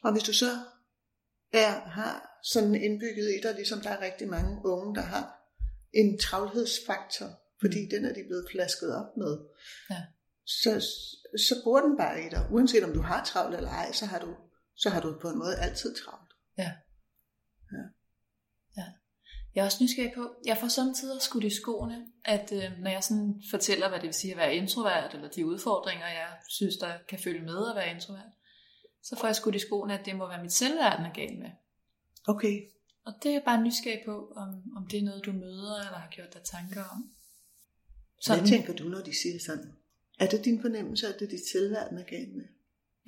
Og 0.04 0.12
hvis 0.12 0.22
du 0.22 0.32
så 0.32 0.50
er, 1.52 1.72
har 1.98 2.40
sådan 2.52 2.74
indbygget 2.74 3.28
i 3.36 3.40
dig, 3.42 3.54
ligesom 3.54 3.80
der 3.80 3.90
er 3.90 4.04
rigtig 4.04 4.28
mange 4.28 4.60
unge, 4.64 4.94
der 4.94 5.00
har 5.00 5.38
en 5.92 6.18
travlhedsfaktor, 6.18 7.26
fordi 7.60 7.80
den 7.90 8.04
er 8.04 8.14
de 8.14 8.24
blevet 8.26 8.46
flasket 8.50 8.96
op 8.96 9.16
med, 9.16 9.38
Ja. 9.90 10.02
Så, 10.62 10.72
så 11.48 11.54
bruger 11.64 11.80
den 11.80 11.96
bare 11.96 12.20
i 12.26 12.28
dig. 12.30 12.42
Uanset 12.50 12.84
om 12.84 12.92
du 12.92 13.02
har 13.02 13.24
travlt 13.24 13.56
eller 13.56 13.70
ej, 13.70 13.92
så 13.92 14.06
har 14.06 14.18
du, 14.18 14.30
så 14.76 14.90
har 14.90 15.00
du 15.00 15.18
på 15.22 15.28
en 15.28 15.38
måde 15.38 15.56
altid 15.56 15.94
travlt. 15.94 16.28
Jeg 19.54 19.60
er 19.62 19.66
også 19.66 19.84
nysgerrig 19.84 20.12
på, 20.14 20.34
jeg 20.46 20.58
får 20.60 20.68
samtidig 20.68 21.22
skudt 21.22 21.44
i 21.44 21.54
skoene, 21.60 22.06
at 22.24 22.52
øh, 22.52 22.78
når 22.82 22.90
jeg 22.90 23.04
sådan 23.04 23.42
fortæller, 23.50 23.88
hvad 23.88 23.98
det 23.98 24.06
vil 24.06 24.14
sige 24.14 24.32
at 24.32 24.38
være 24.38 24.54
introvert, 24.54 25.14
eller 25.14 25.28
de 25.28 25.46
udfordringer, 25.46 26.06
jeg 26.06 26.28
synes, 26.48 26.76
der 26.76 26.92
kan 27.08 27.18
følge 27.18 27.42
med 27.42 27.70
at 27.70 27.76
være 27.76 27.94
introvert, 27.94 28.32
så 29.02 29.16
får 29.18 29.26
jeg 29.28 29.36
skudt 29.36 29.54
i 29.54 29.58
skoene, 29.58 29.98
at 29.98 30.06
det 30.06 30.16
må 30.16 30.28
være 30.28 30.42
mit 30.42 30.52
selvværd, 30.52 30.96
den 30.96 31.06
er 31.06 31.12
galt 31.12 31.38
med. 31.38 31.50
Okay. 32.28 32.56
Og 33.04 33.12
det 33.22 33.28
er 33.28 33.32
jeg 33.32 33.42
bare 33.44 33.62
nysgerrig 33.62 34.02
på, 34.04 34.32
om, 34.36 34.48
om 34.76 34.86
det 34.90 34.98
er 34.98 35.04
noget, 35.04 35.24
du 35.24 35.32
møder, 35.32 35.78
eller 35.86 35.98
har 35.98 36.10
gjort 36.10 36.32
dig 36.34 36.42
tanker 36.42 36.84
om. 36.84 37.10
Hvad 38.26 38.46
tænker 38.46 38.72
du, 38.72 38.84
når 38.84 39.00
de 39.00 39.20
siger 39.22 39.38
sådan? 39.46 39.72
Er 40.18 40.26
det 40.26 40.44
din 40.44 40.60
fornemmelse, 40.60 41.06
at 41.08 41.20
det 41.20 41.26
er 41.26 41.30
dit 41.30 41.48
selvværd, 41.52 41.90
den 41.90 41.98
er 41.98 42.04
galt 42.04 42.34
med? 42.36 42.44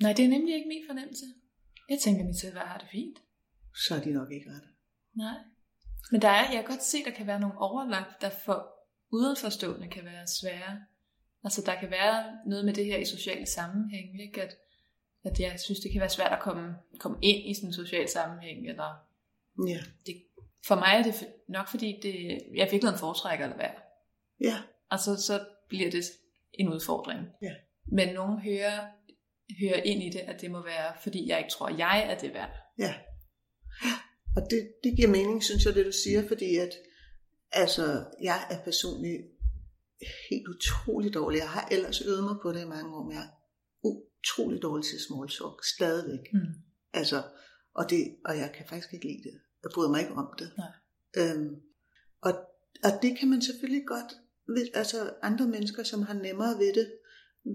Nej, 0.01 0.13
det 0.13 0.25
er 0.25 0.29
nemlig 0.29 0.55
ikke 0.55 0.67
min 0.67 0.83
fornemmelse. 0.87 1.25
Jeg 1.89 1.99
tænker, 1.99 2.21
at 2.21 2.27
mit 2.27 2.39
selvværd 2.39 2.67
har 2.67 2.77
det 2.77 2.87
fint. 2.91 3.17
Så 3.87 3.95
er 3.95 3.99
de 4.01 4.13
nok 4.13 4.31
ikke 4.31 4.49
ret. 4.49 4.67
Nej. 5.15 5.37
Men 6.11 6.21
der 6.21 6.27
er, 6.29 6.51
jeg 6.51 6.63
kan 6.65 6.65
godt 6.75 6.83
se, 6.83 7.03
der 7.05 7.11
kan 7.11 7.27
være 7.27 7.39
nogle 7.39 7.57
overlap, 7.57 8.21
der 8.21 8.29
for 8.45 8.67
udenforstående 9.11 9.87
kan 9.87 10.05
være 10.05 10.27
svære. 10.27 10.81
Altså 11.43 11.61
der 11.65 11.79
kan 11.79 11.91
være 11.91 12.37
noget 12.47 12.65
med 12.65 12.73
det 12.73 12.85
her 12.85 12.97
i 12.97 13.05
sociale 13.05 13.45
sammenhæng, 13.45 14.21
ikke? 14.21 14.41
At, 14.41 14.57
at 15.23 15.39
jeg 15.39 15.59
synes, 15.59 15.79
det 15.79 15.91
kan 15.91 16.01
være 16.01 16.09
svært 16.09 16.31
at 16.31 16.39
komme, 16.41 16.75
komme 16.99 17.17
ind 17.21 17.49
i 17.49 17.53
sådan 17.53 17.69
en 17.69 17.73
social 17.73 18.09
sammenhæng. 18.09 18.69
Eller 18.69 19.07
Ja. 19.67 19.79
det, 20.05 20.23
for 20.67 20.75
mig 20.75 20.93
er 20.99 21.03
det 21.03 21.27
nok 21.49 21.67
fordi, 21.67 21.99
det, 22.03 22.39
jeg 22.55 22.67
fik 22.69 22.83
en 22.83 22.97
foretrækker 22.97 23.49
at 23.49 23.57
være. 23.57 23.75
Ja. 24.41 24.57
Altså 24.91 25.15
så 25.21 25.45
bliver 25.67 25.91
det 25.91 26.03
en 26.53 26.69
udfordring. 26.69 27.27
Ja. 27.41 27.53
Men 27.91 28.13
nogen 28.13 28.41
hører, 28.41 28.79
hører 29.61 29.81
ind 29.83 30.03
i 30.03 30.09
det, 30.09 30.19
at 30.19 30.41
det 30.41 30.51
må 30.51 30.63
være, 30.63 30.93
fordi 31.01 31.29
jeg 31.29 31.37
ikke 31.37 31.49
tror, 31.49 31.69
jeg 31.69 32.05
er 32.11 32.17
det 32.17 32.33
værd. 32.33 32.49
Ja. 32.77 32.93
Og 34.35 34.41
det, 34.49 34.73
det 34.83 34.95
giver 34.95 35.09
mening, 35.09 35.43
synes 35.43 35.65
jeg, 35.65 35.75
det 35.75 35.85
du 35.85 35.91
siger, 35.91 36.27
fordi 36.27 36.55
at 36.55 36.73
altså, 37.51 38.05
jeg 38.21 38.47
er 38.49 38.63
personligt 38.63 39.21
helt 40.29 40.47
utrolig 40.47 41.13
dårlig. 41.13 41.37
Jeg 41.37 41.49
har 41.49 41.67
ellers 41.71 42.01
øvet 42.01 42.23
mig 42.23 42.35
på 42.41 42.51
det 42.51 42.61
i 42.61 42.67
mange 42.67 42.95
år, 42.95 43.03
men 43.03 43.13
jeg 43.17 43.23
er 43.23 43.33
utrolig 43.83 44.61
dårlig 44.61 44.85
til 44.85 44.99
small 44.99 45.29
talk, 45.29 45.65
stadigvæk. 45.75 46.33
Mm. 46.33 46.53
Altså, 46.93 47.23
og, 47.73 47.89
det, 47.89 48.15
og 48.25 48.37
jeg 48.37 48.51
kan 48.55 48.65
faktisk 48.67 48.93
ikke 48.93 49.05
lide 49.05 49.23
det. 49.23 49.39
Jeg 49.63 49.71
bryder 49.73 49.89
mig 49.89 50.01
ikke 50.01 50.13
om 50.13 50.33
det. 50.39 50.51
Nej. 50.57 50.73
Øhm, 51.17 51.55
og, 52.21 52.33
og 52.83 52.91
det 53.01 53.19
kan 53.19 53.29
man 53.29 53.41
selvfølgelig 53.41 53.87
godt, 53.87 54.11
altså 54.73 55.13
andre 55.21 55.47
mennesker, 55.47 55.83
som 55.83 56.01
har 56.01 56.13
nemmere 56.13 56.57
ved 56.59 56.73
det, 56.73 56.91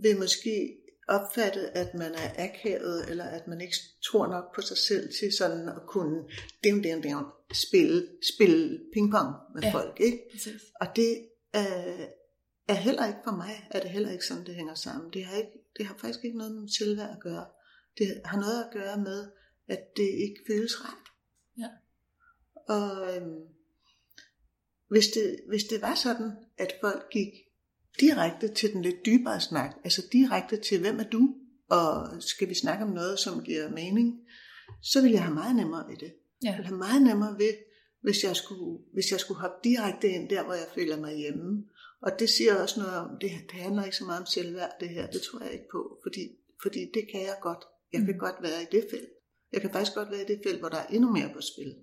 vil 0.03 0.19
måske 0.19 0.77
opfatte, 1.09 1.61
at 1.77 1.95
man 1.95 2.13
er 2.15 2.45
akavet, 2.45 3.11
eller 3.11 3.25
at 3.25 3.47
man 3.49 3.61
ikke 3.61 3.77
tror 4.05 4.27
nok 4.27 4.55
på 4.55 4.61
sig 4.61 4.77
selv 4.77 5.09
til 5.21 5.33
sådan 5.39 5.69
at 5.69 5.83
kunne 5.87 6.25
dim, 6.65 6.83
dim, 6.83 7.03
dim, 7.03 7.17
spille, 7.55 8.09
spille 8.35 8.81
pingpong 8.93 9.35
med 9.55 9.63
Ja. 9.63 9.73
folk. 9.73 10.01
Ikke? 10.01 10.19
Præcis. 10.33 10.63
Og 10.81 10.87
det 10.97 11.29
er, 11.53 12.07
er 12.69 12.75
heller 12.75 13.07
ikke 13.07 13.21
for 13.25 13.37
mig, 13.37 13.69
er 13.71 13.81
det 13.81 13.91
heller 13.91 14.11
ikke 14.11 14.25
sådan, 14.25 14.47
det 14.47 14.55
hænger 14.55 14.75
sammen. 14.75 15.13
Det 15.13 15.25
har, 15.25 15.37
ikke, 15.37 15.51
det 15.79 15.87
har 15.87 15.97
faktisk 15.99 16.25
ikke 16.25 16.39
noget 16.39 16.53
med 16.55 16.69
selvværd 16.79 17.11
at 17.11 17.21
gøre. 17.21 17.47
Det 17.99 18.21
har 18.25 18.41
noget 18.41 18.65
at 18.65 18.71
gøre 18.73 18.97
med, 18.97 19.31
at 19.69 19.97
det 19.97 20.09
ikke 20.25 20.41
føles 20.47 20.85
rart. 20.85 21.07
Ja. 21.59 21.69
Og 22.75 23.17
øhm, 23.17 23.41
hvis, 24.91 25.07
det, 25.07 25.41
hvis 25.49 25.65
det 25.65 25.83
var 25.83 25.95
sådan, 25.95 26.31
at 26.59 26.73
folk 26.81 27.07
gik 27.13 27.29
direkte 28.01 28.49
til 28.49 28.73
den 28.73 28.83
lidt 28.83 29.07
dybere 29.07 29.41
snak, 29.41 29.71
altså 29.85 30.03
direkte 30.13 30.57
til, 30.57 30.81
hvem 30.81 30.99
er 31.01 31.09
du, 31.09 31.35
og 31.71 32.23
skal 32.23 32.49
vi 32.49 32.55
snakke 32.55 32.85
om 32.85 32.91
noget, 32.91 33.19
som 33.19 33.45
giver 33.45 33.71
mening, 33.71 34.21
så 34.83 35.01
ville 35.01 35.15
jeg 35.15 35.23
have 35.23 35.35
meget 35.35 35.57
nemmere 35.57 35.89
ved 35.89 35.97
det. 35.97 36.13
Ja. 36.43 36.49
Jeg 36.49 36.55
ville 36.57 36.67
have 36.67 36.79
meget 36.79 37.03
nemmere 37.03 37.39
ved, 37.39 37.55
hvis 38.03 38.25
jeg 38.25 38.37
skulle, 38.37 38.79
hvis 38.93 39.11
jeg 39.13 39.21
skulle 39.21 39.41
hoppe 39.41 39.57
direkte 39.65 40.09
ind 40.09 40.29
der, 40.29 40.45
hvor 40.45 40.55
jeg 40.55 40.67
føler 40.75 40.97
mig 41.01 41.17
hjemme. 41.17 41.65
Og 42.03 42.11
det 42.19 42.31
siger 42.31 42.63
også 42.63 42.81
noget 42.81 42.97
om, 42.97 43.11
det, 43.21 43.31
det 43.53 43.61
handler 43.61 43.85
ikke 43.85 43.97
så 43.97 44.05
meget 44.05 44.21
om 44.21 44.27
selvværd, 44.27 44.71
det 44.81 44.89
her. 44.89 45.07
Det 45.11 45.23
tror 45.23 45.41
jeg 45.45 45.53
ikke 45.53 45.69
på, 45.73 45.99
fordi, 46.03 46.29
fordi 46.63 46.81
det 46.95 47.05
kan 47.13 47.21
jeg 47.21 47.37
godt. 47.43 47.65
Jeg 47.93 48.01
kan 48.01 48.15
Mm. 48.15 48.19
godt 48.19 48.37
være 48.43 48.63
i 48.63 48.67
det 48.73 48.87
felt. 48.91 49.09
Jeg 49.53 49.61
kan 49.61 49.71
faktisk 49.73 49.95
godt 49.95 50.11
være 50.11 50.23
i 50.23 50.25
det 50.25 50.41
felt, 50.47 50.59
hvor 50.61 50.69
der 50.69 50.77
er 50.77 50.87
endnu 50.87 51.13
mere 51.13 51.31
på 51.35 51.41
spil, 51.41 51.75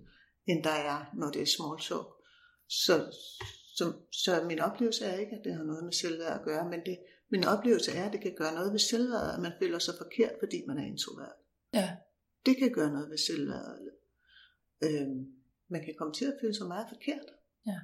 end 0.46 0.64
der 0.64 0.70
er, 0.70 1.04
når 1.14 1.30
det 1.30 1.42
er 1.42 1.46
small 1.46 1.80
talk. 1.88 2.06
Så, 2.68 3.16
så, 3.76 3.92
så 4.12 4.44
min 4.44 4.60
oplevelse 4.60 5.04
er 5.04 5.18
ikke, 5.18 5.36
at 5.36 5.44
det 5.44 5.54
har 5.54 5.62
noget 5.62 5.84
med 5.84 5.92
selvværd 5.92 6.38
at 6.38 6.44
gøre, 6.44 6.70
men 6.70 6.80
det, 6.86 6.98
min 7.30 7.44
oplevelse 7.44 7.92
er, 7.92 8.06
at 8.06 8.12
det 8.12 8.20
kan 8.20 8.34
gøre 8.36 8.54
noget 8.54 8.72
ved 8.72 8.78
selvværd, 8.78 9.34
at 9.34 9.40
man 9.40 9.52
føler 9.60 9.78
sig 9.78 9.94
forkert, 9.98 10.32
fordi 10.38 10.64
man 10.66 10.78
er 10.78 10.86
introvert. 10.86 11.38
Ja. 11.72 11.96
Det 12.46 12.56
kan 12.56 12.72
gøre 12.72 12.92
noget 12.92 13.10
ved 13.10 13.18
selvværd. 13.18 13.78
Øhm, 14.84 15.26
man 15.68 15.84
kan 15.84 15.94
komme 15.98 16.14
til 16.14 16.24
at 16.24 16.38
føle 16.40 16.54
sig 16.54 16.66
meget 16.66 16.86
forkert. 16.88 17.28
Ja. 17.66 17.78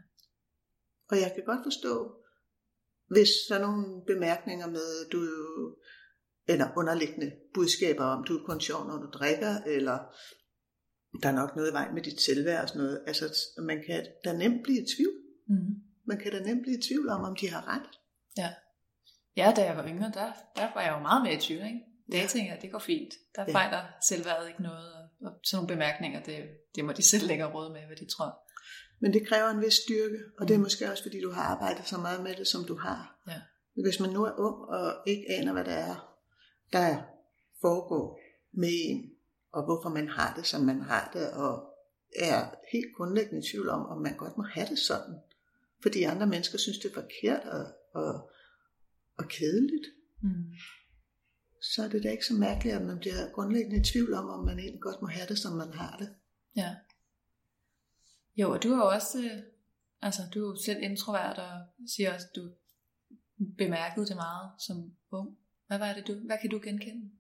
Og 1.11 1.17
jeg 1.21 1.33
kan 1.35 1.45
godt 1.45 1.61
forstå, 1.65 2.17
hvis 3.07 3.31
der 3.49 3.55
er 3.55 3.61
nogle 3.61 4.05
bemærkninger 4.07 4.67
med, 4.67 5.09
du 5.13 5.21
eller 6.49 6.67
underliggende 6.77 7.33
budskaber 7.55 8.05
om, 8.05 8.25
du 8.25 8.39
er 8.39 8.45
kun 8.45 8.61
sjov, 8.61 8.87
når 8.87 8.97
du 8.97 9.07
drikker, 9.07 9.55
eller 9.67 9.99
der 11.23 11.29
er 11.29 11.33
nok 11.33 11.57
noget 11.57 11.71
i 11.71 11.73
vej 11.73 11.91
med 11.93 12.03
dit 12.03 12.21
selvværd 12.21 12.63
og 12.63 12.69
sådan 12.69 12.83
noget. 12.83 13.03
Altså, 13.07 13.25
man 13.63 13.83
kan 13.87 14.07
da 14.25 14.33
nemt 14.33 14.63
blive 14.63 14.83
i 14.83 14.87
tvivl. 14.97 15.15
Mm. 15.49 15.75
Man 16.05 16.19
kan 16.19 16.33
da 16.33 16.39
nemt 16.43 16.63
blive 16.63 16.79
i 16.79 16.83
tvivl 16.83 17.09
om, 17.09 17.21
om 17.25 17.37
de 17.37 17.49
har 17.51 17.69
ret. 17.75 17.89
Ja. 18.37 18.51
Ja, 19.37 19.53
da 19.57 19.65
jeg 19.65 19.77
var 19.77 19.87
yngre, 19.89 20.11
der, 20.15 20.33
der 20.57 20.75
var 20.75 20.81
jeg 20.83 20.93
jo 20.97 21.03
meget 21.03 21.23
mere 21.23 21.35
i 21.35 21.41
tvivl, 21.41 21.65
ikke? 21.65 21.81
Det 22.13 22.19
ja. 22.19 22.27
tænker 22.27 22.53
jeg, 22.53 22.63
det 22.63 22.73
går 22.73 22.79
fint. 22.79 23.15
Der 23.37 23.45
Ja. 23.49 23.53
fejler 23.53 23.83
selvværdet 24.09 24.49
ikke 24.49 24.63
noget, 24.63 24.93
og, 24.93 25.03
og 25.27 25.33
sådan 25.45 25.57
nogle 25.57 25.69
bemærkninger, 25.75 26.23
det, 26.23 26.49
det 26.75 26.85
må 26.85 26.93
de 26.93 27.03
selv 27.03 27.27
lægge 27.27 27.45
råd 27.45 27.73
med, 27.73 27.81
hvad 27.87 27.97
de 27.97 28.07
tror. 28.07 28.39
Men 29.01 29.13
det 29.13 29.29
kræver 29.29 29.49
en 29.51 29.61
vis 29.61 29.75
styrke, 29.75 30.19
og 30.39 30.49
det 30.49 30.55
er 30.55 30.59
Mm. 30.59 30.63
måske 30.63 30.91
også, 30.91 31.03
fordi 31.03 31.21
du 31.21 31.31
har 31.33 31.43
arbejdet 31.43 31.87
så 31.89 31.99
meget 31.99 32.23
med 32.23 32.35
det, 32.35 32.47
som 32.47 32.65
du 32.65 32.77
har. 32.77 33.21
Ja. 33.29 33.41
Hvis 33.83 34.01
man 34.01 34.11
nu 34.11 34.25
er 34.25 34.33
ung 34.39 34.57
og 34.69 34.93
ikke 35.07 35.25
aner, 35.31 35.53
hvad 35.53 35.65
det 35.65 35.73
er, 35.73 36.17
der 36.73 37.03
foregår 37.61 38.21
med 38.53 38.69
en, 38.89 39.10
og 39.53 39.65
hvorfor 39.65 39.89
man 39.89 40.09
har 40.09 40.35
det, 40.35 40.47
som 40.47 40.61
man 40.61 40.81
har 40.81 41.11
det, 41.13 41.33
og 41.33 41.77
er 42.17 42.55
helt 42.73 42.97
grundlæggende 42.97 43.39
i 43.39 43.51
tvivl 43.51 43.69
om, 43.69 43.87
om 43.87 44.03
man 44.03 44.17
godt 44.17 44.37
må 44.37 44.43
have 44.43 44.67
det 44.67 44.79
sådan. 44.79 45.17
Fordi 45.83 46.03
andre 46.03 46.27
mennesker 46.27 46.59
synes, 46.59 46.79
det 46.79 46.91
er 46.91 46.95
forkert 46.95 47.45
og, 47.45 47.67
og, 47.93 48.31
og 49.17 49.29
kedeligt. 49.29 49.87
Mm. 50.23 50.53
Så 51.63 51.83
er 51.85 51.89
det 51.89 52.03
da 52.03 52.11
ikke 52.11 52.27
så 52.27 52.35
mærkeligt, 52.35 52.77
at 52.77 52.83
man 52.83 52.99
bliver 52.99 53.31
grundlæggende 53.33 53.81
i 53.81 53.85
tvivl 53.85 54.15
om, 54.15 54.29
om 54.29 54.45
man 54.45 54.59
egentlig 54.59 54.81
godt 54.81 55.03
må 55.03 55.09
have 55.09 55.27
det, 55.27 55.39
som 55.39 55.53
man 55.53 55.73
har 55.73 55.97
det. 55.97 56.15
Ja. 56.57 56.77
Jo, 58.37 58.53
og 58.53 58.63
du 58.63 58.73
er 58.73 58.77
jo 58.77 58.89
også, 58.89 59.19
øh, 59.19 59.43
altså 60.03 60.23
du 60.35 60.45
er 60.45 60.49
jo 60.49 60.57
selv 60.57 60.83
introvert, 60.83 61.39
og 61.39 61.67
siger 61.89 62.15
også, 62.15 62.27
at 62.31 62.37
du 62.37 62.51
bemærkede 63.59 64.07
det 64.07 64.17
meget 64.17 64.51
som 64.59 64.93
ung. 65.11 65.39
Hvad 65.67 65.79
var 65.79 65.93
det 65.93 66.07
du, 66.07 66.15
hvad 66.15 66.37
kan 66.41 66.51
du 66.51 66.61
genkende? 66.63 67.11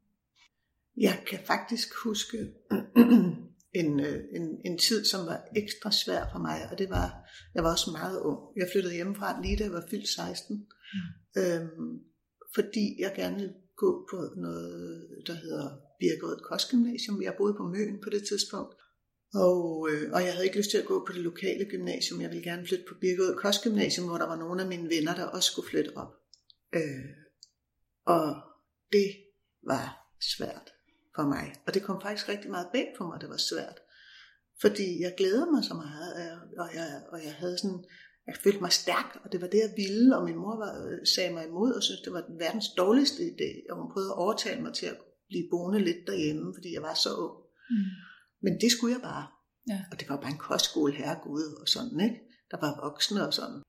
Jeg 0.96 1.22
kan 1.26 1.38
faktisk 1.46 1.88
huske 2.04 2.38
en, 3.80 4.00
øh, 4.00 4.24
en, 4.36 4.60
en 4.64 4.78
tid, 4.78 5.04
som 5.04 5.26
var 5.26 5.44
ekstra 5.56 5.90
svær 5.92 6.22
for 6.32 6.38
mig, 6.38 6.68
og 6.70 6.78
det 6.78 6.90
var, 6.90 7.08
jeg 7.54 7.64
var 7.64 7.70
også 7.70 7.90
meget 7.90 8.20
ung. 8.20 8.38
Jeg 8.56 8.68
flyttede 8.72 8.94
hjemmefra 8.94 9.42
lige 9.42 9.56
da 9.56 9.64
jeg 9.64 9.72
var 9.72 9.86
fyldt 9.90 10.08
16, 10.08 10.56
mm. 10.56 11.42
øhm, 11.42 12.00
fordi 12.54 12.96
jeg 13.00 13.12
gerne 13.16 13.36
ville 13.36 13.54
gå 13.76 14.06
på 14.10 14.34
noget, 14.36 15.06
der 15.26 15.34
hedder 15.34 15.68
Birkerød 16.00 16.40
Kostgymnasium. 16.48 17.22
Jeg 17.22 17.34
boede 17.38 17.54
på 17.54 17.62
Møn 17.62 18.00
på 18.04 18.10
det 18.10 18.22
tidspunkt, 18.28 18.74
og, 19.34 19.88
øh, 19.90 20.12
og 20.12 20.20
jeg 20.24 20.32
havde 20.32 20.46
ikke 20.46 20.58
lyst 20.58 20.70
til 20.70 20.78
at 20.78 20.84
gå 20.92 21.04
på 21.06 21.12
det 21.12 21.20
lokale 21.20 21.64
gymnasium. 21.70 22.20
Jeg 22.20 22.30
ville 22.30 22.44
gerne 22.50 22.66
flytte 22.66 22.84
på 22.88 22.94
Birkerød 23.00 23.36
Kostgymnasium, 23.36 24.06
hvor 24.06 24.18
der 24.18 24.26
var 24.26 24.36
nogle 24.36 24.62
af 24.62 24.68
mine 24.68 24.88
venner, 24.88 25.14
der 25.14 25.24
også 25.24 25.50
skulle 25.52 25.68
flytte 25.68 25.96
op. 25.96 26.12
Øh, 26.74 27.10
og 28.06 28.36
det 28.92 29.10
var 29.66 29.86
svært 30.36 30.70
for 31.16 31.22
mig. 31.22 31.54
Og 31.66 31.74
det 31.74 31.82
kom 31.82 32.00
faktisk 32.00 32.28
rigtig 32.28 32.50
meget 32.50 32.68
bag 32.72 32.94
på 32.98 33.06
mig, 33.06 33.20
det 33.20 33.28
var 33.28 33.36
svært. 33.36 33.78
Fordi 34.60 35.02
jeg 35.02 35.14
glædede 35.16 35.50
mig 35.54 35.64
så 35.64 35.74
meget, 35.74 36.08
og 36.58 36.68
jeg, 36.74 37.02
og 37.12 37.24
jeg 37.24 37.34
havde 37.34 37.58
sådan, 37.58 37.84
jeg 38.26 38.36
følte 38.44 38.60
mig 38.60 38.72
stærk, 38.72 39.18
og 39.24 39.32
det 39.32 39.40
var 39.40 39.46
det, 39.46 39.58
jeg 39.58 39.72
ville, 39.76 40.16
og 40.16 40.24
min 40.24 40.36
mor 40.36 40.56
var, 40.56 40.72
sagde 41.14 41.32
mig 41.34 41.44
imod, 41.46 41.72
og 41.72 41.82
syntes, 41.82 42.00
det 42.00 42.12
var 42.12 42.24
verdens 42.38 42.68
dårligste 42.68 43.22
idé, 43.22 43.50
og 43.70 43.76
hun 43.76 43.92
prøvede 43.92 44.10
at 44.10 44.18
overtale 44.24 44.62
mig 44.62 44.74
til 44.74 44.86
at 44.86 44.96
blive 45.28 45.48
boende 45.50 45.78
lidt 45.78 46.06
derhjemme, 46.06 46.54
fordi 46.56 46.74
jeg 46.74 46.82
var 46.82 46.94
så 46.94 47.10
ung. 47.14 47.36
Mm. 47.70 47.76
Men 48.42 48.60
det 48.60 48.70
skulle 48.72 48.94
jeg 48.94 49.02
bare. 49.02 49.26
Ja. 49.68 49.80
Og 49.90 50.00
det 50.00 50.08
var 50.08 50.16
bare 50.16 50.30
en 50.30 50.46
kostskole, 50.48 50.92
herregud, 50.92 51.58
og 51.60 51.68
sådan, 51.68 52.00
ikke? 52.00 52.20
Der 52.50 52.56
var 52.60 52.80
voksne 52.82 53.26
og 53.26 53.34
sådan. 53.34 53.62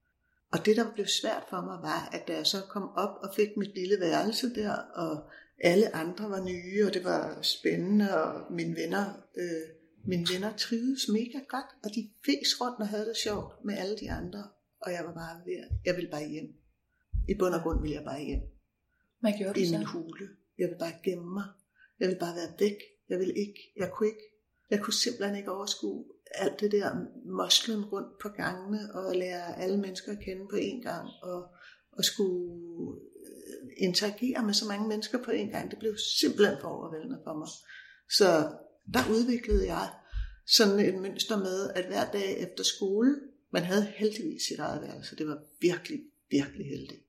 Og 0.51 0.65
det, 0.65 0.77
der 0.77 0.93
blev 0.93 1.05
svært 1.21 1.43
for 1.49 1.61
mig, 1.61 1.77
var, 1.89 2.09
at 2.11 2.27
da 2.27 2.33
jeg 2.35 2.47
så 2.47 2.57
kom 2.69 2.89
op 3.03 3.15
og 3.23 3.29
fik 3.35 3.49
mit 3.57 3.73
lille 3.75 3.97
værelse 3.99 4.55
der, 4.55 4.73
og 4.73 5.29
alle 5.63 5.95
andre 5.95 6.29
var 6.29 6.43
nye, 6.43 6.85
og 6.87 6.93
det 6.93 7.03
var 7.03 7.41
spændende, 7.41 8.23
og 8.23 8.53
mine 8.53 8.75
venner, 8.75 9.05
øh, 9.37 9.67
mine 10.07 10.25
venner 10.33 10.57
trivedes 10.57 11.07
mega 11.07 11.39
godt, 11.47 11.69
og 11.83 11.89
de 11.95 12.09
fes 12.25 12.61
rundt 12.61 12.79
og 12.79 12.87
havde 12.87 13.05
det 13.05 13.17
sjovt 13.17 13.65
med 13.65 13.77
alle 13.77 13.97
de 13.97 14.11
andre. 14.11 14.43
Og 14.81 14.91
jeg 14.91 15.03
var 15.05 15.13
bare 15.13 15.41
ved, 15.45 15.63
jeg 15.85 15.95
ville 15.95 16.11
bare 16.11 16.27
hjem. 16.27 16.49
I 17.29 17.33
bund 17.39 17.53
og 17.53 17.61
grund 17.61 17.81
ville 17.81 17.95
jeg 17.95 18.03
bare 18.03 18.23
hjem 18.23 18.43
Hvad 19.19 19.33
gjorde 19.37 19.53
du 19.53 19.59
i 19.59 19.65
så? 19.65 19.77
min 19.77 19.85
hule. 19.85 20.27
Jeg 20.57 20.67
ville 20.67 20.79
bare 20.79 20.93
gemme 21.03 21.33
mig. 21.33 21.47
Jeg 21.99 22.07
ville 22.07 22.19
bare 22.19 22.35
være 22.35 22.53
væk. 22.59 22.77
Jeg 23.09 23.19
ville 23.19 23.33
ikke, 23.33 23.73
jeg 23.77 23.89
kunne 23.93 24.09
ikke, 24.09 24.25
jeg 24.71 24.79
kunne 24.81 24.93
simpelthen 24.93 25.35
ikke 25.37 25.51
overskue 25.51 26.05
alt 26.35 26.59
det 26.59 26.71
der 26.71 27.05
moslen 27.25 27.85
rundt 27.85 28.19
på 28.21 28.29
gangene 28.29 28.95
og 28.95 29.15
lære 29.15 29.59
alle 29.61 29.77
mennesker 29.77 30.11
at 30.11 30.23
kende 30.25 30.47
på 30.51 30.55
én 30.55 30.81
gang 30.81 31.09
og, 31.21 31.39
og 31.91 32.03
skulle 32.05 32.99
interagere 33.77 34.45
med 34.45 34.53
så 34.53 34.65
mange 34.65 34.87
mennesker 34.87 35.17
på 35.23 35.31
én 35.31 35.51
gang. 35.51 35.71
Det 35.71 35.79
blev 35.79 35.97
simpelthen 36.21 36.57
for 36.61 36.67
overvældende 36.67 37.19
for 37.23 37.37
mig. 37.37 37.47
Så 38.09 38.27
der 38.93 39.11
udviklede 39.11 39.65
jeg 39.65 39.89
sådan 40.47 40.79
et 40.79 41.01
mønster 41.01 41.37
med, 41.37 41.69
at 41.75 41.85
hver 41.85 42.11
dag 42.11 42.39
efter 42.39 42.63
skole, 42.63 43.15
man 43.51 43.63
havde 43.63 43.93
heldigvis 43.95 44.41
sit 44.43 44.59
eget 44.59 44.81
værelse. 44.81 45.15
Det 45.15 45.27
var 45.27 45.39
virkelig, 45.61 45.99
virkelig 46.29 46.65
heldigt. 46.65 47.01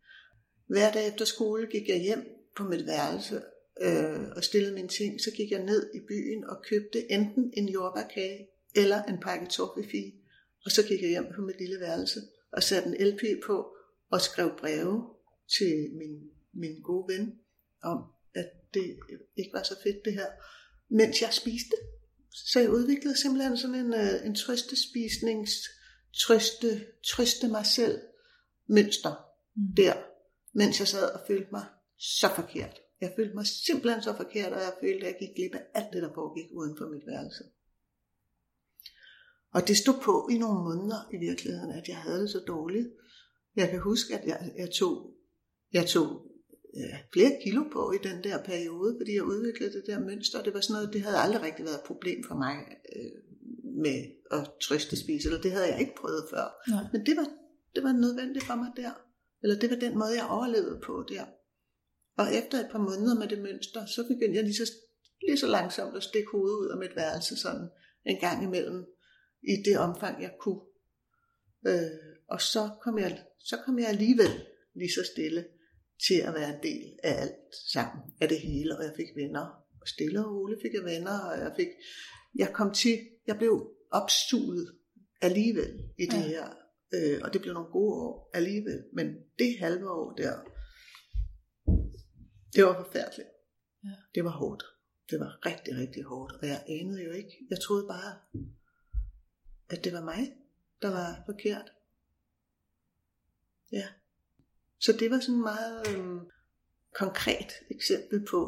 Hver 0.67 0.93
dag 0.93 1.09
efter 1.09 1.25
skole 1.25 1.67
gik 1.67 1.89
jeg 1.89 2.01
hjem 2.01 2.27
på 2.57 2.65
mit 2.65 2.87
værelse 2.87 3.43
øh, 3.81 4.29
og 4.37 4.45
stillede 4.45 4.75
mine 4.75 4.89
ting. 4.89 5.21
Så 5.21 5.31
gik 5.31 5.51
jeg 5.51 5.65
ned 5.65 5.91
i 5.95 6.01
byen 6.09 6.45
og 6.45 6.57
købte 6.69 7.13
enten 7.13 7.53
en 7.57 7.69
jordbærkage 7.69 8.49
eller 8.77 9.03
en 9.03 9.19
pakke 9.23 9.47
toffifee. 9.47 10.13
Og 10.65 10.71
så 10.71 10.83
gik 10.83 11.03
jeg 11.03 11.11
hjem 11.11 11.27
på 11.35 11.43
mit 11.43 11.59
lille 11.59 11.81
værelse 11.81 12.21
og 12.53 12.63
satte 12.63 12.89
en 12.89 13.07
LP 13.07 13.23
på 13.47 13.77
og 14.11 14.21
skrev 14.21 14.51
breve 14.59 15.07
til 15.59 15.91
min, 15.99 16.21
min 16.55 16.81
gode 16.81 17.15
ven 17.15 17.39
om, 17.83 17.99
at 18.35 18.51
det 18.75 18.97
ikke 19.37 19.53
var 19.53 19.63
så 19.63 19.77
fedt 19.83 20.05
det 20.05 20.13
her, 20.13 20.27
mens 20.89 21.23
jeg 21.23 21.33
spiste. 21.33 21.77
Så 22.31 22.61
jeg 22.61 22.71
udviklede 22.71 23.21
simpelthen 23.21 23.57
sådan 23.57 23.77
en, 23.77 23.95
øh, 23.95 24.27
en 24.27 24.35
trøstespisnings, 24.35 25.53
trøste, 26.15 26.87
trøste 27.05 27.49
mig 27.49 27.67
selv 27.67 28.01
mønster 28.67 29.33
Mm. 29.55 29.75
der, 29.77 29.95
mens 30.53 30.81
jeg 30.81 30.89
sad 30.89 31.11
og 31.11 31.21
følte 31.27 31.49
mig 31.53 31.65
så 31.99 32.29
forkert. 32.35 32.81
Jeg 33.01 33.13
følte 33.17 33.35
mig 33.35 33.47
simpelthen 33.47 34.03
så 34.03 34.17
forkert, 34.17 34.53
og 34.53 34.61
jeg 34.61 34.75
følte, 34.81 35.07
at 35.07 35.13
jeg 35.13 35.17
gik 35.21 35.37
glip 35.37 35.55
af 35.55 35.65
alt 35.75 35.93
det, 35.93 36.03
der 36.03 36.15
foregik 36.15 36.51
uden 36.53 36.77
for 36.79 36.89
mit 36.89 37.07
værelse. 37.07 37.45
Og 39.53 39.69
det 39.69 39.77
stod 39.77 40.01
på 40.03 40.29
i 40.31 40.39
nogle 40.39 40.61
måneder 40.61 41.09
i 41.13 41.17
virkeligheden, 41.17 41.71
at 41.71 41.89
jeg 41.89 41.97
havde 41.97 42.21
det 42.21 42.31
så 42.31 42.39
dårligt. 42.39 42.89
Jeg 43.57 43.71
kan 43.71 43.81
huske, 43.81 44.19
at 44.19 44.27
jeg, 44.27 44.53
jeg 44.57 44.71
tog, 44.71 45.15
jeg 45.73 45.87
tog 45.87 46.27
ja, 46.77 46.97
flere 47.13 47.33
kilo 47.45 47.63
på 47.73 47.93
i 47.93 47.99
den 48.09 48.25
der 48.25 48.45
periode, 48.45 48.97
fordi 49.01 49.15
jeg 49.15 49.23
udviklede 49.23 49.73
det 49.73 49.85
der 49.87 49.99
mønster. 50.01 50.43
Det 50.43 50.55
var 50.55 50.61
sådan 50.61 50.75
noget, 50.75 50.93
det 50.93 51.03
havde 51.03 51.19
aldrig 51.19 51.43
rigtig 51.43 51.65
været 51.65 51.75
et 51.75 51.89
problem 51.91 52.25
for 52.29 52.35
mig 52.35 52.57
øh, 52.97 53.19
med 53.85 53.99
at 54.31 54.51
trøste 54.61 54.97
spise, 54.97 55.29
eller 55.29 55.41
det 55.41 55.53
havde 55.53 55.69
jeg 55.73 55.81
ikke 55.81 55.95
prøvet 55.97 56.25
før. 56.31 56.47
Nej. 56.69 56.85
Men 56.93 57.07
det 57.07 57.17
var, 57.17 57.29
det 57.75 57.83
var 57.83 57.93
nødvendigt 57.93 58.45
for 58.45 58.55
mig 58.55 58.71
der. 58.77 58.93
Eller 59.43 59.59
det 59.59 59.71
var 59.71 59.77
den 59.77 59.99
måde, 59.99 60.15
jeg 60.17 60.27
overlevede 60.31 60.81
på 60.87 61.05
der. 61.09 61.25
Og 62.17 62.35
efter 62.35 62.59
et 62.59 62.69
par 62.73 62.79
måneder 62.79 63.15
med 63.19 63.29
det 63.29 63.43
mønster, 63.43 63.87
så 63.87 64.03
begyndte 64.09 64.37
jeg 64.37 64.45
lige 64.45 64.55
så, 64.55 64.73
lige 65.27 65.39
så 65.39 65.47
langsomt 65.47 65.97
at 65.97 66.03
stikke 66.03 66.31
hovedet 66.33 66.57
ud 66.57 66.69
af 66.69 66.79
mit 66.79 66.97
værelse 66.97 67.37
sådan 67.37 67.69
en 68.05 68.21
gang 68.21 68.45
imellem, 68.45 68.85
i 69.43 69.55
det 69.65 69.79
omfang, 69.79 70.23
jeg 70.23 70.33
kunne. 70.41 70.61
Øh, 71.67 72.17
og 72.29 72.41
så 72.41 72.71
kom, 72.83 72.99
jeg, 72.99 73.25
så 73.39 73.57
kom 73.65 73.79
jeg 73.79 73.89
alligevel 73.89 74.33
lige 74.75 74.93
så 74.93 75.11
stille 75.13 75.45
til 76.07 76.19
at 76.29 76.35
være 76.35 76.55
en 76.57 76.63
del 76.63 76.99
af 77.03 77.21
alt 77.23 77.55
sammen, 77.73 78.03
af 78.21 78.29
det 78.29 78.41
hele, 78.41 78.77
og 78.79 78.85
jeg 78.85 78.93
fik 78.97 79.17
venner. 79.17 79.47
Og 79.81 79.89
stille 79.89 80.25
og 80.27 80.35
roligt 80.35 80.61
fik 80.63 80.75
jeg 80.75 80.85
venner, 80.85 81.19
og 81.19 81.39
jeg 81.39 81.53
fik, 81.57 81.69
jeg 82.35 82.53
kom 82.55 82.75
til, 82.75 82.99
jeg 83.27 83.37
blev 83.39 83.71
opsuget 83.91 84.79
alligevel 85.21 85.73
i 85.99 86.07
det 86.07 86.13
Ja. 86.13 86.29
her, 86.29 86.47
øh, 86.95 87.21
og 87.25 87.33
det 87.33 87.41
blev 87.43 87.55
nogle 87.55 87.71
gode 87.71 87.95
år 87.95 88.31
alligevel, 88.35 88.85
men 88.93 89.07
det 89.39 89.59
halve 89.59 89.91
år 89.91 90.13
der, 90.13 90.35
det 92.55 92.65
var 92.65 92.85
forfærdeligt. 92.85 93.29
Ja. 93.85 93.95
Det 94.15 94.25
var 94.25 94.31
hårdt. 94.31 94.63
Det 95.11 95.21
var 95.21 95.47
rigtig, 95.47 95.77
rigtig 95.77 96.03
hårdt, 96.03 96.33
og 96.33 96.47
jeg 96.49 96.65
anede 96.69 97.05
jo 97.05 97.11
ikke, 97.13 97.47
jeg 97.51 97.61
troede 97.61 97.87
bare, 97.87 98.19
at 99.71 99.85
det 99.85 99.93
var 99.93 100.05
mig, 100.05 100.33
der 100.83 100.91
var 100.91 101.23
forkert. 101.27 101.73
Ja. 103.73 103.87
Så 104.85 104.93
det 105.01 105.11
var 105.11 105.21
sådan 105.21 105.35
et 105.35 105.41
meget 105.41 105.79
øhm, 105.91 106.21
konkret 106.95 107.51
eksempel 107.71 108.27
på, 108.31 108.41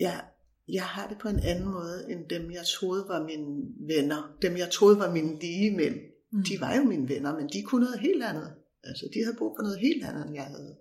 ja, 0.00 0.20
jeg 0.68 0.84
har 0.84 1.08
det 1.08 1.18
på 1.18 1.28
en 1.28 1.40
anden 1.50 1.68
måde, 1.68 2.10
end 2.10 2.28
dem 2.28 2.50
jeg 2.50 2.64
troede 2.66 3.04
var 3.08 3.22
mine 3.30 3.46
venner. 3.92 4.36
Dem 4.42 4.56
jeg 4.56 4.70
troede 4.70 4.98
var 4.98 5.10
mine 5.12 5.38
lige 5.40 5.76
mænd. 5.76 5.96
Mm. 6.32 6.42
De 6.48 6.60
var 6.60 6.76
jo 6.76 6.82
mine 6.82 7.08
venner, 7.08 7.32
men 7.38 7.48
de 7.48 7.62
kunne 7.62 7.84
noget 7.84 8.00
helt 8.00 8.24
andet. 8.24 8.54
Altså, 8.84 9.04
de 9.14 9.24
havde 9.24 9.36
brug 9.38 9.56
for 9.58 9.62
noget 9.62 9.78
helt 9.80 10.04
andet, 10.04 10.26
end 10.26 10.34
jeg 10.34 10.44
havde. 10.44 10.76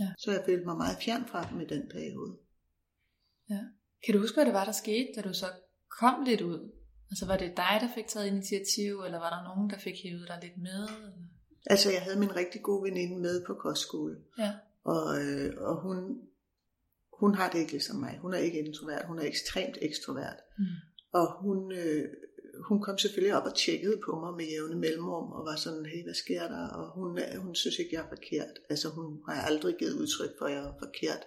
Ja. 0.00 0.08
Så 0.18 0.32
jeg 0.32 0.42
følte 0.46 0.66
mig 0.66 0.76
meget 0.76 0.96
fjern 1.04 1.24
fra 1.26 1.48
dem 1.50 1.60
i 1.60 1.64
den 1.64 1.82
periode. 1.94 2.32
Ja. 3.50 3.62
Kan 4.04 4.14
du 4.14 4.20
huske, 4.20 4.36
hvad 4.36 4.46
det 4.46 4.54
var, 4.54 4.64
der 4.64 4.72
skete, 4.72 5.08
da 5.16 5.20
du 5.28 5.34
så 5.34 5.46
kom 6.00 6.24
lidt 6.24 6.40
ud? 6.40 6.60
Altså 7.10 7.26
var 7.26 7.36
det 7.36 7.56
dig, 7.56 7.74
der 7.80 7.88
fik 7.94 8.06
taget 8.06 8.26
initiativ, 8.26 8.92
eller 9.06 9.18
var 9.18 9.30
der 9.34 9.42
nogen, 9.48 9.70
der 9.70 9.78
fik 9.78 9.94
hævet 10.04 10.28
dig 10.28 10.38
lidt 10.42 10.58
med? 10.68 10.82
Eller? 10.96 11.39
Altså, 11.66 11.90
jeg 11.90 12.02
havde 12.02 12.18
min 12.18 12.36
rigtig 12.36 12.62
gode 12.62 12.82
veninde 12.82 13.20
med 13.20 13.44
på 13.46 13.54
kostskole. 13.54 14.16
Ja. 14.38 14.52
Og, 14.84 15.22
øh, 15.24 15.52
og 15.56 15.82
hun, 15.82 16.20
hun 17.20 17.34
har 17.34 17.50
det 17.50 17.58
ikke 17.58 17.72
ligesom 17.72 17.96
mig. 17.96 18.18
Hun 18.22 18.34
er 18.34 18.38
ikke 18.38 18.58
introvert, 18.58 19.06
hun 19.06 19.18
er 19.18 19.22
ekstremt 19.22 19.78
ekstrovert. 19.80 20.36
Mm. 20.58 20.64
Og 21.12 21.42
hun, 21.42 21.72
øh, 21.72 22.08
hun 22.64 22.82
kom 22.82 22.98
selvfølgelig 22.98 23.36
op 23.36 23.46
og 23.46 23.54
tjekkede 23.54 24.00
på 24.04 24.20
mig 24.20 24.34
med 24.36 24.44
jævne 24.44 24.76
mellemrum, 24.76 25.32
og 25.32 25.44
var 25.44 25.56
sådan, 25.56 25.86
hey, 25.86 26.02
hvad 26.04 26.14
sker 26.14 26.48
der? 26.48 26.68
Og 26.68 26.90
hun, 26.94 27.20
hun 27.36 27.54
synes 27.54 27.78
ikke, 27.78 27.90
jeg 27.94 28.02
er 28.02 28.08
forkert. 28.08 28.54
Altså 28.70 28.88
hun 28.88 29.20
har 29.28 29.42
aldrig 29.42 29.74
givet 29.78 29.92
udtryk 29.92 30.30
for, 30.38 30.44
at 30.44 30.52
jeg 30.52 30.64
er 30.64 30.74
forkert. 30.78 31.22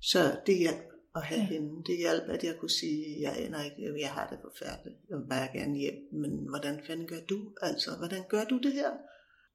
Så 0.00 0.36
det 0.46 0.58
hjalp 0.58 0.92
at 1.14 1.22
have 1.22 1.40
ja. 1.40 1.46
hende. 1.46 1.84
Det 1.86 1.96
hjalp, 1.96 2.28
at 2.28 2.44
jeg 2.44 2.56
kunne 2.60 2.70
sige, 2.70 3.20
jeg 3.20 3.36
aner 3.38 3.62
ikke, 3.64 4.00
jeg 4.00 4.10
har 4.10 4.28
det 4.30 4.38
forfærdeligt. 4.42 4.98
Jeg 5.08 5.18
vil 5.18 5.28
bare 5.28 5.48
gerne 5.58 5.78
hjem. 5.78 5.98
Men 6.12 6.48
hvordan 6.48 6.80
fanden 6.86 7.06
gør 7.06 7.20
du? 7.28 7.38
Altså, 7.62 7.90
hvordan 7.98 8.22
gør 8.28 8.44
du 8.44 8.58
det 8.58 8.72
her? 8.72 8.90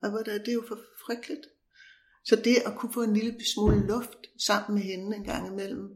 Og 0.02 0.10
hvordan, 0.10 0.40
det 0.40 0.48
er 0.48 0.54
jo 0.54 0.64
for 0.68 0.80
frygteligt. 1.06 1.48
Så 2.26 2.36
det 2.36 2.56
at 2.66 2.76
kunne 2.78 2.94
få 2.94 3.04
en 3.04 3.14
lille 3.14 3.36
smule 3.56 3.88
luft 3.88 4.18
sammen 4.48 4.80
med 4.80 4.84
hende 4.84 5.18
en 5.18 5.24
gang 5.24 5.48
imellem, 5.48 5.90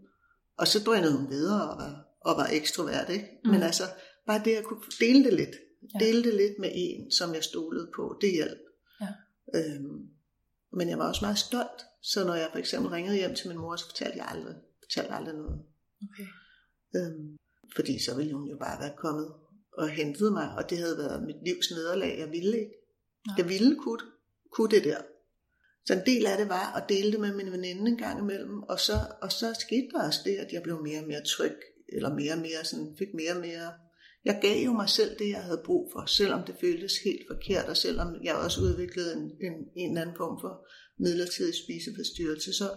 og 0.57 0.67
så 0.67 0.83
drønede 0.83 1.17
hun 1.17 1.29
videre 1.29 1.69
og 1.69 1.77
var, 1.77 2.05
og 2.21 2.37
var 2.37 2.47
ekstrovert, 2.51 3.09
ikke? 3.09 3.27
Mm. 3.43 3.51
Men 3.51 3.63
altså, 3.63 3.83
bare 4.27 4.41
det 4.45 4.55
at 4.55 4.63
kunne 4.63 4.81
dele 4.99 5.23
det 5.23 5.33
lidt, 5.33 5.55
ja. 5.93 6.05
dele 6.05 6.23
det 6.23 6.33
lidt 6.33 6.59
med 6.59 6.71
en, 6.73 7.11
som 7.11 7.33
jeg 7.33 7.43
stolede 7.43 7.91
på, 7.95 8.17
det 8.21 8.31
hjalp. 8.31 8.59
Ja. 9.01 9.07
Øhm, 9.55 10.09
men 10.73 10.89
jeg 10.89 10.97
var 10.97 11.07
også 11.07 11.25
meget 11.25 11.37
stolt, 11.37 11.81
så 12.01 12.25
når 12.25 12.35
jeg 12.35 12.49
for 12.51 12.59
eksempel 12.59 12.91
ringede 12.91 13.17
hjem 13.17 13.35
til 13.35 13.47
min 13.47 13.57
mor, 13.57 13.75
så 13.75 13.85
fortalte 13.85 14.17
jeg 14.17 14.27
aldrig, 14.29 14.55
fortalte 14.83 15.13
aldrig 15.13 15.35
noget. 15.35 15.61
Okay. 16.03 16.27
Øhm, 16.95 17.37
fordi 17.75 18.03
så 18.03 18.15
ville 18.15 18.33
hun 18.33 18.47
jo 18.47 18.57
bare 18.57 18.81
være 18.81 18.93
kommet 18.97 19.33
og 19.77 19.89
hentet 19.89 20.33
mig, 20.33 20.55
og 20.57 20.69
det 20.69 20.77
havde 20.77 20.97
været 20.97 21.23
mit 21.23 21.43
livs 21.45 21.71
nederlag. 21.71 22.19
Jeg 22.19 22.29
ville 22.29 22.59
ikke. 22.59 22.80
Nej. 23.27 23.35
Jeg 23.37 23.49
ville 23.49 23.75
kunne, 23.75 24.05
kunne 24.51 24.71
det 24.71 24.83
der. 24.83 25.01
Så 25.85 25.93
en 25.93 26.05
del 26.05 26.25
af 26.25 26.37
det 26.37 26.49
var 26.49 26.73
at 26.77 26.89
dele 26.89 27.11
det 27.11 27.19
med 27.19 27.33
min 27.35 27.51
veninde 27.51 27.91
en 27.91 27.97
gang 27.97 28.19
imellem, 28.19 28.63
og 28.63 28.79
så, 28.79 28.93
og 29.21 29.31
så 29.31 29.53
skete 29.59 29.87
der 29.91 30.07
også 30.07 30.19
det, 30.25 30.35
at 30.35 30.53
jeg 30.53 30.63
blev 30.63 30.83
mere 30.83 30.99
og 30.99 31.07
mere 31.07 31.23
tryg, 31.23 31.57
eller 31.93 32.13
mere 32.13 32.33
og 32.33 32.39
mere 32.39 32.63
sådan, 32.63 32.95
fik 32.99 33.13
mere 33.13 33.33
og 33.35 33.41
mere 33.41 33.71
jeg 34.25 34.39
gav 34.41 34.65
jo 34.65 34.73
mig 34.73 34.89
selv 34.89 35.19
det, 35.19 35.29
jeg 35.29 35.43
havde 35.43 35.61
brug 35.65 35.91
for, 35.93 36.05
selvom 36.05 36.43
det 36.45 36.55
føltes 36.61 36.97
helt 36.97 37.21
forkert, 37.31 37.65
og 37.65 37.77
selvom 37.77 38.23
jeg 38.23 38.35
også 38.35 38.61
udviklede 38.61 39.13
en, 39.13 39.23
en, 39.23 39.53
en 39.75 39.89
eller 39.89 40.01
anden 40.01 40.15
form 40.15 40.41
for 40.41 40.67
midlertidig 40.99 41.55
spiseforstyrrelse, 41.55 42.53
så, 42.53 42.69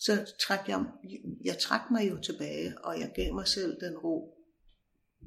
så 0.00 0.32
trak 0.46 0.68
jeg, 0.68 0.84
jeg 1.44 1.58
trak 1.58 1.90
mig 1.90 2.10
jo 2.10 2.20
tilbage, 2.20 2.74
og 2.84 3.00
jeg 3.00 3.12
gav 3.14 3.34
mig 3.34 3.48
selv 3.48 3.80
den 3.80 3.98
ro, 3.98 4.34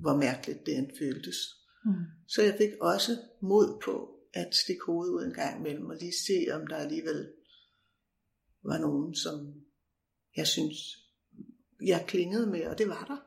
hvor 0.02 0.16
mærkeligt 0.16 0.66
det 0.66 0.78
end 0.78 0.90
føltes. 1.00 1.38
Mm. 1.86 1.92
Så 2.28 2.42
jeg 2.42 2.56
fik 2.58 2.72
også 2.82 3.12
mod 3.42 3.82
på 3.86 4.15
at 4.36 4.56
stikke 4.56 4.86
hovedet 4.86 5.14
ud 5.14 5.24
en 5.24 5.34
gang 5.34 5.60
imellem, 5.60 5.90
og 5.90 5.96
lige 5.96 6.14
se, 6.28 6.48
om 6.52 6.68
der 6.68 6.76
alligevel 6.76 7.34
var 8.64 8.78
nogen, 8.78 9.16
som 9.16 9.66
jeg 10.36 10.48
synes, 10.48 10.78
jeg 11.82 12.06
klingede 12.08 12.48
med, 12.48 12.68
og 12.68 12.78
det 12.78 12.88
var 12.88 13.06
der. 13.06 13.18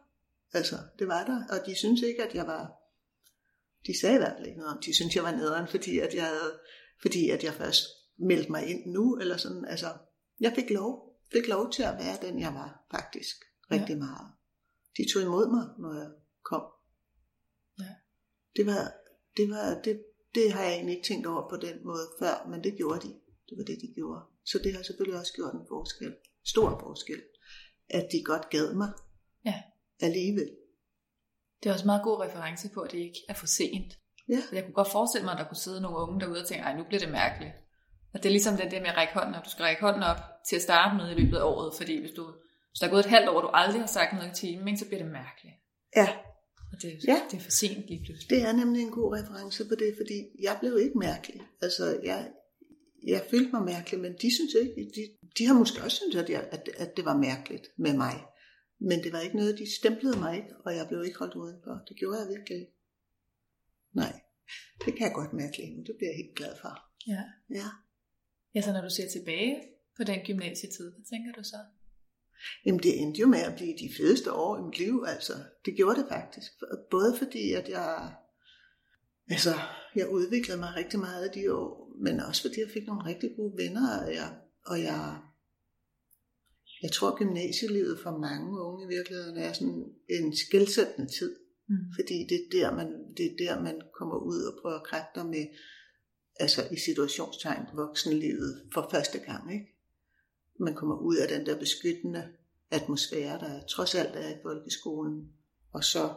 Altså, 0.59 0.77
det 0.99 1.09
var 1.09 1.25
der, 1.25 1.45
og 1.51 1.67
de 1.67 1.79
synes 1.79 2.03
ikke, 2.03 2.25
at 2.25 2.35
jeg 2.35 2.47
var... 2.47 2.73
De 3.87 4.01
sagde 4.01 4.15
i 4.15 4.19
hvert 4.19 4.37
fald 4.37 4.47
ikke 4.47 4.59
noget 4.59 4.75
om, 4.77 4.83
de 4.83 4.95
synes, 4.95 5.17
jeg 5.17 5.25
var 5.25 5.37
nederen, 5.37 5.69
fordi 5.69 5.99
at 5.99 6.15
jeg, 6.15 6.27
havde, 6.27 6.61
fordi 7.03 7.31
at 7.31 7.45
jeg 7.45 7.55
først 7.55 7.85
meldte 8.17 8.51
mig 8.51 8.67
ind 8.67 8.93
nu, 8.93 9.17
eller 9.17 9.37
sådan. 9.37 9.65
Altså, 9.65 9.87
jeg 10.41 10.53
fik 10.55 10.71
lov, 10.71 11.21
fik 11.33 11.49
lov 11.49 11.73
til 11.73 11.83
at 11.83 11.95
være 11.95 12.19
den, 12.23 12.41
jeg 12.41 12.55
var, 12.55 12.87
faktisk, 12.91 13.37
rigtig 13.71 13.95
ja. 13.95 13.99
meget. 13.99 14.29
De 14.97 15.13
tog 15.13 15.23
imod 15.23 15.51
mig, 15.51 15.67
når 15.79 15.95
jeg 16.01 16.11
kom. 16.43 16.63
Ja. 17.79 17.95
Det 18.57 18.67
var, 18.67 18.93
det 19.37 19.51
var, 19.51 19.81
det, 19.85 20.05
det 20.39 20.53
har 20.55 20.63
jeg 20.63 20.73
egentlig 20.75 20.95
ikke 20.97 21.09
tænkt 21.09 21.27
over 21.27 21.45
på 21.53 21.57
den 21.67 21.77
måde 21.89 22.07
før, 22.21 22.37
men 22.51 22.65
det 22.65 22.73
gjorde 22.81 23.01
de. 23.07 23.13
Det 23.49 23.55
var 23.59 23.65
det, 23.71 23.79
de 23.85 23.89
gjorde. 23.99 24.23
Så 24.51 24.57
det 24.65 24.71
har 24.75 24.83
selvfølgelig 24.83 25.21
også 25.21 25.35
gjort 25.39 25.55
en 25.55 25.67
forskel. 25.69 26.13
Stor 26.53 26.69
forskel. 26.85 27.21
At 27.89 28.05
de 28.13 28.19
godt 28.25 28.51
gad 28.51 28.75
mig. 28.75 28.91
Ja 29.45 29.55
alligevel. 30.01 30.51
Det 31.63 31.69
er 31.69 31.73
også 31.73 31.87
meget 31.87 32.03
god 32.03 32.21
reference 32.21 32.71
på, 32.75 32.81
at 32.81 32.93
det 32.93 32.99
ikke 32.99 33.21
er 33.29 33.35
for 33.35 33.47
sent. 33.47 33.99
Ja. 34.29 34.41
Så 34.49 34.55
jeg 34.55 34.65
kunne 34.65 34.75
godt 34.75 34.93
forestille 34.93 35.25
mig, 35.25 35.33
at 35.33 35.39
der 35.39 35.49
kunne 35.49 35.57
sidde 35.57 35.81
nogle 35.81 35.99
unge 35.99 36.21
derude 36.21 36.41
og 36.41 36.47
tænke, 36.47 36.65
ej, 36.65 36.77
nu 36.77 36.85
bliver 36.85 37.01
det 37.01 37.11
mærkeligt. 37.11 37.53
Og 38.15 38.23
det 38.23 38.27
er 38.27 38.31
ligesom 38.31 38.57
det 38.57 38.71
der 38.71 38.81
med 38.81 38.89
at 38.89 38.97
række 38.97 39.15
hånden 39.15 39.35
op. 39.35 39.45
Du 39.45 39.51
skal 39.51 39.63
række 39.63 39.83
hånden 39.83 40.03
op 40.03 40.21
til 40.49 40.57
at 40.57 40.63
starte 40.63 40.97
med 40.97 41.11
i 41.11 41.21
løbet 41.21 41.37
af 41.37 41.43
året, 41.43 41.75
fordi 41.77 42.01
hvis, 42.01 42.11
du, 42.17 42.25
hvis 42.71 42.79
der 42.81 42.87
er 42.87 42.91
gået 42.91 43.05
et 43.05 43.11
halvt 43.11 43.29
år, 43.29 43.37
og 43.37 43.43
du 43.43 43.51
aldrig 43.53 43.81
har 43.81 43.87
sagt 43.87 44.13
noget 44.13 44.31
i 44.31 44.41
timen, 44.41 44.79
så 44.79 44.87
bliver 44.87 45.03
det 45.03 45.13
mærkeligt. 45.13 45.55
Ja. 45.97 46.09
Og 46.73 46.83
det, 46.83 47.05
ja. 47.07 47.19
det 47.31 47.37
er 47.37 47.41
for 47.41 47.51
sent 47.51 47.87
lige 47.87 48.03
pludselig. 48.05 48.31
Det 48.31 48.43
er 48.43 48.53
nemlig 48.53 48.83
en 48.83 48.91
god 48.91 49.19
reference 49.19 49.69
på 49.69 49.75
det, 49.75 49.95
fordi 49.97 50.17
jeg 50.41 50.57
blev 50.61 50.79
ikke 50.85 50.99
mærkelig. 50.99 51.41
Altså, 51.63 52.01
jeg, 52.05 52.31
jeg 53.07 53.27
følte 53.31 53.51
mig 53.53 53.65
mærkelig, 53.65 54.01
men 54.01 54.13
de 54.23 54.35
synes 54.35 54.55
ikke, 54.55 54.91
de, 54.97 55.03
de 55.39 55.47
har 55.47 55.55
måske 55.55 55.83
også 55.83 55.97
syntes, 55.97 56.23
at, 56.23 56.31
jeg, 56.31 56.49
at, 56.51 56.69
at 56.77 56.97
det 56.97 57.05
var 57.05 57.17
mærkeligt 57.17 57.67
med 57.79 57.95
mig. 57.97 58.15
Men 58.81 59.05
det 59.05 59.13
var 59.13 59.21
ikke 59.21 59.37
noget, 59.37 59.59
de 59.59 59.77
stemplede 59.81 60.19
mig 60.19 60.37
ikke, 60.37 60.57
og 60.65 60.77
jeg 60.77 60.89
blev 60.89 61.05
ikke 61.05 61.19
holdt 61.19 61.35
udenfor. 61.35 61.75
Det 61.89 61.97
gjorde 61.97 62.19
jeg 62.21 62.29
virkelig 62.29 62.59
ikke. 62.61 62.73
Nej, 63.93 64.21
det 64.85 64.91
kan 64.97 65.07
jeg 65.07 65.15
godt 65.15 65.33
mærke 65.33 65.57
lige 65.59 65.75
nu. 65.77 65.81
Det 65.89 65.95
bliver 65.99 66.11
jeg 66.13 66.19
helt 66.23 66.37
glad 66.37 66.55
for. 66.63 66.73
Ja. 67.13 67.23
Ja. 67.59 67.69
Ja, 68.55 68.61
så 68.61 68.73
når 68.73 68.81
du 68.81 68.91
ser 68.91 69.09
tilbage 69.17 69.55
på 69.97 70.03
den 70.05 70.21
gymnasietid, 70.27 70.91
hvad 70.93 71.05
tænker 71.13 71.33
du 71.39 71.43
så? 71.53 71.61
Jamen 72.67 72.83
det 72.83 73.01
endte 73.01 73.21
jo 73.21 73.27
med 73.27 73.39
at 73.39 73.55
blive 73.57 73.75
de 73.79 73.91
fedeste 73.97 74.33
år 74.33 74.59
i 74.59 74.63
mit 74.63 74.79
liv, 74.79 75.05
altså. 75.07 75.33
Det 75.65 75.77
gjorde 75.77 76.01
det 76.01 76.07
faktisk. 76.09 76.53
Både 76.91 77.17
fordi, 77.19 77.53
at 77.53 77.69
jeg, 77.69 78.13
altså, 79.31 79.55
jeg 79.95 80.09
udviklede 80.09 80.59
mig 80.59 80.73
rigtig 80.77 80.99
meget 80.99 81.27
i 81.27 81.41
de 81.41 81.55
år, 81.55 81.93
men 82.03 82.21
også 82.21 82.43
fordi 82.43 82.61
jeg 82.61 82.71
fik 82.75 82.87
nogle 82.87 83.07
rigtig 83.07 83.31
gode 83.37 83.57
venner, 83.57 83.99
og 84.05 84.15
jeg, 84.15 84.31
og 84.67 84.83
jeg 84.83 85.19
jeg 86.83 86.93
tror, 86.93 87.17
gymnasielivet 87.17 87.99
for 88.03 88.19
mange 88.19 88.61
unge 88.61 88.85
i 88.85 88.89
virkeligheden 88.97 89.37
er 89.37 89.53
sådan 89.53 89.85
en 90.09 90.37
skældsættende 90.37 91.11
tid. 91.19 91.37
Mm. 91.69 91.77
Fordi 91.97 92.27
det 92.29 92.39
er, 92.39 92.49
der, 92.59 92.77
man, 92.77 92.89
det 93.17 93.27
er 93.27 93.37
der, 93.45 93.63
man 93.63 93.81
kommer 93.99 94.17
ud 94.17 94.43
og 94.43 94.59
prøver 94.63 94.83
kræfter 94.83 95.25
med, 95.25 95.47
altså 96.41 96.63
i 96.73 96.77
situationstegn, 96.77 97.65
voksenlivet 97.75 98.71
for 98.75 98.89
første 98.93 99.19
gang. 99.19 99.53
Ikke? 99.53 99.67
Man 100.59 100.75
kommer 100.75 100.97
ud 100.97 101.17
af 101.17 101.29
den 101.29 101.47
der 101.47 101.59
beskyttende 101.59 102.29
atmosfære, 102.71 103.39
der 103.39 103.67
trods 103.67 103.95
alt 103.95 104.17
er 104.17 104.29
i 104.29 104.39
folkeskolen. 104.43 105.33
Og 105.73 105.85
så 105.85 106.15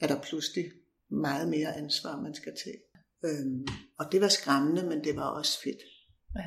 er 0.00 0.06
der 0.06 0.22
pludselig 0.22 0.72
meget 1.08 1.48
mere 1.48 1.76
ansvar, 1.76 2.20
man 2.20 2.34
skal 2.34 2.52
tage. 2.64 2.82
Øhm, 3.24 3.66
og 3.98 4.12
det 4.12 4.20
var 4.20 4.28
skræmmende, 4.28 4.86
men 4.86 5.04
det 5.04 5.16
var 5.16 5.28
også 5.28 5.62
fedt. 5.62 5.82
Ja. 6.36 6.46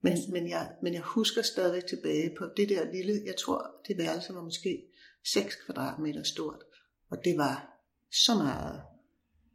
Men, 0.00 0.18
men, 0.32 0.48
jeg, 0.48 0.72
men 0.82 0.94
jeg 0.94 1.02
husker 1.02 1.42
stadig 1.42 1.84
tilbage 1.84 2.34
på 2.38 2.44
det 2.56 2.68
der 2.68 2.92
lille, 2.92 3.22
jeg 3.24 3.36
tror 3.36 3.70
det 3.88 3.98
værelse 3.98 4.34
var 4.34 4.42
måske 4.42 4.84
6 5.32 5.56
kvadratmeter 5.66 6.22
stort. 6.22 6.64
Og 7.10 7.24
det 7.24 7.36
var 7.36 7.82
så 8.24 8.34
meget 8.34 8.82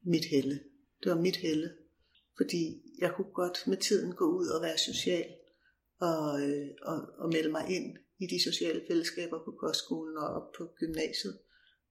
mit 0.03 0.25
helle. 0.25 0.59
Det 1.03 1.11
var 1.11 1.21
mit 1.21 1.35
helle. 1.35 1.73
Fordi 2.37 2.81
jeg 2.99 3.13
kunne 3.15 3.33
godt 3.33 3.67
med 3.67 3.77
tiden 3.77 4.15
gå 4.15 4.25
ud 4.25 4.47
og 4.47 4.61
være 4.61 4.77
social 4.77 5.33
og, 6.07 6.41
øh, 6.41 6.69
og, 6.81 6.97
og 7.17 7.27
melde 7.29 7.51
mig 7.51 7.65
ind 7.69 7.97
i 8.19 8.25
de 8.27 8.43
sociale 8.43 8.81
fællesskaber 8.87 9.39
på 9.45 9.51
kostskolen 9.51 10.17
og 10.17 10.27
op 10.27 10.51
på 10.57 10.63
gymnasiet. 10.79 11.39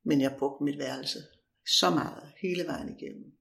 Men 0.04 0.20
jeg 0.20 0.36
brugte 0.38 0.64
mit 0.64 0.78
værelse 0.78 1.18
så 1.80 1.90
meget 1.90 2.32
hele 2.42 2.64
vejen 2.66 2.96
igennem. 2.96 3.32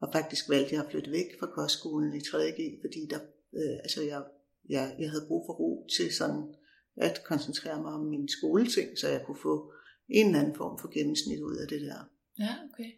Og 0.00 0.12
faktisk 0.12 0.48
valgte 0.48 0.74
jeg 0.74 0.84
at 0.84 0.90
flytte 0.90 1.10
væk 1.10 1.28
fra 1.40 1.46
kostskolen 1.46 2.14
i 2.14 2.18
3.G, 2.18 2.80
fordi 2.82 3.00
der, 3.10 3.20
øh, 3.58 3.76
altså 3.84 4.02
jeg 4.02 4.22
jeg, 4.68 4.96
jeg 4.98 5.10
havde 5.10 5.24
brug 5.28 5.46
for 5.46 5.52
ro 5.52 5.86
til 5.96 6.14
sådan 6.14 6.54
at 6.96 7.24
koncentrere 7.24 7.82
mig 7.82 7.92
om 7.92 8.04
mine 8.06 8.28
skoleting, 8.28 8.98
så 8.98 9.08
jeg 9.08 9.22
kunne 9.26 9.42
få 9.42 9.72
en 10.08 10.26
eller 10.26 10.40
anden 10.40 10.56
form 10.56 10.78
for 10.78 10.88
gennemsnit 10.88 11.40
ud 11.40 11.56
af 11.56 11.68
det 11.68 11.80
der. 11.80 12.10
Ja, 12.38 12.54
okay. 12.72 12.90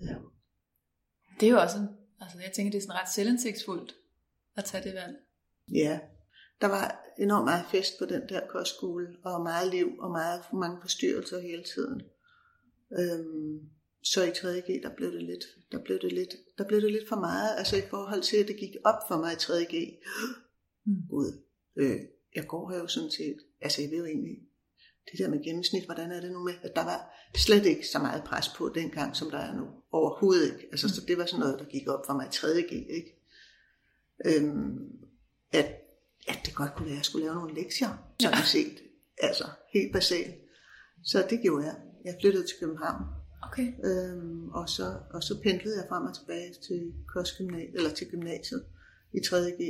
Ja. 0.00 0.14
Det 1.40 1.46
er 1.46 1.50
jo 1.50 1.60
også, 1.60 1.86
altså 2.20 2.38
jeg 2.38 2.52
tænker, 2.52 2.70
det 2.70 2.78
er 2.78 2.82
sådan 2.82 3.00
ret 3.00 3.12
selvindsigtsfuldt 3.14 3.94
at 4.56 4.64
tage 4.64 4.84
det 4.84 4.94
valg. 4.94 5.16
Ja, 5.74 6.00
der 6.60 6.66
var 6.66 7.14
enormt 7.18 7.44
meget 7.44 7.64
fest 7.70 7.98
på 7.98 8.04
den 8.04 8.22
der 8.28 8.40
kostskole, 8.48 9.16
og 9.24 9.42
meget 9.42 9.70
liv, 9.70 9.88
og 9.98 10.10
meget, 10.10 10.42
mange 10.52 10.78
forstyrrelser 10.80 11.40
hele 11.40 11.64
tiden. 11.64 12.02
Øhm, 12.98 13.60
så 14.02 14.24
i 14.24 14.30
3.G, 14.30 14.82
der 14.82 14.90
blev 14.96 15.12
det 15.12 15.22
lidt, 15.22 15.44
der 15.72 15.78
blev 15.84 15.98
det 16.00 16.12
lidt, 16.12 16.34
der 16.58 16.64
blev 16.64 16.80
det 16.80 16.92
lidt 16.92 17.08
for 17.08 17.16
meget, 17.16 17.58
altså 17.58 17.76
i 17.76 17.88
forhold 17.90 18.22
til, 18.22 18.36
at 18.36 18.48
det 18.48 18.56
gik 18.56 18.74
op 18.84 19.00
for 19.08 19.16
mig 19.16 19.32
i 19.32 19.36
3.G. 19.36 19.98
Mm. 20.84 21.08
Gud, 21.10 21.32
øh, 21.76 22.00
jeg 22.34 22.46
går 22.46 22.70
her 22.70 22.78
jo 22.78 22.86
sådan 22.86 23.10
set, 23.10 23.36
altså 23.60 23.82
jeg 23.82 23.90
ved 23.90 23.98
jo 23.98 24.04
egentlig, 24.04 24.38
det 25.10 25.18
der 25.18 25.28
med 25.28 25.44
gennemsnit, 25.44 25.84
hvordan 25.84 26.12
er 26.12 26.20
det 26.20 26.32
nu 26.32 26.44
med, 26.44 26.54
at 26.62 26.76
der 26.76 26.84
var 26.84 27.00
slet 27.36 27.66
ikke 27.66 27.86
så 27.88 27.98
meget 27.98 28.24
pres 28.24 28.48
på 28.48 28.72
dengang, 28.74 29.16
som 29.16 29.30
der 29.30 29.38
er 29.38 29.54
nu. 29.54 29.66
Overhovedet 29.92 30.52
ikke. 30.52 30.68
Altså, 30.70 30.88
så 30.88 31.00
det 31.08 31.18
var 31.18 31.26
sådan 31.26 31.40
noget, 31.40 31.58
der 31.58 31.64
gik 31.64 31.88
op 31.88 32.06
for 32.06 32.12
mig 32.12 32.26
i 32.26 32.28
3.G, 32.28 32.72
ikke? 32.72 33.22
Øhm, 34.26 34.78
at, 35.52 35.87
at 36.28 36.38
det 36.46 36.54
godt 36.54 36.74
kunne 36.74 36.86
være, 36.86 36.92
at 36.92 36.96
jeg 36.96 37.04
skulle 37.04 37.24
lave 37.24 37.34
nogle 37.34 37.54
lektier, 37.54 37.88
sådan 38.20 38.38
ja. 38.38 38.44
set. 38.44 38.78
Altså, 39.22 39.44
helt 39.74 39.92
basalt. 39.92 40.34
Så 41.04 41.26
det 41.30 41.40
gjorde 41.42 41.64
jeg. 41.64 41.76
Jeg 42.04 42.14
flyttede 42.20 42.46
til 42.46 42.56
København. 42.60 43.04
Okay. 43.42 43.72
Øhm, 43.84 44.48
og, 44.48 44.68
så, 44.68 45.00
og 45.14 45.22
så 45.22 45.40
pendlede 45.42 45.76
jeg 45.80 45.86
frem 45.88 46.04
og 46.04 46.14
tilbage 46.14 46.54
til, 46.66 46.92
eller 47.74 47.90
til 47.90 48.10
gymnasiet 48.10 48.64
i 49.12 49.18
3.G. 49.18 49.60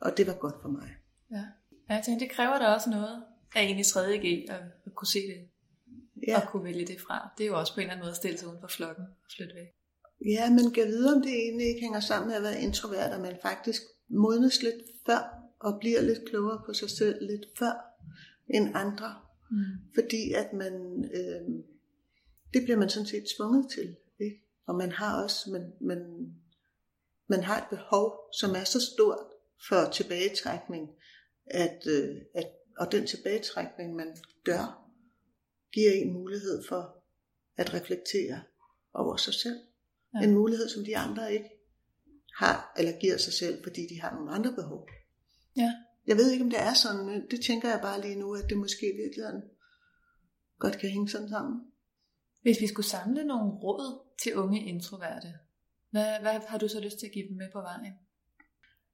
Og 0.00 0.16
det 0.16 0.26
var 0.26 0.34
godt 0.34 0.54
for 0.62 0.68
mig. 0.68 0.90
Ja, 1.30 1.44
ja 1.88 1.94
jeg 1.94 2.02
tænkte, 2.04 2.26
det 2.26 2.32
kræver 2.32 2.58
da 2.58 2.66
også 2.66 2.90
noget 2.90 3.22
af 3.54 3.62
en 3.62 3.78
i 3.78 3.82
3.G 3.82 4.50
at, 4.50 4.62
at 4.86 4.94
kunne 4.94 5.08
se 5.08 5.18
det. 5.18 5.48
ja. 6.28 6.40
at 6.42 6.48
kunne 6.48 6.64
vælge 6.64 6.86
det 6.86 7.00
fra. 7.00 7.30
Det 7.38 7.44
er 7.44 7.48
jo 7.48 7.58
også 7.58 7.74
på 7.74 7.80
en 7.80 7.82
eller 7.82 7.92
anden 7.92 8.04
måde 8.04 8.10
at 8.10 8.16
stille 8.16 8.38
sig 8.38 8.48
uden 8.48 8.60
for 8.60 8.68
flokken 8.68 9.04
og 9.04 9.30
flytte 9.36 9.54
væk. 9.54 9.68
Ja, 10.26 10.50
men 10.50 10.72
kan 10.72 10.86
vide, 10.86 11.14
om 11.14 11.22
det 11.22 11.32
egentlig 11.32 11.66
ikke 11.66 11.80
hænger 11.80 12.00
sammen 12.00 12.28
med 12.28 12.36
at 12.36 12.42
være 12.42 12.60
introvert, 12.60 13.12
og 13.12 13.20
man 13.20 13.36
faktisk 13.42 13.82
modnes 14.08 14.62
lidt 14.62 14.82
før, 15.06 15.39
og 15.60 15.80
bliver 15.80 16.00
lidt 16.00 16.28
klogere 16.28 16.62
på 16.66 16.72
sig 16.72 16.90
selv 16.90 17.26
lidt 17.26 17.46
før 17.58 17.90
end 18.48 18.70
andre. 18.74 19.14
Mm. 19.50 19.56
Fordi 19.94 20.32
at 20.32 20.52
man, 20.52 21.04
øh, 21.14 21.64
det 22.54 22.62
bliver 22.64 22.76
man 22.76 22.90
sådan 22.90 23.06
set 23.06 23.24
tvunget 23.36 23.70
til. 23.70 23.96
Ikke? 24.20 24.44
Og 24.66 24.74
man 24.74 24.92
har 24.92 25.22
også, 25.22 25.50
man, 25.50 25.72
man, 25.80 26.32
man 27.28 27.42
har 27.42 27.58
et 27.58 27.68
behov, 27.70 28.28
som 28.40 28.50
er 28.50 28.64
så 28.64 28.80
stort 28.80 29.26
for 29.68 29.90
tilbagetrækning, 29.92 30.90
at, 31.46 31.86
øh, 31.86 32.16
at, 32.34 32.46
og 32.78 32.92
den 32.92 33.06
tilbagetrækning, 33.06 33.96
man 33.96 34.16
gør, 34.44 34.92
giver 35.72 35.92
en 35.92 36.12
mulighed 36.12 36.64
for 36.68 37.04
at 37.56 37.74
reflektere 37.74 38.42
over 38.94 39.16
sig 39.16 39.34
selv. 39.34 39.58
Ja. 40.14 40.24
En 40.24 40.34
mulighed, 40.34 40.68
som 40.68 40.84
de 40.84 40.96
andre 40.96 41.32
ikke 41.32 41.50
har, 42.36 42.74
eller 42.78 42.92
giver 43.00 43.16
sig 43.16 43.32
selv, 43.32 43.62
fordi 43.62 43.86
de 43.86 44.00
har 44.00 44.14
nogle 44.14 44.30
andre 44.30 44.52
behov. 44.52 44.88
Jeg 46.10 46.18
ved 46.18 46.30
ikke, 46.30 46.44
om 46.44 46.50
det 46.50 46.60
er 46.60 46.74
sådan. 46.74 47.26
Det 47.30 47.40
tænker 47.40 47.68
jeg 47.68 47.80
bare 47.82 48.00
lige 48.00 48.18
nu, 48.18 48.34
at 48.34 48.48
det 48.48 48.56
måske 48.56 48.86
i 48.94 48.96
virkeligheden 49.02 49.42
godt 50.58 50.78
kan 50.78 50.90
hænge 50.90 51.08
sådan 51.08 51.28
sammen. 51.28 51.60
Hvis 52.42 52.60
vi 52.60 52.66
skulle 52.66 52.86
samle 52.86 53.24
nogle 53.24 53.50
råd 53.50 54.14
til 54.22 54.34
unge 54.34 54.64
introverte, 54.64 55.34
hvad, 55.90 56.20
hvad 56.20 56.40
har 56.48 56.58
du 56.58 56.68
så 56.68 56.80
lyst 56.80 56.98
til 56.98 57.06
at 57.06 57.12
give 57.12 57.28
dem 57.28 57.36
med 57.36 57.48
på 57.52 57.60
vejen? 57.60 57.94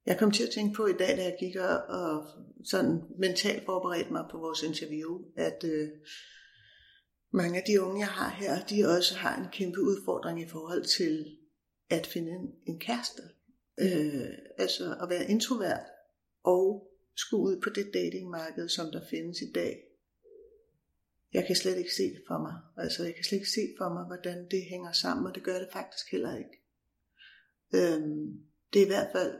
Jeg 0.07 0.19
kom 0.19 0.31
til 0.31 0.43
at 0.43 0.51
tænke 0.51 0.75
på 0.75 0.87
i 0.87 0.93
dag, 0.93 1.17
da 1.17 1.23
jeg 1.23 1.37
gik 1.41 1.57
og 1.89 2.27
sådan 2.65 3.03
mentalt 3.19 3.65
forberedte 3.65 4.13
mig 4.13 4.25
på 4.31 4.39
vores 4.39 4.63
interview, 4.63 5.21
at 5.37 5.65
øh, 5.65 5.89
mange 7.33 7.59
af 7.59 7.65
de 7.67 7.83
unge, 7.83 7.99
jeg 8.01 8.09
har 8.09 8.31
her, 8.31 8.65
de 8.65 8.97
også 8.97 9.17
har 9.17 9.37
en 9.37 9.49
kæmpe 9.53 9.81
udfordring 9.81 10.41
i 10.41 10.49
forhold 10.49 10.85
til 10.85 11.37
at 11.91 12.07
finde 12.07 12.31
en, 12.33 12.53
en 12.67 12.81
kæreste. 12.81 13.23
Øh, 13.79 14.29
altså 14.59 14.97
at 15.03 15.09
være 15.09 15.31
introvert 15.31 15.87
og 16.45 16.93
skulle 17.17 17.43
ud 17.43 17.61
på 17.61 17.71
det 17.71 17.91
datingmarked, 17.95 18.69
som 18.69 18.91
der 18.93 19.07
findes 19.11 19.41
i 19.41 19.53
dag. 19.53 19.83
Jeg 21.33 21.47
kan 21.47 21.57
slet 21.57 21.79
ikke 21.79 21.95
se 21.95 22.03
det 22.03 22.23
for 22.29 22.39
mig. 22.39 22.85
Altså 22.85 23.05
jeg 23.05 23.15
kan 23.15 23.25
slet 23.25 23.39
ikke 23.39 23.51
se 23.51 23.75
for 23.79 23.89
mig, 23.95 24.05
hvordan 24.07 24.49
det 24.51 24.63
hænger 24.63 24.93
sammen, 24.93 25.27
og 25.27 25.35
det 25.35 25.43
gør 25.45 25.59
det 25.59 25.69
faktisk 25.73 26.13
heller 26.13 26.37
ikke. 26.37 26.57
Øhm, 27.75 28.41
det 28.73 28.81
er 28.81 28.87
i 28.87 28.89
hvert 28.89 29.13
fald 29.13 29.35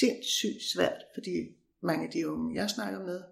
sindssygt 0.00 0.62
svært, 0.74 1.02
fordi 1.14 1.56
mange 1.80 2.06
af 2.06 2.12
de 2.12 2.28
unge, 2.28 2.54
jeg 2.54 2.70
snakker 2.70 3.00
med, 3.04 3.22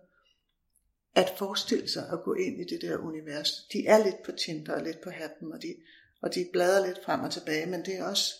at 1.15 1.35
forestille 1.39 1.89
sig 1.89 2.09
at 2.13 2.23
gå 2.25 2.35
ind 2.35 2.61
i 2.61 2.65
det 2.65 2.83
der 2.83 2.99
univers. 2.99 3.51
De 3.73 3.87
er 3.87 4.05
lidt 4.05 4.23
på 4.25 4.33
Tinder 4.33 4.75
og 4.75 4.83
lidt 4.83 5.01
på 5.01 5.11
happen, 5.11 5.53
og 5.53 5.63
de, 5.63 5.75
og 6.21 6.35
de 6.35 6.49
bladrer 6.53 6.87
lidt 6.87 7.05
frem 7.05 7.21
og 7.21 7.33
tilbage, 7.33 7.67
men 7.67 7.85
det 7.85 7.95
er 7.95 8.05
også 8.05 8.35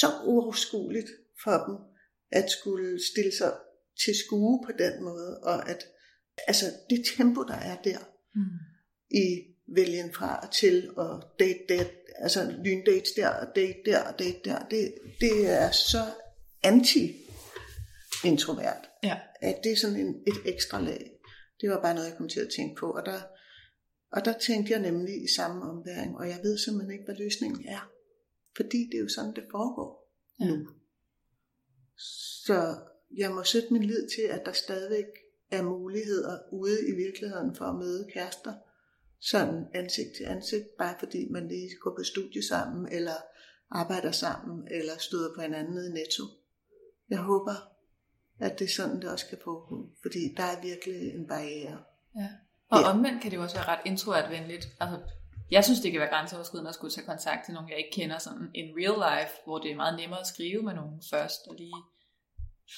så 0.00 0.06
uoverskueligt 0.24 1.10
for 1.42 1.64
dem, 1.66 1.76
at 2.32 2.50
skulle 2.50 3.00
stille 3.12 3.32
sig 3.32 3.52
til 4.04 4.14
skue 4.26 4.64
på 4.66 4.72
den 4.78 5.04
måde, 5.04 5.40
og 5.42 5.70
at 5.70 5.84
altså 6.46 6.66
det 6.90 7.04
tempo, 7.16 7.42
der 7.42 7.54
er 7.54 7.82
der 7.82 7.98
mm. 8.34 8.40
i 9.10 9.50
vælgen 9.74 10.12
fra 10.12 10.46
og 10.46 10.52
til 10.52 10.90
og 10.96 11.22
date, 11.38 11.58
date, 11.68 11.90
altså 12.18 12.54
lyndates 12.64 13.12
der 13.16 13.28
og 13.28 13.46
date 13.56 13.78
der 13.86 14.02
og 14.02 14.18
date 14.18 14.40
der, 14.44 14.68
det, 14.68 14.94
det 15.20 15.46
er 15.46 15.70
så 15.70 16.02
anti-introvert, 16.62 18.90
ja. 19.02 19.18
at 19.40 19.60
det 19.64 19.72
er 19.72 19.76
sådan 19.76 19.96
en, 19.96 20.14
et 20.26 20.36
ekstra 20.44 20.80
lag. 20.80 21.10
Det 21.60 21.70
var 21.70 21.82
bare 21.82 21.94
noget, 21.94 22.08
jeg 22.08 22.16
kom 22.16 22.28
til 22.28 22.40
at 22.40 22.50
tænke 22.56 22.80
på, 22.80 22.90
og 22.90 23.06
der, 23.06 23.20
og 24.12 24.24
der 24.24 24.38
tænkte 24.38 24.72
jeg 24.72 24.80
nemlig 24.80 25.24
i 25.24 25.28
samme 25.36 25.62
omværing, 25.62 26.16
og 26.16 26.28
jeg 26.28 26.40
ved 26.42 26.58
simpelthen 26.58 26.92
ikke, 26.92 27.04
hvad 27.04 27.14
løsningen 27.14 27.68
er. 27.68 27.90
Fordi 28.56 28.78
det 28.78 28.94
er 28.94 29.02
jo 29.02 29.08
sådan, 29.08 29.34
det 29.34 29.44
foregår 29.50 30.12
ja. 30.40 30.46
nu. 30.46 30.66
Så 32.44 32.76
jeg 33.16 33.30
må 33.30 33.44
sætte 33.44 33.72
min 33.72 33.84
lid 33.84 34.08
til, 34.08 34.22
at 34.22 34.42
der 34.46 34.52
stadigvæk 34.52 35.06
er 35.50 35.62
muligheder 35.62 36.38
ude 36.52 36.88
i 36.88 36.92
virkeligheden 36.92 37.54
for 37.54 37.64
at 37.64 37.76
møde 37.76 38.08
kærester, 38.12 38.54
sådan 39.20 39.66
ansigt 39.74 40.08
til 40.16 40.24
ansigt, 40.24 40.76
bare 40.78 40.96
fordi 40.98 41.28
man 41.30 41.48
lige 41.48 41.70
går 41.80 41.90
på 41.90 42.02
studie 42.04 42.42
sammen, 42.48 42.92
eller 42.92 43.16
arbejder 43.70 44.12
sammen, 44.12 44.68
eller 44.70 44.98
støder 44.98 45.34
på 45.34 45.40
hinanden 45.40 45.74
i 45.74 45.88
netto. 45.88 46.24
Jeg 47.10 47.18
håber, 47.18 47.54
at 48.38 48.58
det 48.58 48.64
er 48.64 48.68
sådan, 48.68 49.00
det 49.00 49.10
også 49.10 49.26
kan 49.26 49.38
foregå, 49.44 49.90
fordi 50.02 50.34
der 50.36 50.42
er 50.42 50.62
virkelig 50.62 51.14
en 51.14 51.26
barriere. 51.26 51.78
Ja. 52.16 52.28
Og 52.70 52.80
ja. 52.80 52.90
omvendt 52.90 53.22
kan 53.22 53.30
det 53.30 53.36
jo 53.36 53.42
også 53.42 53.56
være 53.56 53.68
ret 53.68 53.80
introvertvenligt. 53.84 54.68
Altså, 54.80 54.98
jeg 55.50 55.64
synes, 55.64 55.80
det 55.80 55.92
kan 55.92 56.00
være 56.00 56.14
grænseoverskridende 56.14 56.68
at 56.68 56.74
skulle 56.74 56.92
tage 56.92 57.06
kontakt 57.06 57.44
til 57.44 57.54
nogen, 57.54 57.70
jeg 57.70 57.78
ikke 57.78 57.94
kender 58.00 58.18
sådan 58.18 58.50
in 58.54 58.68
real 58.80 58.98
life, 59.08 59.34
hvor 59.44 59.58
det 59.58 59.70
er 59.70 59.76
meget 59.76 59.98
nemmere 60.00 60.20
at 60.20 60.26
skrive 60.26 60.62
med 60.62 60.74
nogen 60.74 61.02
først, 61.10 61.40
og 61.48 61.54
lige 61.58 61.80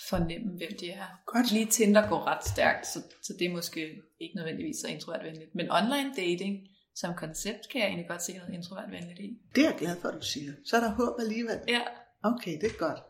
fornemme, 0.08 0.50
hvem 0.56 0.72
de 0.80 0.90
er. 0.90 1.06
Godt. 1.26 1.52
Lige 1.52 1.66
Tinder 1.66 2.08
går 2.08 2.26
ret 2.26 2.44
stærkt, 2.46 2.86
så, 2.86 2.98
så 3.22 3.32
det 3.38 3.46
er 3.46 3.52
måske 3.52 3.80
ikke 4.20 4.36
nødvendigvis 4.36 4.76
så 4.76 4.88
introvertvenligt. 4.88 5.54
Men 5.54 5.70
online 5.70 6.10
dating 6.16 6.68
som 6.94 7.14
koncept 7.14 7.68
kan 7.70 7.80
jeg 7.80 7.88
egentlig 7.88 8.08
godt 8.08 8.22
se 8.22 8.32
noget 8.32 8.54
introvertvenligt 8.54 9.20
i. 9.20 9.38
Det 9.54 9.64
er 9.64 9.70
jeg 9.70 9.78
glad 9.78 9.96
for, 10.00 10.08
at 10.08 10.14
du 10.14 10.26
siger. 10.26 10.52
Så 10.64 10.76
er 10.76 10.80
der 10.80 10.90
håb 10.90 11.20
alligevel. 11.20 11.58
Ja. 11.68 11.80
Okay, 12.22 12.60
det 12.60 12.68
er 12.70 12.78
godt. 12.78 13.00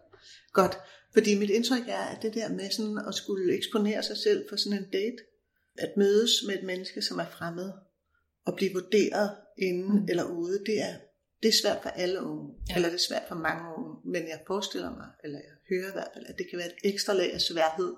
Godt. 0.53 0.79
Fordi 1.13 1.39
mit 1.39 1.51
indtryk 1.51 1.89
er, 1.89 2.05
at 2.13 2.23
det 2.23 2.35
der 2.35 2.49
med 2.49 2.71
sådan 2.71 2.99
at 3.09 3.15
skulle 3.15 3.57
eksponere 3.57 4.03
sig 4.03 4.17
selv 4.17 4.45
for 4.49 4.57
sådan 4.57 4.79
en 4.79 4.91
date, 4.93 5.23
at 5.79 5.93
mødes 5.97 6.31
med 6.47 6.55
et 6.55 6.65
menneske, 6.65 7.03
som 7.03 7.19
er 7.19 7.27
fremmed, 7.27 7.73
og 8.47 8.57
blive 8.57 8.73
vurderet 8.73 9.37
inde 9.59 10.01
mm. 10.01 10.07
eller 10.09 10.25
ude, 10.25 10.59
det 10.67 10.81
er, 10.81 10.95
det 11.43 11.49
er 11.49 11.53
svært 11.63 11.83
for 11.83 11.89
alle 11.89 12.23
unge, 12.23 12.55
ja. 12.69 12.75
eller 12.75 12.89
det 12.89 12.95
er 12.95 13.07
svært 13.09 13.23
for 13.29 13.35
mange 13.35 13.65
unge, 13.77 13.97
men 14.05 14.29
jeg 14.29 14.41
forestiller 14.47 14.91
mig, 14.91 15.09
eller 15.25 15.39
jeg 15.39 15.55
hører 15.69 15.89
i 15.89 15.93
hvert 15.93 16.09
fald, 16.15 16.27
at 16.27 16.39
det 16.39 16.47
kan 16.51 16.59
være 16.59 16.67
et 16.67 16.93
ekstra 16.93 17.13
lag 17.13 17.35
af 17.35 17.41
sværhed, 17.41 17.95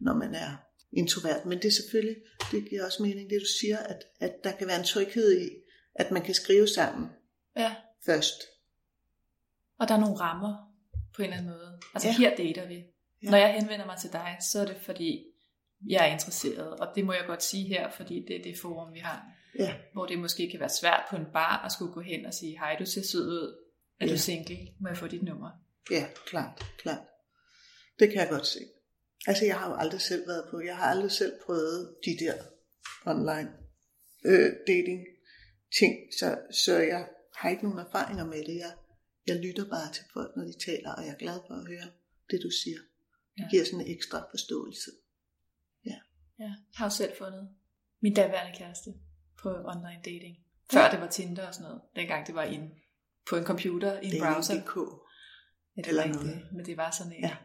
når 0.00 0.14
man 0.14 0.34
er 0.34 0.56
introvert. 0.92 1.46
Men 1.46 1.58
det 1.58 1.64
er 1.64 1.72
selvfølgelig, 1.72 2.16
det 2.50 2.68
giver 2.68 2.84
også 2.84 3.02
mening, 3.02 3.30
det 3.30 3.40
du 3.40 3.46
siger, 3.60 3.78
at, 3.78 4.04
at 4.20 4.44
der 4.44 4.52
kan 4.52 4.66
være 4.66 4.78
en 4.78 4.84
tryghed 4.84 5.40
i, 5.40 5.50
at 5.94 6.10
man 6.10 6.22
kan 6.22 6.34
skrive 6.34 6.68
sammen 6.68 7.08
ja. 7.56 7.74
først. 8.06 8.42
Og 9.78 9.88
der 9.88 9.94
er 9.94 10.00
nogle 10.00 10.16
rammer 10.16 10.54
på 11.14 11.22
en 11.22 11.24
eller 11.24 11.36
anden 11.36 11.50
måde. 11.50 11.80
Altså 11.94 12.08
ja. 12.08 12.14
her 12.14 12.36
dater 12.36 12.66
vi. 12.66 12.84
Ja. 13.22 13.30
Når 13.30 13.38
jeg 13.38 13.54
henvender 13.54 13.86
mig 13.86 13.98
til 14.00 14.12
dig, 14.12 14.36
så 14.52 14.60
er 14.60 14.64
det 14.66 14.76
fordi, 14.76 15.24
jeg 15.88 16.08
er 16.08 16.12
interesseret. 16.12 16.70
Og 16.80 16.88
det 16.94 17.04
må 17.04 17.12
jeg 17.12 17.24
godt 17.26 17.42
sige 17.42 17.68
her, 17.68 17.90
fordi 17.90 18.24
det 18.28 18.36
er 18.36 18.42
det 18.42 18.58
forum, 18.58 18.94
vi 18.94 18.98
har. 18.98 19.26
Ja. 19.58 19.74
Hvor 19.92 20.06
det 20.06 20.18
måske 20.18 20.50
kan 20.50 20.60
være 20.60 20.78
svært 20.80 21.04
på 21.10 21.16
en 21.16 21.26
bar 21.32 21.64
at 21.64 21.72
skulle 21.72 21.92
gå 21.92 22.00
hen 22.00 22.26
og 22.26 22.34
sige, 22.34 22.58
hej, 22.58 22.76
du 22.78 22.86
ser 22.86 23.02
sød 23.02 23.26
ud. 23.28 23.56
Er 24.00 24.06
ja. 24.06 24.12
du 24.12 24.18
single? 24.18 24.58
Må 24.80 24.88
jeg 24.88 24.96
få 24.96 25.06
dit 25.06 25.22
nummer? 25.22 25.50
Ja, 25.90 26.08
klart, 26.26 26.64
klart. 26.78 27.06
Det 27.98 28.08
kan 28.08 28.18
jeg 28.18 28.28
godt 28.28 28.46
se. 28.46 28.60
Altså, 29.26 29.44
jeg 29.44 29.58
har 29.58 29.68
jo 29.70 29.76
aldrig 29.76 30.00
selv 30.00 30.28
været 30.28 30.48
på, 30.50 30.60
jeg 30.60 30.76
har 30.76 30.84
aldrig 30.84 31.10
selv 31.10 31.32
prøvet 31.46 31.96
de 32.04 32.16
der 32.24 32.34
online 33.06 33.52
øh, 34.24 34.52
dating 34.66 35.00
ting, 35.78 35.94
så, 36.18 36.38
så 36.64 36.78
jeg 36.78 37.08
har 37.36 37.48
ikke 37.50 37.62
nogen 37.62 37.78
erfaringer 37.78 38.24
med 38.24 38.44
det. 38.44 38.56
Jeg, 38.56 38.72
jeg 39.26 39.36
lytter 39.36 39.68
bare 39.68 39.92
til 39.92 40.04
folk, 40.12 40.36
når 40.36 40.44
de 40.44 40.54
taler, 40.66 40.92
og 40.92 41.02
jeg 41.04 41.12
er 41.12 41.18
glad 41.18 41.38
for 41.46 41.54
at 41.54 41.66
høre 41.66 41.88
det, 42.30 42.40
du 42.42 42.50
siger. 42.50 42.78
Det 43.36 43.42
ja. 43.42 43.48
giver 43.50 43.64
sådan 43.64 43.80
en 43.80 43.92
ekstra 43.96 44.18
forståelse. 44.30 44.90
Ja. 45.86 45.98
Ja, 46.38 46.44
jeg 46.44 46.54
har 46.74 46.88
selv 46.88 47.12
fundet 47.18 47.48
min 48.02 48.14
daværende 48.14 48.58
kæreste 48.58 48.90
på 49.42 49.48
online 49.48 50.00
dating. 50.04 50.36
Før 50.72 50.80
ja. 50.80 50.90
det 50.90 51.00
var 51.00 51.06
Tinder 51.06 51.46
og 51.46 51.54
sådan 51.54 51.64
noget. 51.68 51.82
Dengang 51.96 52.26
det 52.26 52.34
var 52.34 52.42
inde 52.42 52.70
på 53.28 53.36
en 53.36 53.44
computer, 53.44 54.00
i 54.00 54.06
en 54.06 54.22
browser. 54.22 54.54
DK. 54.54 54.76
Ja, 55.76 55.82
det 55.82 55.88
Eller 55.88 56.02
var 56.02 56.06
ikke 56.08 56.16
noget. 56.16 56.42
det, 56.42 56.52
men 56.56 56.66
det 56.66 56.76
var 56.76 56.90
sådan 56.90 57.12
en. 57.12 57.22
Ja. 57.22 57.36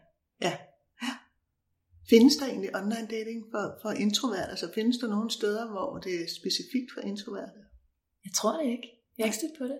ja. 0.42 0.58
ja. 1.02 1.14
Findes 2.10 2.36
der 2.36 2.46
egentlig 2.46 2.76
online 2.76 3.08
dating 3.16 3.40
for, 3.52 3.64
for 3.82 3.92
introverte? 3.92 4.52
Altså 4.54 4.72
findes 4.74 4.98
der 4.98 5.08
nogle 5.08 5.32
steder, 5.32 5.72
hvor 5.72 5.98
det 5.98 6.16
er 6.24 6.28
specifikt 6.40 6.90
for 6.94 7.02
introverte? 7.02 7.60
Jeg 8.26 8.34
tror 8.34 8.54
det 8.60 8.70
ikke. 8.76 8.88
Jeg 9.18 9.24
har 9.24 9.28
ikke 9.28 9.38
stødt 9.38 9.58
på 9.58 9.64
det. 9.64 9.80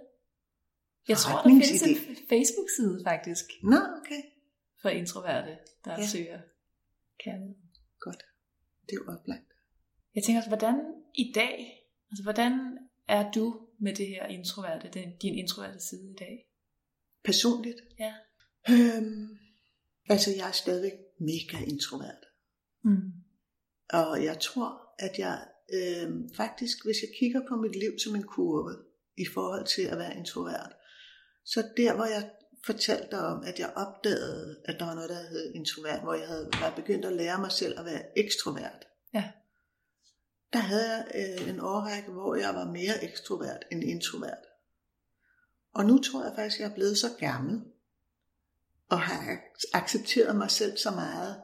Jeg 1.08 1.18
tror, 1.18 1.38
der 1.38 1.50
findes 1.50 1.84
en 1.84 1.98
Facebook-side 2.32 2.98
faktisk. 3.12 3.46
Nå, 3.64 3.80
okay. 4.00 4.22
For 4.82 4.90
introverte, 4.90 5.58
der 5.86 5.92
ja. 5.92 6.08
søger 6.08 6.40
kærlighed. 7.24 7.56
Godt. 8.00 8.24
Det 8.86 8.92
er 8.92 9.00
jo 9.02 9.06
oplagt. 9.16 9.50
Jeg 10.16 10.24
tænker 10.24 10.40
også, 10.40 10.50
hvordan 10.50 10.76
i 11.16 11.32
dag, 11.36 11.81
altså 12.12 12.24
hvordan 12.24 12.78
er 13.08 13.32
du 13.32 13.68
med 13.80 13.96
det 13.96 14.08
her 14.08 14.26
introverte, 14.26 14.90
den, 14.94 15.18
din 15.22 15.36
introverte 15.36 15.80
side 15.80 16.12
i 16.12 16.16
dag? 16.20 16.46
Personligt? 17.24 17.78
Ja. 18.00 18.14
Øhm, 18.70 19.38
altså 20.10 20.30
jeg 20.38 20.48
er 20.48 20.52
stadigvæk 20.52 20.94
mega 21.20 21.66
introvert. 21.66 22.24
Mm. 22.84 23.12
Og 23.90 24.24
jeg 24.24 24.40
tror, 24.40 24.96
at 25.00 25.20
jeg 25.20 25.48
øhm, 25.74 26.34
faktisk, 26.36 26.86
hvis 26.86 26.98
jeg 27.02 27.10
kigger 27.20 27.42
på 27.50 27.56
mit 27.56 27.76
liv 27.76 28.00
som 28.00 28.16
en 28.16 28.24
kurve, 28.24 28.76
i 29.18 29.26
forhold 29.34 29.66
til 29.66 29.82
at 29.82 29.98
være 29.98 30.18
introvert, 30.18 30.74
så 31.46 31.64
der, 31.78 31.96
hvor 31.96 32.06
jeg 32.06 32.32
fortalte 32.66 33.18
om, 33.18 33.44
at 33.44 33.60
jeg 33.60 33.74
opdagede, 33.76 34.62
at 34.66 34.80
der 34.80 34.86
var 34.86 34.96
noget, 34.96 35.10
der 35.10 35.30
hed 35.30 35.54
introvert, 35.56 36.02
hvor 36.02 36.14
jeg 36.14 36.28
havde 36.28 36.50
været 36.62 36.76
begyndt 36.76 37.06
at 37.06 37.14
lære 37.14 37.40
mig 37.40 37.52
selv 37.52 37.80
at 37.80 37.86
være 37.86 38.20
ekstrovert. 38.20 38.88
Ja. 39.14 39.32
Der 40.54 40.60
havde 40.60 40.96
jeg 40.96 41.06
øh, 41.16 41.50
en 41.50 41.60
årrække, 41.60 42.12
hvor 42.12 42.36
jeg 42.36 42.56
var 42.56 42.66
mere 42.66 43.04
ekstrovert 43.04 43.66
end 43.72 43.84
introvert. 43.84 44.46
Og 45.74 45.86
nu 45.86 45.98
tror 45.98 46.24
jeg 46.24 46.34
faktisk, 46.36 46.60
at 46.60 46.64
jeg 46.64 46.70
er 46.70 46.76
blevet 46.76 46.98
så 46.98 47.08
gammel, 47.20 47.62
og 48.90 49.02
har 49.02 49.40
accepteret 49.74 50.36
mig 50.36 50.52
selv 50.52 50.78
så 50.78 50.92
meget, 50.92 51.42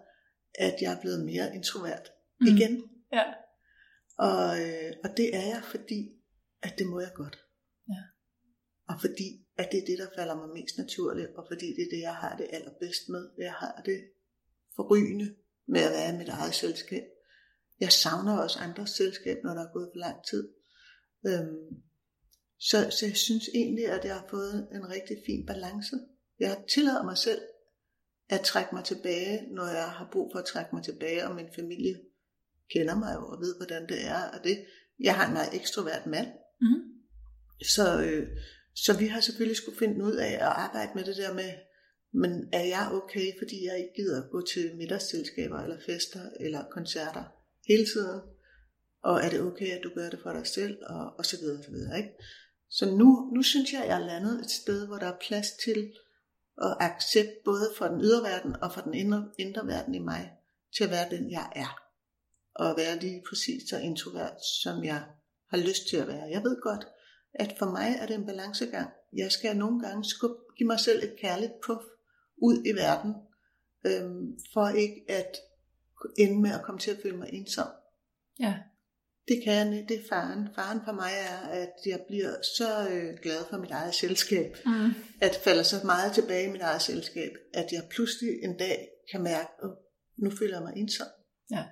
at 0.55 0.76
jeg 0.82 0.93
er 0.93 1.01
blevet 1.01 1.26
mere 1.26 1.55
introvert 1.55 2.12
mm. 2.39 2.47
igen. 2.47 2.84
Ja. 3.14 3.24
Og, 4.18 4.62
øh, 4.62 4.93
og 5.03 5.18
det 5.18 5.36
er 5.36 5.41
jeg, 5.41 5.62
fordi 5.72 6.12
at 6.62 6.74
det 6.78 6.88
må 6.88 6.99
jeg 6.99 7.12
godt. 7.16 7.38
Ja. 7.89 8.01
Og 8.88 9.01
fordi 9.01 9.47
at 9.58 9.72
det 9.72 9.78
er 9.82 9.86
det, 9.86 9.97
der 9.97 10.08
falder 10.16 10.36
mig 10.36 10.49
mest 10.49 10.78
naturligt, 10.78 11.30
og 11.36 11.45
fordi 11.47 11.66
det 11.66 11.82
er 11.82 11.95
det, 11.95 12.01
jeg 12.01 12.16
har 12.16 12.38
det 12.38 12.47
allerbedst 12.51 13.10
med. 13.10 13.30
Jeg 13.38 13.53
har 13.53 13.82
det 13.86 14.03
forrygende 14.76 15.36
med 15.66 15.82
at 15.82 15.91
være 15.91 16.14
i 16.14 16.18
mit 16.18 16.30
eget 16.30 16.53
selskab. 16.53 17.03
Jeg 17.80 17.91
savner 17.91 18.38
også 18.38 18.59
andres 18.59 18.89
selskab, 18.89 19.38
når 19.43 19.53
der 19.53 19.61
er 19.67 19.73
gået 19.73 19.89
for 19.93 19.99
lang 19.99 20.17
tid. 20.30 20.49
Øhm, 21.28 21.67
så, 22.59 22.78
så 22.99 23.05
jeg 23.05 23.17
synes 23.17 23.49
egentlig, 23.55 23.86
at 23.86 24.05
jeg 24.05 24.15
har 24.15 24.28
fået 24.30 24.67
en 24.71 24.89
rigtig 24.89 25.17
fin 25.25 25.45
balance. 25.45 25.95
Jeg 26.39 26.49
har 26.49 26.63
tilladt 26.69 27.05
mig 27.05 27.17
selv 27.17 27.41
at 28.30 28.41
trække 28.41 28.75
mig 28.75 28.84
tilbage, 28.84 29.41
når 29.55 29.67
jeg 29.67 29.89
har 29.91 30.09
brug 30.11 30.32
for 30.34 30.39
at 30.39 30.45
trække 30.45 30.69
mig 30.73 30.84
tilbage, 30.84 31.28
og 31.28 31.36
min 31.36 31.49
familie 31.55 31.95
kender 32.73 32.95
mig 32.95 33.15
jo 33.15 33.28
og 33.28 33.39
ved, 33.39 33.55
hvordan 33.57 33.88
det 33.89 34.05
er. 34.05 34.21
Og 34.34 34.43
det, 34.43 34.65
jeg 34.99 35.15
har 35.15 35.28
en 35.28 35.34
meget 35.34 35.53
ekstrovert 35.53 36.05
mand, 36.05 36.28
Mm. 36.61 36.82
så, 37.75 38.01
øh, 38.03 38.28
så 38.75 38.97
vi 38.97 39.07
har 39.07 39.19
selvfølgelig 39.19 39.57
skulle 39.57 39.78
finde 39.78 40.05
ud 40.05 40.15
af 40.15 40.32
at 40.34 40.41
arbejde 40.41 40.91
med 40.95 41.03
det 41.03 41.17
der 41.17 41.34
med, 41.34 41.51
men 42.13 42.49
er 42.53 42.63
jeg 42.63 42.89
okay, 42.91 43.32
fordi 43.39 43.65
jeg 43.65 43.78
ikke 43.78 43.93
gider 43.95 44.30
gå 44.30 44.45
til 44.53 44.75
middagsselskaber 44.78 45.59
eller 45.59 45.80
fester 45.86 46.30
eller 46.39 46.63
koncerter 46.71 47.36
hele 47.68 47.86
tiden? 47.86 48.22
Og 49.03 49.22
er 49.24 49.30
det 49.30 49.41
okay, 49.41 49.70
at 49.78 49.84
du 49.84 49.89
gør 49.95 50.09
det 50.09 50.20
for 50.24 50.34
dig 50.34 50.47
selv? 50.47 50.78
Og, 50.89 51.13
og 51.18 51.26
så 51.26 51.38
videre, 51.38 51.57
og 51.57 51.63
så 51.63 51.72
videre, 51.72 51.97
ikke? 51.97 52.09
Så 52.70 52.86
nu, 52.86 53.32
nu 53.36 53.43
synes 53.43 53.74
jeg, 53.74 53.82
at 53.82 53.88
jeg 53.88 54.01
er 54.01 54.05
landet 54.05 54.39
et 54.39 54.51
sted, 54.51 54.88
hvor 54.88 54.97
der 54.97 55.07
er 55.07 55.20
plads 55.28 55.47
til 55.65 55.93
at 56.61 56.78
accept 56.80 57.32
både 57.45 57.74
for 57.78 57.88
den 57.88 58.01
ydre 58.01 58.24
verden 58.24 58.55
og 58.61 58.74
for 58.74 58.82
den 58.82 58.93
indre, 58.93 59.32
indre 59.39 59.68
verden 59.68 59.95
i 59.95 59.99
mig, 59.99 60.32
til 60.78 60.84
at 60.84 60.89
være 60.89 61.09
den, 61.09 61.32
jeg 61.32 61.51
er. 61.55 61.82
Og 62.55 62.78
være 62.78 62.99
lige 62.99 63.24
præcis 63.30 63.70
så 63.70 63.78
introvert, 63.78 64.38
som 64.63 64.84
jeg 64.84 65.03
har 65.49 65.57
lyst 65.57 65.88
til 65.89 65.97
at 65.97 66.07
være. 66.07 66.30
Jeg 66.30 66.43
ved 66.43 66.61
godt, 66.61 66.88
at 67.34 67.55
for 67.59 67.65
mig 67.65 67.95
er 67.99 68.05
det 68.05 68.15
en 68.15 68.26
balancegang. 68.26 68.89
Jeg 69.13 69.32
skal 69.32 69.57
nogle 69.57 69.82
gange 69.82 70.05
skubbe, 70.05 70.38
give 70.57 70.68
mig 70.68 70.80
selv 70.80 71.03
et 71.03 71.15
kærligt 71.22 71.53
puff 71.65 71.84
ud 72.41 72.63
i 72.65 72.72
verden, 72.72 73.13
øhm, 73.86 74.39
for 74.53 74.68
ikke 74.68 75.05
at 75.07 75.38
ende 76.17 76.41
med 76.41 76.51
at 76.51 76.61
komme 76.63 76.79
til 76.79 76.91
at 76.91 76.97
føle 77.03 77.17
mig 77.17 77.29
ensom. 77.33 77.67
Ja. 78.39 78.55
Det 79.27 79.41
kan 79.43 79.53
jeg, 79.53 79.85
det 79.89 79.97
er 79.99 80.03
faren. 80.09 80.47
Faren 80.55 80.79
for 80.85 80.91
mig 80.91 81.11
er, 81.29 81.37
at 81.37 81.73
jeg 81.85 81.99
bliver 82.07 82.33
så 82.57 82.89
øh, 82.89 83.17
glad 83.23 83.45
for 83.49 83.57
mit 83.57 83.71
eget 83.71 83.95
selskab, 83.95 84.55
Mm. 84.65 84.89
at 85.21 85.35
falder 85.43 85.63
så 85.63 85.75
meget 85.85 86.13
tilbage 86.13 86.47
i 86.47 86.51
mit 86.51 86.61
eget 86.61 86.81
selskab, 86.81 87.31
at 87.53 87.71
jeg 87.71 87.87
pludselig 87.91 88.31
en 88.43 88.57
dag 88.57 88.87
kan 89.11 89.21
mærke, 89.23 89.49
at 89.63 89.69
nu 90.17 90.31
føler 90.39 90.55
jeg 90.55 90.63
mig 90.63 90.73
ensom. 90.75 91.07
Ja. 91.51 91.65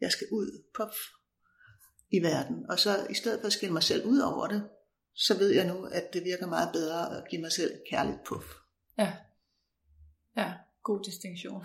Jeg 0.00 0.10
skal 0.12 0.26
ud, 0.32 0.64
puff, 0.76 0.96
i 2.10 2.22
verden. 2.22 2.70
Og 2.70 2.78
så 2.78 3.06
i 3.10 3.14
stedet 3.14 3.40
for 3.40 3.46
at 3.46 3.52
skille 3.52 3.72
mig 3.72 3.82
selv 3.82 4.04
ud 4.06 4.18
over 4.18 4.46
det, 4.46 4.68
så 5.14 5.38
ved 5.38 5.50
jeg 5.50 5.66
nu, 5.66 5.84
at 5.84 6.12
det 6.12 6.24
virker 6.24 6.46
meget 6.46 6.72
bedre 6.72 7.16
at 7.16 7.28
give 7.30 7.40
mig 7.42 7.52
selv 7.52 7.80
kærligt 7.90 8.24
puff. 8.26 8.46
Ja. 8.98 9.12
Ja, 10.36 10.52
god 10.82 11.04
distinktion. 11.04 11.64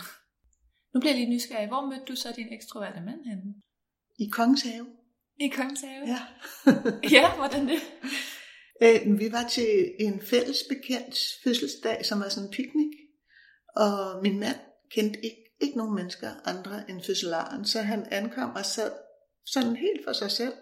Nu 0.95 0.99
bliver 0.99 1.13
jeg 1.13 1.19
lidt 1.19 1.29
nysgerrig. 1.29 1.67
Hvor 1.67 1.85
mødte 1.89 2.05
du 2.05 2.15
så 2.15 2.33
din 2.35 2.53
ekstroverte 2.53 3.01
mand 3.01 3.25
henne? 3.25 3.53
I 4.19 4.29
Kongens 4.29 4.61
Have. 4.61 4.87
I 5.39 5.47
Kongens 5.47 5.81
Have? 5.81 6.07
Ja. 6.07 6.21
ja, 7.17 7.35
hvordan 7.35 7.67
det? 7.67 7.79
Øh, 8.83 9.19
vi 9.19 9.31
var 9.31 9.47
til 9.47 9.95
en 9.99 10.21
fælles 10.21 10.63
bekendt 10.69 11.15
fødselsdag, 11.43 12.05
som 12.05 12.19
var 12.19 12.29
sådan 12.29 12.49
en 12.49 12.53
picnic. 12.53 12.91
Og 13.75 14.21
min 14.23 14.39
mand 14.39 14.59
kendte 14.91 15.25
ikke, 15.25 15.43
ikke 15.61 15.77
nogen 15.77 15.95
mennesker 15.95 16.29
andre 16.45 16.89
end 16.89 17.03
fødselaren, 17.03 17.65
så 17.65 17.81
han 17.81 18.05
ankom 18.11 18.49
og 18.55 18.65
sad 18.65 18.91
sådan 19.45 19.75
helt 19.75 20.03
for 20.05 20.13
sig 20.13 20.31
selv 20.31 20.53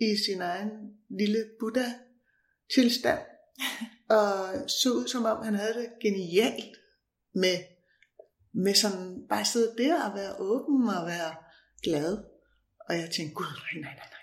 i 0.00 0.16
sin 0.26 0.40
egen 0.40 0.70
lille 1.18 1.44
Buddha-tilstand. 1.60 3.20
og 4.18 4.70
så 4.70 4.88
ud 4.92 5.08
som 5.08 5.24
om 5.24 5.44
han 5.44 5.54
havde 5.54 5.74
det 5.74 5.88
genialt 6.02 6.76
med, 7.34 7.77
med 8.54 8.74
sådan 8.74 9.26
bare 9.28 9.44
sidde 9.44 9.74
der 9.78 10.04
og 10.08 10.14
være 10.14 10.36
åben 10.38 10.88
og 10.88 11.06
være 11.06 11.34
glad. 11.82 12.18
Og 12.88 12.94
jeg 12.94 13.10
tænkte, 13.10 13.34
gud, 13.34 13.44
nej, 13.44 13.82
nej, 13.82 13.94
nej, 13.94 14.08
nej. 14.10 14.18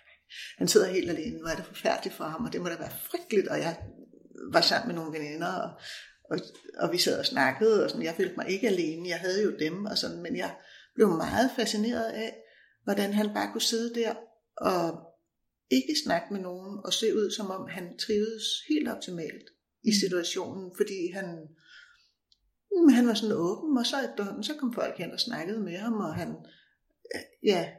Han 0.57 0.67
sidder 0.67 0.88
helt 0.88 1.09
alene, 1.09 1.38
nu 1.38 1.45
er 1.45 1.55
det 1.55 1.65
forfærdeligt 1.65 2.15
for 2.15 2.23
ham, 2.23 2.45
og 2.45 2.53
det 2.53 2.61
må 2.61 2.67
da 2.67 2.76
være 2.76 2.99
frygteligt. 3.11 3.47
Og 3.47 3.57
jeg 3.59 3.78
var 4.51 4.61
sammen 4.61 4.88
med 4.88 4.95
nogle 4.95 5.19
veninder, 5.19 5.53
og, 5.53 5.69
og, 6.32 6.39
og 6.80 6.91
vi 6.91 6.97
sad 6.97 7.19
og 7.19 7.26
snakkede, 7.26 7.84
og 7.84 7.89
sådan, 7.89 8.05
jeg 8.05 8.15
følte 8.15 8.36
mig 8.38 8.49
ikke 8.49 8.67
alene, 8.67 9.09
jeg 9.09 9.19
havde 9.19 9.43
jo 9.43 9.57
dem, 9.59 9.86
og 9.86 9.97
sådan, 9.97 10.21
men 10.21 10.36
jeg 10.36 10.55
blev 10.95 11.07
meget 11.07 11.51
fascineret 11.55 12.11
af, 12.11 12.36
hvordan 12.84 13.13
han 13.13 13.34
bare 13.34 13.51
kunne 13.51 13.61
sidde 13.61 13.95
der 13.95 14.15
og 14.57 14.99
ikke 15.71 15.95
snakke 16.03 16.34
med 16.34 16.41
nogen, 16.41 16.80
og 16.86 16.93
se 16.93 17.15
ud 17.15 17.32
som 17.32 17.51
om 17.51 17.67
han 17.69 17.97
trivedes 17.97 18.45
helt 18.69 18.89
optimalt 18.89 19.49
i 19.84 19.91
situationen, 19.93 20.71
fordi 20.78 21.11
han, 21.13 21.47
mm, 22.76 22.93
han 22.93 23.07
var 23.07 23.13
sådan 23.13 23.36
åben, 23.36 23.78
og 23.78 23.86
så 23.86 23.95
efterhånden, 24.09 24.43
så 24.43 24.53
kom 24.59 24.73
folk 24.73 24.97
hen 24.97 25.11
og 25.11 25.19
snakkede 25.19 25.59
med 25.59 25.78
ham, 25.78 25.93
og 25.93 26.15
han, 26.15 26.36
ja, 27.43 27.71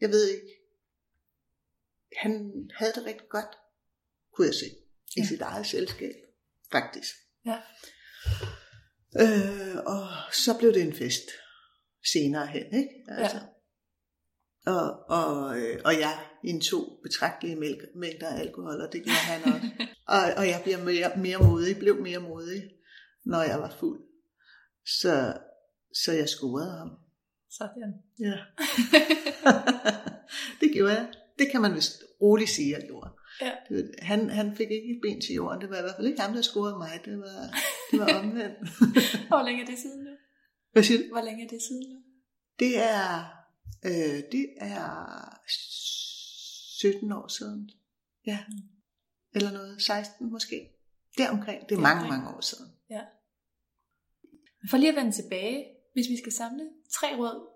jeg 0.00 0.08
ved 0.10 0.28
ikke, 0.28 0.46
han 2.16 2.52
havde 2.76 2.92
det 2.92 3.06
rigtig 3.06 3.28
godt, 3.30 3.52
kunne 4.34 4.46
jeg 4.46 4.54
se, 4.54 4.66
i 5.16 5.20
Ja. 5.20 5.24
sit 5.26 5.40
eget 5.40 5.66
selskab, 5.66 6.14
faktisk. 6.72 7.14
Ja. 7.46 7.58
Øh, 9.22 9.76
og 9.86 10.06
så 10.32 10.58
blev 10.58 10.72
det 10.74 10.82
en 10.82 10.92
fest 10.94 11.26
senere 12.12 12.46
hen, 12.46 12.66
ikke? 12.74 12.90
Altså. 13.08 13.36
Ja. 13.36 13.42
Og, 14.72 15.08
og, 15.08 15.58
øh, 15.60 15.80
og 15.84 15.92
jeg 16.00 16.26
indtog 16.44 17.00
betragtelige 17.02 17.56
mælk- 17.56 17.98
mængder 17.98 18.28
af 18.28 18.40
alkohol, 18.40 18.80
og 18.80 18.92
det 18.92 19.02
gjorde 19.04 19.16
han 19.32 19.42
også. 19.54 19.66
og, 20.14 20.20
og 20.36 20.48
jeg 20.48 20.60
bliver 20.64 20.84
mere, 20.84 21.16
mere 21.16 21.38
modig, 21.38 21.78
blev 21.78 22.02
mere 22.02 22.18
modig, 22.18 22.70
når 23.24 23.42
jeg 23.42 23.58
var 23.58 23.76
fuld. 23.80 24.00
Så, 25.00 25.38
så 25.94 26.12
jeg 26.12 26.28
scorede 26.28 26.78
ham. 26.78 26.90
Sådan. 27.50 27.94
Ja. 28.20 28.36
det 30.60 30.72
gjorde 30.72 30.92
jeg. 30.92 31.12
Det 31.38 31.50
kan 31.50 31.60
man 31.60 31.74
vist 31.74 32.02
roligt 32.22 32.50
sige, 32.50 32.76
at 32.76 32.80
jeg 32.80 32.88
gjorde. 32.88 33.10
Ja. 33.40 33.52
Det, 33.68 33.94
han, 33.98 34.30
han 34.30 34.56
fik 34.56 34.70
ikke 34.70 34.88
et 34.94 35.00
ben 35.02 35.20
til 35.20 35.34
jorden. 35.34 35.60
Det 35.60 35.70
var 35.70 35.78
i 35.78 35.80
hvert 35.80 35.94
fald 35.96 36.06
ikke 36.06 36.20
ham, 36.20 36.32
der 36.34 36.42
scorede 36.42 36.78
mig. 36.78 37.00
Det 37.04 37.18
var, 37.18 37.54
det 37.90 38.00
var 38.00 38.18
omvendt. 38.18 38.58
Hvor 39.28 39.42
længe 39.46 39.62
er 39.62 39.66
det 39.66 39.78
siden 39.78 40.04
nu? 40.04 40.10
Hvad 40.72 40.82
siger 40.82 40.98
du? 40.98 41.04
Hvor 41.12 41.22
længe 41.22 41.44
er 41.44 41.48
det 41.48 41.62
siden 41.62 41.84
nu? 41.92 42.02
Det 42.58 42.82
er, 42.82 43.24
øh, 43.84 44.22
det 44.32 44.46
er 44.60 44.86
17 46.78 47.12
år 47.12 47.28
siden. 47.28 47.70
Ja. 48.26 48.38
Eller 49.34 49.52
noget. 49.52 49.82
16 49.82 50.30
måske. 50.32 50.68
Deromkring. 51.18 51.68
Det 51.68 51.74
er 51.74 51.80
mange, 51.80 52.00
Deromkring. 52.00 52.22
mange 52.24 52.36
år 52.36 52.40
siden. 52.40 52.66
Ja. 52.90 53.00
For 54.70 54.76
lige 54.76 54.88
at 54.90 54.96
vende 54.96 55.12
tilbage, 55.12 55.66
hvis 55.92 56.08
vi 56.08 56.16
skal 56.16 56.32
samle 56.32 56.70
tre 56.90 57.16
råd 57.16 57.48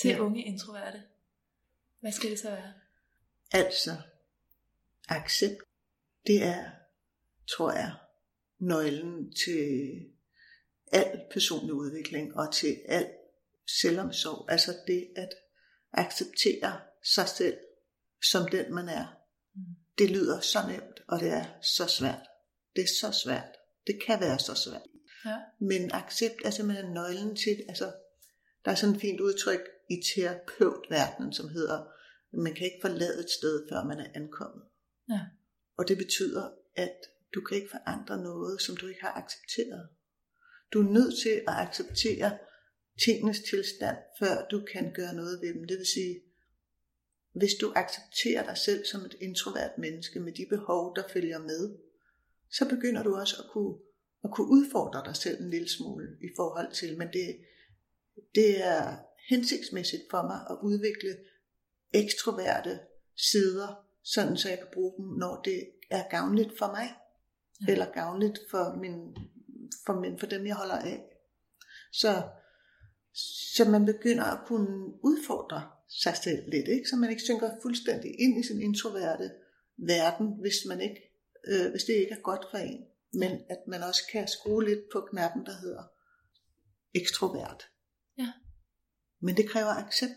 til 0.00 0.10
Ja. 0.10 0.18
unge 0.18 0.44
introverte, 0.44 1.02
hvad 2.00 2.12
skal 2.12 2.30
det 2.30 2.38
så 2.38 2.50
være? 2.50 2.72
Altså, 3.52 3.96
accept, 5.08 5.62
det 6.26 6.42
er, 6.42 6.70
tror 7.46 7.72
jeg, 7.72 7.94
nøglen 8.58 9.32
til 9.32 10.00
al 10.92 11.20
personlig 11.30 11.74
udvikling 11.74 12.36
og 12.36 12.52
til 12.52 12.76
al 12.88 13.10
selvomsorg. 13.80 14.50
Altså 14.50 14.76
det 14.86 15.08
at 15.16 15.28
acceptere 15.92 16.80
sig 17.02 17.28
selv 17.28 17.58
som 18.22 18.48
den 18.48 18.74
man 18.74 18.88
er. 18.88 19.06
Mm. 19.54 19.62
Det 19.98 20.10
lyder 20.10 20.40
så 20.40 20.58
nemt, 20.68 21.00
og 21.08 21.20
det 21.20 21.28
er 21.28 21.44
så 21.62 21.86
svært. 21.86 22.26
Det 22.76 22.82
er 22.82 22.88
så 23.00 23.20
svært. 23.24 23.56
Det 23.86 24.02
kan 24.06 24.20
være 24.20 24.38
så 24.38 24.54
svært. 24.54 24.82
Ja. 25.24 25.38
Men 25.58 25.90
accept 25.92 26.34
er 26.44 26.50
simpelthen 26.50 26.92
nøglen 26.92 27.36
til, 27.36 27.64
altså, 27.68 27.92
der 28.64 28.70
er 28.70 28.74
sådan 28.74 28.94
et 28.94 29.00
fint 29.00 29.20
udtryk 29.20 29.60
i 29.90 30.02
terapeutverdenen, 30.14 31.32
som 31.32 31.48
hedder, 31.48 31.78
at 32.32 32.38
man 32.38 32.54
kan 32.54 32.64
ikke 32.64 32.78
forlade 32.80 33.20
et 33.24 33.30
sted, 33.30 33.68
før 33.68 33.84
man 33.84 33.98
er 33.98 34.10
ankommet. 34.14 34.64
Ja. 35.10 35.20
Og 35.76 35.88
det 35.88 35.98
betyder, 35.98 36.50
at 36.76 36.96
du 37.34 37.40
kan 37.40 37.56
ikke 37.56 37.70
forandre 37.70 38.22
noget, 38.22 38.62
som 38.62 38.76
du 38.76 38.86
ikke 38.86 39.00
har 39.00 39.12
accepteret. 39.12 39.88
Du 40.72 40.80
er 40.80 40.92
nødt 40.92 41.14
til 41.22 41.30
at 41.48 41.54
acceptere 41.66 42.38
tingenes 43.04 43.40
tilstand, 43.50 43.96
før 44.18 44.46
du 44.50 44.64
kan 44.72 44.92
gøre 44.92 45.14
noget 45.14 45.40
ved 45.40 45.54
dem. 45.54 45.64
Det 45.64 45.78
vil 45.78 45.86
sige, 45.86 46.20
hvis 47.32 47.54
du 47.60 47.72
accepterer 47.76 48.46
dig 48.46 48.58
selv 48.58 48.84
som 48.84 49.04
et 49.04 49.16
introvert 49.20 49.78
menneske 49.78 50.20
med 50.20 50.32
de 50.32 50.46
behov, 50.50 50.96
der 50.96 51.02
følger 51.12 51.38
med, 51.38 51.78
så 52.50 52.68
begynder 52.68 53.02
du 53.02 53.16
også 53.16 53.36
at 53.42 53.50
kunne, 53.50 53.78
at 54.24 54.30
kunne 54.30 54.50
udfordre 54.50 55.02
dig 55.04 55.16
selv 55.16 55.42
en 55.42 55.50
lille 55.50 55.68
smule 55.68 56.08
i 56.22 56.28
forhold 56.36 56.72
til, 56.72 56.98
men 56.98 57.08
det, 57.08 57.36
det 58.34 58.64
er 58.64 58.96
hensigtsmæssigt 59.28 60.02
for 60.10 60.22
mig 60.22 60.40
at 60.50 60.58
udvikle 60.62 61.16
ekstroverte 61.92 62.78
sider, 63.16 63.86
sådan 64.02 64.36
så 64.36 64.48
jeg 64.48 64.58
kan 64.58 64.66
bruge 64.72 64.92
dem, 64.98 65.06
når 65.06 65.42
det 65.42 65.70
er 65.90 66.08
gavnligt 66.10 66.58
for 66.58 66.66
mig, 66.66 66.88
ja. 67.66 67.72
eller 67.72 67.92
gavnligt 67.92 68.38
for, 68.50 68.76
min, 68.80 69.16
for, 69.86 70.00
min, 70.00 70.18
for 70.18 70.26
dem, 70.26 70.46
jeg 70.46 70.54
holder 70.54 70.78
af. 70.78 71.04
Så, 71.92 72.22
så 73.54 73.70
man 73.70 73.86
begynder 73.86 74.24
at 74.24 74.46
kunne 74.46 75.04
udfordre 75.04 75.70
sig 75.88 76.16
selv 76.24 76.50
lidt, 76.50 76.68
ikke? 76.68 76.88
så 76.88 76.96
man 76.96 77.10
ikke 77.10 77.22
synker 77.22 77.50
fuldstændig 77.62 78.20
ind 78.20 78.40
i 78.40 78.46
sin 78.46 78.60
introverte 78.60 79.30
verden, 79.76 80.26
hvis, 80.40 80.54
man 80.68 80.80
ikke, 80.80 81.00
øh, 81.48 81.70
hvis 81.70 81.84
det 81.84 81.92
ikke 81.92 82.14
er 82.14 82.22
godt 82.22 82.46
for 82.50 82.58
en. 82.58 82.84
Men 83.18 83.30
at 83.50 83.58
man 83.68 83.82
også 83.82 84.02
kan 84.12 84.28
skrue 84.28 84.64
lidt 84.64 84.80
på 84.92 85.00
knappen, 85.10 85.46
der 85.46 85.52
hedder 85.60 85.82
ekstrovert. 86.94 87.62
Ja. 88.18 88.32
Men 89.20 89.36
det 89.36 89.48
kræver 89.48 89.68
accept. 89.68 90.12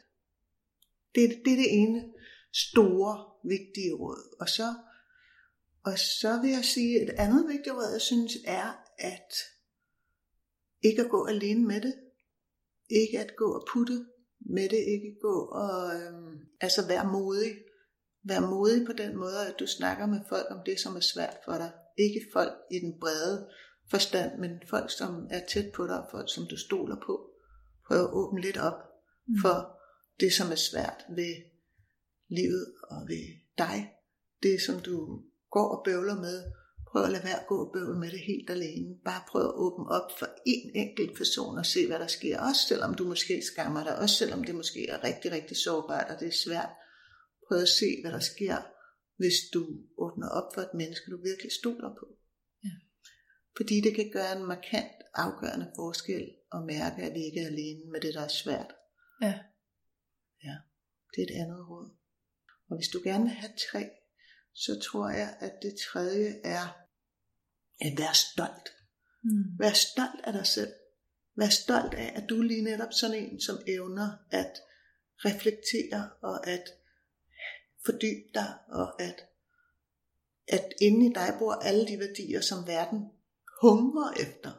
Det, 1.15 1.23
er- 1.23 1.43
det 1.45 1.53
er 1.53 1.57
det 1.57 1.73
ene 1.81 2.13
store, 2.53 3.25
vigtige 3.49 3.93
råd. 3.93 4.37
Og 4.39 4.49
så, 4.49 4.75
og 5.85 5.99
så 5.99 6.41
vil 6.41 6.49
jeg 6.51 6.65
sige, 6.65 7.03
et 7.03 7.09
andet 7.09 7.47
vigtigt 7.47 7.75
råd, 7.75 7.91
jeg 7.91 8.01
synes, 8.01 8.37
er 8.45 8.83
at 8.97 9.33
ikke 10.81 11.01
at 11.03 11.09
gå 11.09 11.25
alene 11.25 11.67
med 11.67 11.81
det. 11.81 11.95
Ikke 12.89 13.19
at 13.19 13.35
gå 13.37 13.53
og 13.53 13.67
putte 13.73 14.05
med 14.39 14.69
det. 14.69 14.77
Ikke 14.77 15.17
gå 15.21 15.45
og 15.45 15.95
øhm, 16.01 16.39
altså 16.61 16.87
være 16.87 17.11
modig. 17.11 17.57
Vær 18.23 18.39
modig 18.39 18.85
på 18.85 18.93
den 18.93 19.17
måde, 19.17 19.47
at 19.47 19.55
du 19.59 19.67
snakker 19.67 20.05
med 20.05 20.19
folk 20.29 20.45
om 20.49 20.59
det, 20.65 20.79
som 20.79 20.95
er 20.95 20.99
svært 20.99 21.37
for 21.45 21.53
dig. 21.53 21.71
Ikke 21.97 22.21
folk 22.33 22.53
i 22.71 22.79
den 22.79 22.99
brede 22.99 23.49
forstand, 23.91 24.39
men 24.39 24.51
folk, 24.69 24.91
som 24.91 25.27
er 25.29 25.41
tæt 25.49 25.71
på 25.75 25.87
dig, 25.87 26.03
folk, 26.11 26.33
som 26.33 26.47
du 26.49 26.57
stoler 26.57 26.95
på. 27.05 27.29
Prøv 27.87 27.99
at 27.99 28.13
åbne 28.13 28.41
lidt 28.41 28.57
op 28.57 28.73
Mm. 29.29 29.35
for 29.41 29.79
det, 30.19 30.33
som 30.33 30.51
er 30.51 30.55
svært 30.55 31.05
ved 31.09 31.35
livet 32.29 32.65
og 32.89 33.07
ved 33.07 33.25
dig. 33.57 33.91
Det, 34.43 34.61
som 34.61 34.79
du 34.79 35.21
går 35.51 35.67
og 35.75 35.83
bøvler 35.85 36.15
med, 36.15 36.51
prøv 36.91 37.03
at 37.03 37.11
lade 37.11 37.23
være 37.23 37.39
at 37.39 37.47
gå 37.47 37.65
og 37.65 37.73
bøvle 37.73 37.99
med 37.99 38.11
det 38.11 38.19
helt 38.19 38.49
alene. 38.49 38.95
Bare 39.05 39.23
prøv 39.27 39.41
at 39.41 39.53
åbne 39.55 39.89
op 39.89 40.11
for 40.19 40.27
en 40.45 40.71
enkelt 40.75 41.17
person 41.17 41.57
og 41.57 41.65
se, 41.65 41.87
hvad 41.87 41.99
der 41.99 42.07
sker. 42.07 42.39
Også 42.39 42.61
selvom 42.67 42.93
du 42.93 43.03
måske 43.03 43.41
skammer 43.51 43.83
dig, 43.83 43.99
også 43.99 44.15
selvom 44.15 44.43
det 44.43 44.55
måske 44.55 44.89
er 44.89 45.03
rigtig, 45.03 45.31
rigtig 45.31 45.57
sårbart 45.57 46.11
og 46.11 46.19
det 46.19 46.27
er 46.27 46.37
svært. 46.45 46.69
Prøv 47.47 47.57
at 47.57 47.69
se, 47.69 48.01
hvad 48.01 48.11
der 48.11 48.19
sker, 48.19 48.57
hvis 49.17 49.37
du 49.53 49.61
åbner 49.97 50.29
op 50.29 50.53
for 50.53 50.61
et 50.61 50.73
menneske, 50.73 51.11
du 51.11 51.17
virkelig 51.29 51.51
stoler 51.51 51.91
på. 51.99 52.07
Ja. 52.63 52.75
Fordi 53.57 53.81
det 53.81 53.95
kan 53.95 54.09
gøre 54.13 54.37
en 54.37 54.45
markant 54.45 54.97
afgørende 55.13 55.71
forskel 55.75 56.25
at 56.53 56.65
mærke, 56.65 57.01
at 57.03 57.13
vi 57.13 57.21
ikke 57.23 57.41
er 57.41 57.47
alene 57.47 57.91
med 57.91 58.01
det, 58.01 58.13
der 58.13 58.21
er 58.21 58.35
svært. 58.43 58.71
Ja. 59.21 59.39
Ja, 60.43 60.55
det 61.11 61.19
er 61.21 61.27
et 61.29 61.41
andet 61.41 61.69
råd. 61.69 61.89
Og 62.69 62.77
hvis 62.77 62.87
du 62.93 63.01
gerne 63.03 63.23
vil 63.23 63.33
have 63.33 63.53
tre, 63.71 63.89
så 64.53 64.79
tror 64.79 65.09
jeg, 65.09 65.37
at 65.39 65.53
det 65.61 65.75
tredje 65.91 66.41
er 66.43 66.65
at 67.81 67.93
være 67.97 68.15
stolt. 68.15 68.67
Mm. 69.23 69.59
Vær 69.59 69.73
stolt 69.73 70.21
af 70.23 70.33
dig 70.33 70.47
selv. 70.47 70.73
Vær 71.35 71.49
stolt 71.49 71.93
af, 71.93 72.13
at 72.15 72.29
du 72.29 72.41
lige 72.41 72.63
netop 72.63 72.93
sådan 72.93 73.23
en, 73.23 73.41
som 73.41 73.57
evner 73.67 74.09
at 74.31 74.53
reflektere 75.25 76.09
og 76.21 76.47
at 76.47 76.63
fordybe 77.87 78.29
dig, 78.33 78.49
og 78.81 79.01
at, 79.01 79.17
at 80.47 80.65
inde 80.81 81.01
i 81.09 81.13
dig 81.19 81.29
bor 81.39 81.53
alle 81.53 81.87
de 81.87 81.99
værdier, 81.99 82.41
som 82.41 82.67
verden 82.67 82.99
hungrer 83.61 84.11
efter. 84.25 84.51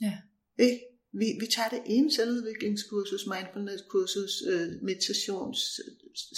Ja. 0.00 0.18
Ikke? 0.58 0.80
Vi, 1.20 1.26
vi 1.40 1.46
tager 1.46 1.68
det 1.68 1.82
ene 1.86 2.12
selvudviklingskursus, 2.12 3.26
mindfulness-kursus, 3.26 4.32
øh, 4.50 4.68
meditations, 4.82 5.58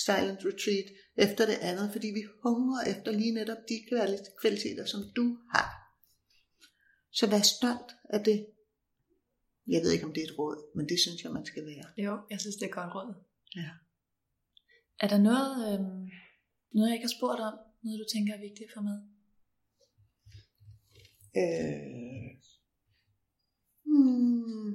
silent 0.06 0.40
retreat 0.50 0.88
efter 1.16 1.46
det 1.46 1.58
andet, 1.60 1.92
fordi 1.92 2.06
vi 2.06 2.22
hungrer 2.42 2.84
efter 2.92 3.10
lige 3.12 3.34
netop 3.34 3.62
de 3.68 3.74
kvali- 3.88 4.36
kvaliteter, 4.40 4.84
som 4.84 5.00
du 5.16 5.38
har. 5.54 5.68
Så 7.10 7.26
vær 7.26 7.40
stolt 7.40 7.90
af 8.04 8.24
det. 8.24 8.46
Jeg 9.66 9.82
ved 9.82 9.90
ikke, 9.92 10.04
om 10.04 10.12
det 10.12 10.22
er 10.22 10.26
et 10.26 10.38
råd, 10.38 10.76
men 10.76 10.88
det 10.88 11.00
synes 11.00 11.22
jeg, 11.24 11.32
man 11.32 11.46
skal 11.46 11.66
være. 11.66 12.04
Jo, 12.04 12.18
jeg 12.30 12.40
synes, 12.40 12.56
det 12.56 12.62
er 12.62 12.68
et 12.68 12.74
godt 12.74 12.94
råd. 12.94 13.14
Ja. 13.56 13.70
Er 15.00 15.08
der 15.08 15.18
noget, 15.18 15.54
øhm, 15.72 16.08
noget 16.74 16.88
jeg 16.88 16.96
ikke 16.96 17.08
har 17.10 17.18
spurgt 17.18 17.40
om? 17.40 17.54
Noget, 17.82 18.00
du 18.02 18.06
tænker 18.14 18.34
er 18.34 18.40
vigtigt 18.48 18.70
for 18.74 18.82
med? 18.88 18.98
Øh... 21.40 22.28
Hmm. 23.90 24.74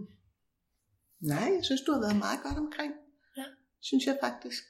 Nej, 1.32 1.48
jeg 1.58 1.64
synes, 1.66 1.82
du 1.82 1.92
har 1.92 2.02
været 2.06 2.24
meget 2.26 2.40
godt 2.46 2.58
omkring. 2.66 2.94
Ja. 3.38 3.46
Synes 3.82 4.06
jeg 4.06 4.18
faktisk. 4.22 4.64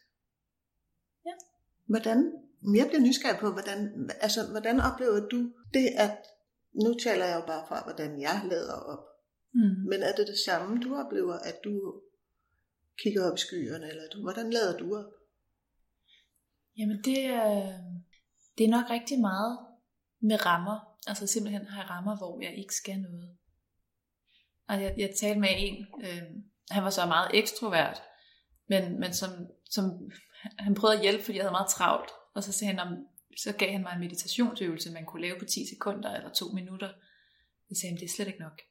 Ja. 1.28 1.36
Hvordan, 1.86 2.18
jeg 2.80 2.88
bliver 2.88 3.02
nysgerrig 3.08 3.40
på, 3.40 3.52
hvordan, 3.52 3.80
altså, 4.26 4.40
hvordan 4.52 4.80
oplever 4.80 5.20
du 5.34 5.40
det, 5.74 5.88
at, 6.06 6.18
nu 6.84 6.94
taler 7.06 7.26
jeg 7.26 7.36
jo 7.42 7.46
bare 7.46 7.68
fra, 7.68 7.84
hvordan 7.84 8.22
jeg 8.22 8.38
lader 8.52 8.74
op, 8.94 9.04
Mm. 9.56 9.76
men 9.90 10.00
er 10.08 10.16
det 10.16 10.28
det 10.28 10.40
samme, 10.48 10.82
du 10.84 10.96
oplever, 10.96 11.34
at 11.34 11.58
du 11.64 12.02
kigger 13.02 13.32
op 13.32 13.38
i 13.38 13.42
skyerne, 13.46 13.88
eller 13.90 14.04
du, 14.14 14.22
hvordan 14.22 14.50
lader 14.50 14.78
du 14.78 14.96
op? 14.96 15.12
Jamen 16.78 17.04
det, 17.04 17.26
er, 17.26 17.80
det 18.58 18.64
er 18.64 18.70
nok 18.70 18.90
rigtig 18.90 19.20
meget 19.20 19.60
med 20.20 20.46
rammer. 20.46 20.98
Altså 21.08 21.28
simpelthen 21.28 21.66
har 21.66 21.82
jeg 21.82 21.90
rammer, 21.90 22.18
hvor 22.18 22.42
jeg 22.42 22.58
ikke 22.58 22.74
skal 22.74 23.00
noget. 23.00 23.38
Og 24.68 24.82
jeg, 24.82 24.96
jeg 24.98 25.14
talte 25.20 25.40
med 25.40 25.50
en, 25.58 25.86
øh, 26.04 26.24
han 26.70 26.84
var 26.84 26.90
så 26.90 27.06
meget 27.06 27.32
ekstrovert, 27.34 28.02
men, 28.70 29.00
men 29.00 29.14
som, 29.14 29.30
som, 29.70 30.12
han 30.60 30.76
prøvede 30.76 30.98
at 30.98 31.04
hjælpe, 31.04 31.24
fordi 31.24 31.38
jeg 31.38 31.44
havde 31.44 31.52
meget 31.52 31.70
travlt. 31.70 32.12
Og 32.36 32.44
så 32.44 32.52
sagde 32.52 32.74
han, 32.74 32.80
om, 32.88 32.98
så 33.38 33.54
gav 33.54 33.72
han 33.72 33.82
mig 33.82 33.94
en 33.94 34.00
meditationsøvelse, 34.00 34.92
man 34.92 35.06
kunne 35.06 35.22
lave 35.22 35.40
på 35.40 35.46
10 35.46 35.68
sekunder 35.76 36.16
eller 36.16 36.30
2 36.30 36.46
minutter. 36.46 36.92
Jeg 37.70 37.78
sagde, 37.78 37.92
han, 37.92 38.00
det 38.00 38.06
er 38.06 38.14
slet 38.16 38.28
ikke 38.28 38.40
nok. 38.40 38.62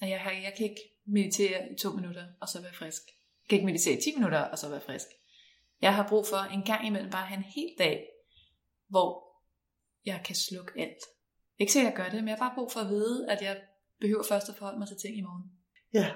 Og 0.00 0.10
jeg, 0.10 0.40
jeg 0.44 0.54
kan 0.56 0.66
ikke 0.70 0.82
meditere 1.04 1.72
i 1.72 1.76
2 1.76 1.90
minutter, 1.92 2.26
og 2.40 2.48
så 2.48 2.60
være 2.62 2.74
frisk. 2.74 3.02
Jeg 3.42 3.48
kan 3.48 3.56
ikke 3.56 3.66
meditere 3.66 3.98
i 3.98 4.00
10 4.00 4.14
minutter, 4.14 4.40
og 4.40 4.58
så 4.58 4.68
være 4.68 4.80
frisk. 4.80 5.06
Jeg 5.84 5.94
har 5.98 6.08
brug 6.08 6.24
for 6.32 6.36
en 6.56 6.62
gang 6.70 6.82
imellem 6.86 7.10
bare 7.10 7.22
at 7.22 7.28
have 7.28 7.38
en 7.38 7.52
hel 7.58 7.70
dag, 7.78 7.96
hvor 8.92 9.08
jeg 10.10 10.18
kan 10.26 10.36
slukke 10.46 10.72
alt. 10.82 11.02
Ikke 11.58 11.72
sikkert, 11.72 11.90
jeg 11.92 11.96
gør 12.00 12.08
det, 12.10 12.20
men 12.22 12.28
jeg 12.28 12.36
har 12.36 12.44
bare 12.48 12.54
brug 12.58 12.72
for 12.72 12.80
at 12.80 12.88
vide, 12.88 13.30
at 13.32 13.42
jeg 13.42 13.54
behøver 14.00 14.22
først 14.32 14.48
at 14.48 14.56
forholde 14.58 14.78
mig 14.78 14.88
til 14.88 14.96
ting 15.04 15.14
i 15.18 15.20
morgen. 15.28 15.44
Ja, 15.98 16.08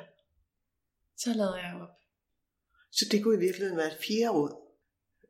Så 1.16 1.30
lader 1.34 1.56
jeg 1.56 1.72
op. 1.82 1.88
så 2.92 3.04
det 3.10 3.22
kunne 3.22 3.36
i 3.36 3.44
virkeligheden 3.46 3.76
være 3.82 3.92
et 3.94 3.98
fjerde 4.08 4.30
råd, 4.38 4.54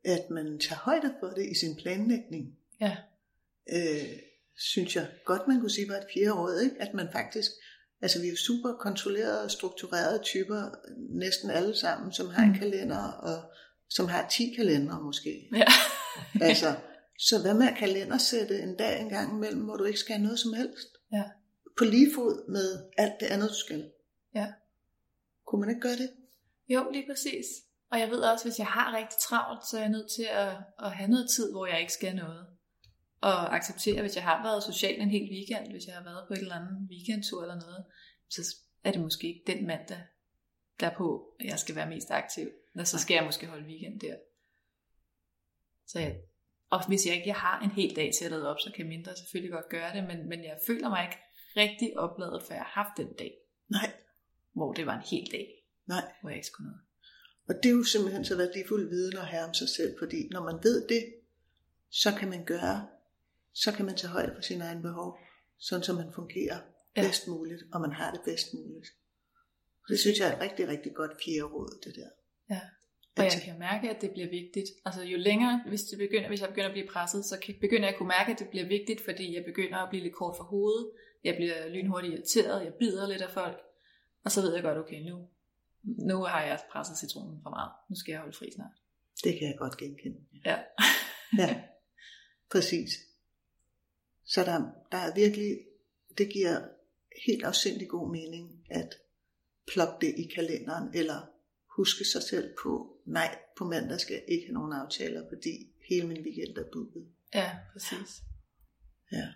at 0.05 0.31
man 0.31 0.47
tager 0.61 0.81
højde 0.89 1.15
for 1.21 1.29
det 1.29 1.47
i 1.53 1.55
sin 1.63 1.77
planlægning. 1.83 2.45
Ja. 2.81 2.97
øh, 3.77 4.09
synes 4.57 4.97
jeg 4.97 5.07
godt, 5.25 5.49
man 5.49 5.61
kunne 5.61 5.71
sige 5.71 5.89
var 5.89 5.95
et 5.97 6.07
fjerde 6.15 6.33
råd, 6.41 6.61
ikke? 6.61 6.77
at 6.83 6.95
man 6.95 7.09
faktisk, 7.13 7.51
altså 8.03 8.21
vi 8.21 8.27
er 8.27 8.31
jo 8.31 8.37
super 8.37 8.73
kontrollerede 8.73 9.45
og 9.45 9.51
strukturerede 9.51 10.23
typer, 10.23 10.61
næsten 11.25 11.51
alle 11.51 11.77
sammen, 11.77 12.13
som 12.13 12.27
har 12.29 12.43
en 12.45 12.53
Mm. 12.53 12.59
kalender, 12.59 13.13
og 13.13 13.53
som 13.91 14.09
har 14.09 14.29
10 14.29 14.55
kalendere 14.57 15.03
måske. 15.03 15.49
Ja. 15.57 15.67
altså, 16.49 16.77
så 17.19 17.43
hvad 17.43 17.55
med 17.55 17.69
at 17.69 17.79
kalendersætte 17.79 18.59
en 18.63 18.77
dag 18.77 19.01
en 19.01 19.09
gang 19.09 19.37
imellem, 19.37 19.63
hvor 19.65 19.77
du 19.77 19.85
ikke 19.85 19.99
skal 19.99 20.15
have 20.15 20.25
noget 20.25 20.39
som 20.39 20.53
helst? 20.53 20.89
Ja. 21.13 21.25
På 21.79 21.85
lige 21.85 22.15
fod 22.15 22.51
med 22.51 22.91
alt 22.99 23.21
det 23.21 23.27
andet, 23.27 23.49
du 23.49 23.55
skal. 23.55 23.91
Ja. 24.35 24.47
Kunne 25.47 25.61
man 25.61 25.69
ikke 25.69 25.81
gøre 25.81 25.97
det? 25.97 26.11
Jo, 26.69 26.91
lige 26.93 27.07
præcis. 27.11 27.47
Og 27.91 28.01
jeg 28.01 28.11
ved 28.11 28.21
også, 28.21 28.45
hvis 28.45 28.59
jeg 28.59 28.67
har 28.67 28.97
rigtig 28.97 29.19
travlt, 29.21 29.67
så 29.67 29.77
er 29.77 29.81
jeg 29.81 29.91
nødt 29.91 30.11
til 30.11 30.27
at, 30.31 30.57
at 30.85 30.91
have 30.91 31.11
noget 31.11 31.31
tid, 31.31 31.53
hvor 31.53 31.67
jeg 31.67 31.81
ikke 31.81 31.93
skal 31.93 32.17
noget. 32.17 32.47
Og 33.21 33.57
acceptere, 33.57 34.01
hvis 34.01 34.17
jeg 34.17 34.25
har 34.25 34.43
været 34.43 34.63
social 34.63 35.01
en 35.01 35.11
hel 35.11 35.31
weekend, 35.31 35.71
hvis 35.71 35.87
jeg 35.87 35.95
har 35.95 36.05
været 36.05 36.25
på 36.29 36.35
et 36.35 36.39
eller 36.39 36.55
andet 36.55 36.89
weekendtur 36.91 37.43
eller 37.43 37.61
noget, 37.61 37.85
så 38.31 38.57
er 38.85 38.93
det 38.93 39.01
måske 39.01 39.27
ikke 39.27 39.43
den 39.47 39.67
mandag 39.67 40.03
derpå, 40.81 41.35
at 41.41 41.47
jeg 41.47 41.59
skal 41.59 41.75
være 41.75 41.89
mest 41.89 42.11
aktiv. 42.11 42.49
Og 42.79 42.87
så 42.87 42.99
skal 42.99 43.15
jeg 43.15 43.25
måske 43.25 43.47
holde 43.47 43.67
weekend 43.67 44.01
der. 44.01 44.17
Så 45.87 45.99
jeg, 45.99 46.21
og 46.71 46.87
hvis 46.89 47.07
jeg 47.07 47.15
ikke 47.15 47.29
jeg 47.29 47.37
har 47.37 47.61
en 47.61 47.71
hel 47.71 47.97
dag 47.97 48.11
til 48.19 48.25
at 48.25 48.31
lade 48.31 48.51
op, 48.51 48.61
så 48.61 48.73
kan 48.77 48.89
mindre 48.89 49.17
selvfølgelig 49.17 49.53
godt 49.53 49.69
gøre 49.69 49.97
det, 49.97 50.05
men, 50.05 50.29
men 50.29 50.45
jeg 50.45 50.59
føler 50.67 50.89
mig 50.89 51.05
ikke 51.05 51.19
rigtig 51.57 51.99
opladet, 51.99 52.43
for 52.47 52.55
jeg 52.55 52.63
har 52.63 52.83
haft 52.83 52.97
den 52.97 53.13
dag, 53.13 53.35
Nej, 53.69 53.93
hvor 54.53 54.73
det 54.73 54.87
var 54.87 54.95
en 54.95 55.07
hel 55.11 55.31
dag, 55.33 55.47
nej. 55.87 56.13
hvor 56.21 56.31
jeg 56.31 56.37
ikke 56.37 56.47
skulle 56.47 56.69
noget. 56.69 56.83
Og 57.49 57.55
det 57.63 57.69
er 57.69 57.75
jo 57.75 57.85
simpelthen 57.85 58.25
så 58.25 58.37
værdifuld 58.37 58.89
viden 58.89 59.17
at 59.17 59.27
have 59.27 59.45
om 59.45 59.55
sig 59.55 59.69
selv, 59.69 59.99
fordi 59.99 60.29
når 60.31 60.43
man 60.45 60.59
ved 60.63 60.89
det, 60.89 61.15
så 61.91 62.15
kan 62.19 62.29
man 62.29 62.45
gøre, 62.45 62.89
så 63.53 63.73
kan 63.73 63.87
man 63.87 63.97
tage 63.97 64.11
højde 64.11 64.33
for 64.35 64.43
sine 64.43 64.65
egne 64.65 64.83
behov, 64.83 65.19
sådan 65.59 65.85
som 65.85 65.97
man 65.97 66.13
fungerer 66.15 66.59
Ja. 66.97 67.03
bedst 67.03 67.29
muligt, 67.29 67.63
og 67.73 67.81
man 67.81 67.93
har 67.93 68.11
det 68.13 68.21
bedst 68.25 68.55
muligt. 68.55 68.89
Det 69.89 69.99
synes 69.99 70.19
jeg 70.19 70.29
er 70.29 70.37
et 70.37 70.41
rigtig, 70.41 70.69
rigtig 70.69 70.95
godt 70.95 71.11
fjerde 71.25 71.43
råd, 71.43 71.81
det 71.85 71.95
der. 71.97 72.09
Ja. 72.51 72.61
Og 73.17 73.25
jeg 73.25 73.43
kan 73.45 73.59
mærke, 73.59 73.91
at 73.91 74.01
det 74.03 74.11
bliver 74.11 74.29
vigtigt. 74.29 74.69
Altså 74.85 75.03
jo 75.03 75.19
længere, 75.19 75.63
hvis, 75.69 75.83
det 75.83 75.99
begynder, 75.99 76.29
hvis 76.29 76.41
jeg 76.41 76.49
begynder 76.49 76.69
at 76.69 76.73
blive 76.73 76.89
presset, 76.89 77.25
så 77.25 77.39
kan, 77.43 77.55
begynder 77.61 77.85
jeg 77.85 77.93
at 77.95 77.99
kunne 77.99 78.15
mærke, 78.19 78.33
at 78.33 78.39
det 78.39 78.49
bliver 78.49 78.67
vigtigt, 78.67 79.01
fordi 79.05 79.35
jeg 79.35 79.45
begynder 79.45 79.79
at 79.79 79.91
blive 79.91 80.03
lidt 80.03 80.15
kort 80.15 80.37
for 80.37 80.45
hovedet. 80.45 80.91
Jeg 81.25 81.35
bliver 81.37 81.69
lynhurtigt 81.69 82.15
irriteret, 82.15 82.65
jeg 82.65 82.75
bider 82.75 83.09
lidt 83.09 83.23
af 83.23 83.31
folk. 83.31 83.59
Og 84.25 84.31
så 84.31 84.41
ved 84.41 84.55
jeg 84.55 84.63
godt, 84.63 84.79
okay, 84.79 85.01
nu, 85.01 85.29
nu 85.83 86.23
har 86.23 86.43
jeg 86.43 86.59
presset 86.73 86.99
citronen 86.99 87.41
for 87.43 87.51
meget. 87.51 87.71
Nu 87.91 87.97
skal 87.97 88.13
jeg 88.13 88.21
holde 88.21 88.37
fri 88.37 88.51
snart. 88.55 88.77
Det 89.25 89.39
kan 89.39 89.49
jeg 89.49 89.59
godt 89.59 89.77
genkende. 89.77 90.21
Ja. 90.45 90.59
Ja, 91.39 91.63
præcis. 92.51 92.91
Så 94.25 94.45
der, 94.45 94.59
der 94.93 94.99
er 94.99 95.15
virkelig, 95.15 95.59
det 96.19 96.33
giver 96.33 96.61
helt 97.27 97.45
afsindig 97.45 97.89
god 97.89 98.11
mening 98.11 98.65
at 98.71 98.95
plotte 99.73 100.07
det 100.07 100.15
i 100.19 100.31
kalenderen, 100.35 100.91
eller 100.95 101.31
huske 101.79 102.05
sig 102.05 102.23
selv 102.23 102.49
på, 102.63 102.73
nej, 103.19 103.39
på 103.59 103.65
mandag 103.65 104.01
skal 104.01 104.15
jeg 104.15 104.25
ikke 104.29 104.47
have 104.47 104.59
nogen 104.59 104.73
aftaler, 104.73 105.23
fordi 105.29 105.53
hele 105.89 106.07
min 106.07 106.23
weekend 106.25 106.59
er 106.59 106.69
booket. 106.73 107.05
Ja, 107.35 107.49
præcis. 107.73 108.11
Ja. 109.13 109.27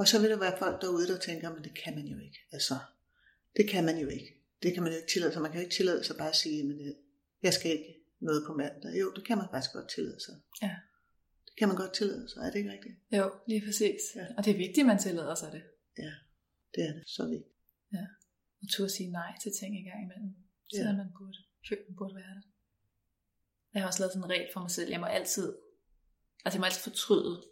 Og 0.00 0.08
så 0.08 0.20
vil 0.20 0.30
der 0.30 0.38
være 0.38 0.58
folk 0.58 0.82
derude, 0.82 1.06
der 1.12 1.18
tænker, 1.18 1.54
men 1.54 1.64
det 1.64 1.74
kan 1.82 1.94
man 1.94 2.06
jo 2.06 2.18
ikke. 2.26 2.38
Altså, 2.52 2.76
det 3.56 3.64
kan 3.68 3.84
man 3.84 3.98
jo 3.98 4.08
ikke. 4.08 4.30
Det 4.62 4.74
kan 4.74 4.82
man 4.82 4.92
jo 4.92 4.98
ikke 4.98 5.12
tillade 5.12 5.32
sig. 5.32 5.42
Man 5.42 5.50
kan 5.50 5.60
jo 5.60 5.64
ikke 5.64 5.76
tillade 5.76 6.04
sig 6.04 6.16
bare 6.16 6.28
at 6.28 6.36
sige, 6.36 6.64
men 6.68 6.80
øh, 6.86 6.94
jeg 7.42 7.52
skal 7.54 7.70
ikke 7.70 7.90
noget 8.20 8.44
på 8.46 8.52
mandag. 8.52 9.00
Jo, 9.00 9.12
det 9.16 9.24
kan 9.26 9.38
man 9.38 9.46
faktisk 9.52 9.72
godt 9.72 9.88
tillade 9.94 10.20
sig. 10.26 10.34
Ja. 10.62 10.76
Det 11.46 11.54
kan 11.58 11.68
man 11.68 11.76
godt 11.76 11.94
tillade 11.94 12.28
sig, 12.28 12.40
er 12.46 12.50
det 12.50 12.58
ikke 12.58 12.72
rigtigt? 12.72 12.96
Jo, 13.18 13.26
lige 13.46 13.62
præcis. 13.66 14.00
Ja. 14.16 14.26
Og 14.36 14.44
det 14.44 14.50
er 14.54 14.58
vigtigt, 14.64 14.84
at 14.84 14.86
man 14.86 14.98
tillader 14.98 15.34
sig 15.34 15.52
det. 15.52 15.62
Ja, 15.98 16.12
det 16.74 16.82
er 16.88 16.92
det. 16.96 17.02
Så 17.06 17.22
vigtigt. 17.28 17.56
Ja. 17.92 18.06
Og 18.62 18.66
turde 18.72 18.90
sige 18.90 19.10
nej 19.10 19.32
til 19.42 19.52
ting 19.60 19.70
i 19.80 19.84
gang 19.88 20.00
imellem. 20.04 20.34
Ja. 20.72 20.76
Selvom 20.78 20.96
man 20.96 21.06
burde, 21.18 21.38
føle, 21.68 21.80
man 21.88 21.96
burde 21.96 22.14
være 22.14 22.34
det. 22.38 22.42
Jeg 23.74 23.82
har 23.82 23.86
også 23.86 24.00
lavet 24.02 24.12
sådan 24.12 24.24
en 24.24 24.30
regel 24.30 24.48
for 24.52 24.60
mig 24.60 24.70
selv. 24.70 24.90
Jeg 24.90 25.00
må 25.00 25.06
altid, 25.06 25.56
altså 26.44 26.56
jeg 26.56 26.60
må 26.60 26.64
altid 26.64 26.82
fortryde. 26.82 27.42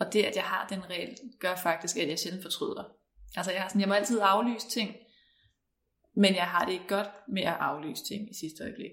Og 0.00 0.12
det, 0.12 0.22
at 0.22 0.36
jeg 0.36 0.44
har 0.44 0.68
den 0.68 0.90
regel, 0.90 1.18
gør 1.40 1.56
faktisk, 1.56 1.96
at 1.96 2.08
jeg 2.08 2.18
sjældent 2.18 2.42
fortryder. 2.44 2.84
Altså 3.36 3.52
jeg, 3.52 3.62
har 3.62 3.68
sådan, 3.68 3.80
jeg 3.80 3.88
må 3.88 3.94
altid 3.94 4.18
aflyse 4.22 4.68
ting, 4.68 4.96
men 6.14 6.34
jeg 6.34 6.46
har 6.48 6.64
det 6.66 6.72
ikke 6.72 6.88
godt 6.88 7.08
med 7.28 7.42
at 7.42 7.56
aflyse 7.68 8.04
ting 8.04 8.30
i 8.30 8.34
sidste 8.34 8.62
øjeblik. 8.64 8.90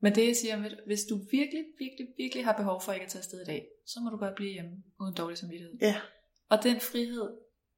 Men 0.00 0.14
det 0.14 0.26
jeg 0.26 0.36
siger, 0.36 0.56
hvis 0.86 1.00
du 1.10 1.16
virkelig, 1.30 1.64
virkelig, 1.78 2.06
virkelig 2.16 2.44
har 2.44 2.52
behov 2.56 2.82
for 2.82 2.92
ikke 2.92 3.04
at 3.04 3.10
tage 3.10 3.20
afsted 3.20 3.40
i 3.40 3.44
dag, 3.44 3.66
så 3.86 4.00
må 4.00 4.10
du 4.10 4.16
godt 4.16 4.34
blive 4.34 4.52
hjemme 4.52 4.70
uden 5.00 5.14
dårlig 5.14 5.38
samvittighed. 5.38 5.74
Ja, 5.80 6.00
Og 6.48 6.62
den 6.62 6.80
frihed 6.80 7.28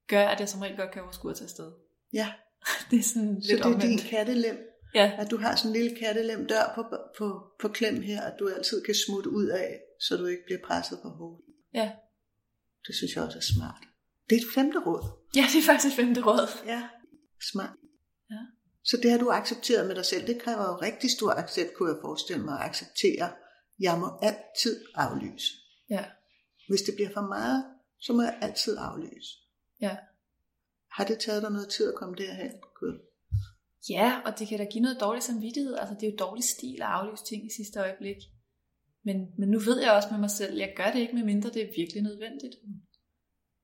gør, 0.06 0.26
at 0.28 0.40
jeg 0.40 0.48
som 0.48 0.60
regel 0.60 0.76
godt 0.76 0.90
kan 0.90 1.02
overskue 1.02 1.30
at 1.30 1.36
tage 1.36 1.44
afsted. 1.46 1.72
ja. 2.12 2.32
Det 2.90 2.98
er 2.98 3.02
sådan 3.02 3.42
Så 3.42 3.48
lidt 3.52 3.64
det 3.64 3.66
er 3.66 3.78
din 3.78 3.82
omvendt. 3.82 4.02
kattelem, 4.02 4.58
Ja, 4.94 5.12
at 5.18 5.30
du 5.30 5.36
har 5.36 5.56
sådan 5.56 5.70
en 5.76 5.82
lille 5.82 5.96
kattelem 5.96 6.46
dør 6.46 6.72
på, 6.74 6.82
på, 7.18 7.52
på 7.60 7.68
klem 7.68 8.02
her, 8.02 8.22
at 8.22 8.34
du 8.38 8.48
altid 8.48 8.84
kan 8.84 8.94
smutte 8.94 9.30
ud 9.30 9.46
af, 9.46 9.80
så 10.00 10.16
du 10.16 10.26
ikke 10.26 10.42
bliver 10.46 10.60
presset 10.64 10.98
på 11.02 11.08
hovedet. 11.08 11.44
ja. 11.74 11.92
Det 12.86 12.94
synes 12.96 13.14
jeg 13.16 13.24
også 13.24 13.38
er 13.38 13.42
smart. 13.56 13.82
Det 14.30 14.36
er 14.36 14.40
et 14.40 14.46
femte 14.54 14.78
råd. 14.78 15.02
ja, 15.36 15.44
det 15.52 15.58
er 15.58 15.66
faktisk 15.72 15.96
femte 15.96 16.20
råd. 16.20 16.48
Ja, 16.66 16.88
smart. 17.52 17.76
Ja. 18.30 18.36
Så 18.84 18.96
det 19.02 19.10
har 19.10 19.18
du 19.18 19.30
accepteret 19.30 19.86
med 19.86 19.94
dig 19.94 20.04
selv. 20.06 20.26
Det 20.26 20.42
kræver 20.42 20.62
jo 20.64 20.76
rigtig 20.82 21.10
stor 21.10 21.30
accept, 21.30 21.74
kunne 21.74 21.88
jeg 21.92 21.98
forestille 22.02 22.44
mig, 22.44 22.58
at 22.60 22.64
acceptere. 22.66 23.32
Jeg 23.80 23.98
må 23.98 24.18
altid 24.22 24.84
aflyse. 24.94 25.46
Ja, 25.90 26.04
Hvis 26.68 26.82
det 26.82 26.94
bliver 26.94 27.10
for 27.14 27.20
meget, 27.20 27.64
så 27.98 28.12
må 28.12 28.22
jeg 28.22 28.38
altid 28.42 28.76
aflyse. 28.78 29.28
ja. 29.80 29.96
Har 30.92 31.04
det 31.04 31.18
taget 31.18 31.42
dig 31.42 31.50
noget 31.50 31.68
tid 31.68 31.88
at 31.88 31.94
komme 31.94 32.14
derhen? 32.14 32.52
Gud. 32.80 33.00
Ja, 33.88 34.20
og 34.24 34.38
det 34.38 34.48
kan 34.48 34.58
da 34.58 34.64
give 34.64 34.82
noget 34.82 35.00
dårlig 35.00 35.22
samvittighed. 35.22 35.74
Altså, 35.76 35.94
det 35.94 36.06
er 36.06 36.10
jo 36.10 36.16
dårlig 36.16 36.44
stil 36.44 36.78
at 36.82 36.88
aflyse 36.88 37.24
ting 37.24 37.46
i 37.46 37.50
sidste 37.56 37.80
øjeblik. 37.80 38.16
Men, 39.04 39.16
men 39.38 39.48
nu 39.48 39.58
ved 39.58 39.80
jeg 39.82 39.92
også 39.92 40.08
med 40.10 40.18
mig 40.18 40.30
selv, 40.30 40.58
jeg 40.58 40.72
gør 40.76 40.90
det 40.92 41.00
ikke, 41.00 41.14
medmindre 41.14 41.50
det 41.50 41.62
er 41.62 41.72
virkelig 41.76 42.02
nødvendigt. 42.02 42.54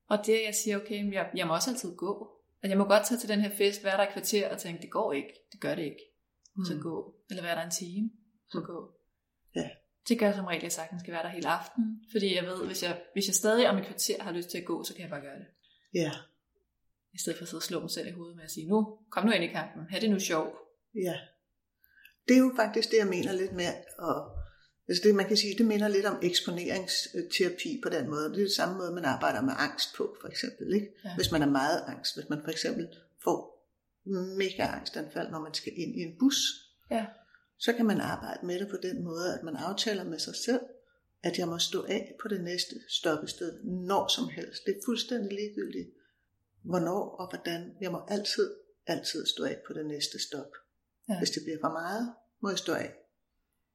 Og 0.08 0.26
det, 0.26 0.42
jeg 0.46 0.54
siger, 0.54 0.76
okay, 0.76 1.12
jeg, 1.12 1.30
jeg 1.36 1.46
må 1.46 1.54
også 1.54 1.70
altid 1.70 1.96
gå. 1.96 2.30
At 2.62 2.70
jeg 2.70 2.78
må 2.78 2.84
godt 2.84 3.06
tage 3.06 3.18
til 3.18 3.28
den 3.28 3.40
her 3.40 3.50
fest, 3.56 3.84
være 3.84 3.96
der 3.96 4.06
i 4.06 4.12
kvarter 4.12 4.52
og 4.52 4.58
tænke, 4.58 4.82
det 4.82 4.90
går 4.90 5.12
ikke, 5.12 5.32
det 5.52 5.60
gør 5.60 5.74
det 5.74 5.82
ikke. 5.82 6.02
Så 6.66 6.74
Mm. 6.74 6.80
gå. 6.80 7.14
Eller 7.30 7.42
være 7.42 7.56
der 7.56 7.62
en 7.64 7.70
time, 7.70 8.10
så 8.50 8.58
Mm. 8.58 8.64
gå. 8.64 8.90
Ja. 9.56 9.68
Det 10.08 10.18
gør 10.18 10.32
som 10.32 10.44
regel, 10.44 10.64
at 10.64 10.78
jeg 10.92 11.00
skal 11.00 11.12
være 11.12 11.22
der 11.22 11.28
hele 11.28 11.48
aften. 11.48 11.82
Fordi 12.12 12.34
jeg 12.34 12.44
ved, 12.44 12.66
hvis 12.66 12.82
jeg, 12.82 13.02
hvis 13.12 13.26
jeg 13.26 13.34
stadig 13.34 13.68
om 13.70 13.76
et 13.78 13.86
kvarter 13.86 14.22
har 14.22 14.32
lyst 14.32 14.50
til 14.50 14.58
at 14.58 14.64
gå, 14.64 14.84
så 14.84 14.94
kan 14.94 15.02
jeg 15.02 15.10
bare 15.10 15.20
gøre 15.20 15.38
det. 15.38 15.46
Ja, 15.94 16.10
I 17.16 17.18
stedet 17.20 17.38
for 17.38 17.44
at 17.44 17.48
sidde 17.48 17.58
og 17.58 17.68
slå 17.70 17.80
mig 17.80 17.90
selv 17.90 18.08
i 18.08 18.10
hovedet 18.18 18.36
med 18.36 18.44
at 18.44 18.50
sige, 18.50 18.66
nu, 18.68 18.78
kom 19.12 19.24
nu 19.26 19.32
ind 19.32 19.44
i 19.44 19.52
kampen, 19.58 19.82
ha' 19.90 19.98
det 20.00 20.10
nu 20.10 20.18
sjov. 20.30 20.46
ja. 21.06 21.16
Det 22.28 22.34
er 22.36 22.40
jo 22.40 22.52
faktisk 22.56 22.90
det, 22.90 22.98
jeg 22.98 23.06
mener 23.06 23.32
lidt 23.32 23.52
med, 23.52 23.72
og 23.98 24.16
altså 24.88 25.02
det, 25.04 25.14
man 25.14 25.28
kan 25.28 25.36
sige, 25.36 25.58
det 25.58 25.66
minder 25.66 25.88
lidt 25.88 26.06
om 26.06 26.18
eksponeringsterapi 26.22 27.80
på 27.82 27.88
den 27.88 28.10
måde. 28.10 28.24
Det 28.24 28.38
er 28.38 28.42
det 28.50 28.52
samme 28.52 28.76
måde, 28.78 28.92
man 28.92 29.04
arbejder 29.04 29.42
med 29.42 29.52
angst 29.56 29.88
på, 29.96 30.16
for 30.20 30.28
eksempel. 30.28 30.74
Ikke? 30.74 30.88
Ja. 31.04 31.14
Hvis 31.16 31.30
man 31.32 31.42
er 31.42 31.50
meget 31.50 31.84
angst, 31.86 32.16
hvis 32.16 32.28
man 32.28 32.40
for 32.44 32.50
eksempel 32.50 32.88
får 33.24 33.38
mega 34.42 34.62
angstanfald, 34.78 35.30
når 35.30 35.40
man 35.40 35.54
skal 35.54 35.72
ind 35.76 35.96
i 35.96 36.00
en 36.00 36.18
bus, 36.18 36.36
Ja. 36.90 37.06
så 37.58 37.72
kan 37.72 37.86
man 37.86 38.00
arbejde 38.00 38.46
med 38.46 38.58
det 38.60 38.68
på 38.70 38.76
den 38.82 39.04
måde, 39.04 39.34
at 39.34 39.42
man 39.42 39.56
aftaler 39.56 40.04
med 40.04 40.18
sig 40.18 40.34
selv, 40.46 40.60
at 41.22 41.38
jeg 41.38 41.48
må 41.48 41.58
stå 41.58 41.82
af 41.88 42.14
på 42.22 42.28
det 42.28 42.40
næste 42.44 42.74
stoppested, 42.88 43.64
når 43.64 44.08
som 44.08 44.28
helst. 44.28 44.64
Det 44.66 44.72
er 44.76 44.80
fuldstændig 44.86 45.32
ligegyldigt, 45.32 45.88
hvornår 46.70 47.02
og 47.20 47.30
hvordan. 47.30 47.76
Jeg 47.80 47.92
må 47.92 48.00
altid, 48.08 48.54
altid 48.86 49.26
stå 49.26 49.44
af 49.44 49.56
på 49.66 49.72
det 49.72 49.86
næste 49.86 50.18
stop. 50.28 50.50
Ja. 51.08 51.18
Hvis 51.18 51.30
det 51.30 51.42
bliver 51.44 51.58
for 51.60 51.72
meget, 51.82 52.14
må 52.42 52.48
jeg 52.48 52.58
stå 52.58 52.72
af. 52.72 52.94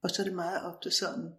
Og 0.01 0.09
så 0.09 0.21
er 0.21 0.23
det 0.23 0.33
meget 0.35 0.65
ofte 0.65 0.91
sådan, 0.91 1.29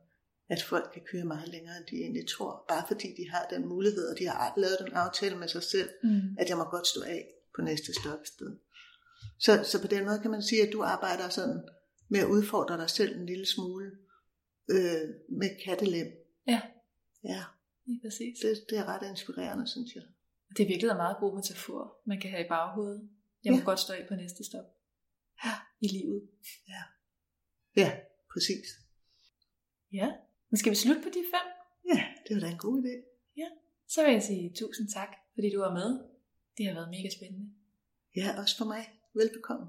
at 0.48 0.62
folk 0.62 0.90
kan 0.94 1.02
køre 1.12 1.24
meget 1.24 1.48
længere, 1.48 1.76
end 1.76 1.86
de 1.90 1.96
egentlig 1.96 2.28
tror, 2.28 2.64
bare 2.68 2.84
fordi 2.88 3.08
de 3.08 3.30
har 3.30 3.46
den 3.50 3.66
mulighed, 3.68 4.08
og 4.12 4.18
de 4.18 4.26
har 4.28 4.54
lavet 4.56 4.76
den 4.80 4.92
aftale 4.92 5.36
med 5.38 5.48
sig 5.48 5.62
selv, 5.62 5.88
Mm. 6.02 6.36
at 6.38 6.48
jeg 6.48 6.56
må 6.56 6.64
godt 6.64 6.86
stå 6.86 7.00
af 7.02 7.28
på 7.56 7.62
næste 7.62 7.92
stoppested. 8.00 8.56
Så, 9.38 9.64
så 9.64 9.80
på 9.80 9.86
den 9.86 10.04
måde 10.04 10.18
kan 10.20 10.30
man 10.30 10.42
sige, 10.42 10.66
at 10.66 10.72
du 10.72 10.82
arbejder 10.82 11.28
sådan 11.28 11.62
med 12.08 12.20
at 12.20 12.26
udfordre 12.26 12.76
dig 12.76 12.90
selv 12.90 13.16
en 13.20 13.26
lille 13.26 13.46
smule 13.46 13.90
øh, 14.70 15.08
med 15.40 15.64
kattelem. 15.64 16.06
Ja. 16.46 16.60
Ja, 17.24 17.44
Lige 17.86 18.00
præcis. 18.04 18.38
det, 18.42 18.64
det 18.70 18.78
er 18.78 18.84
ret 18.84 19.08
inspirerende, 19.10 19.68
synes 19.68 19.94
jeg. 19.94 20.02
Det 20.56 20.62
er 20.62 20.66
virkelig 20.66 20.90
en 20.90 20.96
meget 20.96 21.16
god 21.20 21.34
metafor, 21.36 21.96
man 22.04 22.20
kan 22.20 22.30
have 22.30 22.44
i 22.44 22.48
baghovedet. 22.48 23.08
Jeg 23.44 23.52
må 23.52 23.58
Ja. 23.58 23.64
godt 23.64 23.80
stå 23.80 23.92
af 23.92 24.06
på 24.08 24.14
næste 24.14 24.44
stop. 24.44 24.64
Ja. 25.44 25.50
I 25.80 25.88
livet. 25.88 26.28
Ja, 27.76 27.90
præcis. 28.32 28.66
Ja. 29.92 30.12
Men 30.50 30.58
skal 30.58 30.70
vi 30.70 30.76
slutte 30.76 31.02
på 31.02 31.08
de 31.08 31.24
fem? 31.34 31.46
Ja, 31.94 32.04
det 32.28 32.34
var 32.36 32.40
da 32.40 32.48
en 32.50 32.58
god 32.58 32.82
idé. 32.82 33.08
Så 33.88 34.04
vil 34.04 34.12
jeg 34.12 34.22
sige 34.22 34.52
tusind 34.58 34.88
tak, 34.88 35.08
fordi 35.34 35.50
du 35.54 35.60
var 35.60 35.74
med. 35.74 36.00
Det 36.56 36.66
har 36.66 36.74
været 36.74 36.90
mega 36.90 37.08
spændende. 37.16 37.50
Ja, 38.16 38.40
også 38.40 38.56
for 38.58 38.64
mig. 38.64 38.88
Velbekomme. 39.14 39.66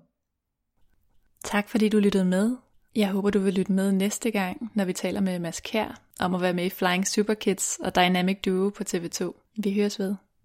Tak 1.44 1.70
fordi 1.70 1.90
du 1.90 2.00
lyttede 2.00 2.26
med. 2.26 2.58
Jeg 2.96 3.10
håber, 3.12 3.30
du 3.30 3.40
vil 3.40 3.54
lytte 3.54 3.72
med 3.72 3.92
næste 3.92 4.32
gang, 4.32 4.72
når 4.76 4.86
vi 4.86 4.94
taler 4.94 5.22
med 5.22 5.40
Mads 5.40 5.60
Kjær 5.60 6.02
om 6.20 6.36
at 6.36 6.42
være 6.42 6.54
med 6.54 6.66
i 6.66 6.70
Flying 6.70 7.08
Super 7.08 7.34
Kids 7.34 7.80
og 7.80 7.96
Dynamic 7.96 8.38
Duo 8.46 8.70
på 8.70 8.84
TV2. 8.84 9.34
Vi 9.64 9.74
høres 9.74 10.00
ved. 10.00 10.16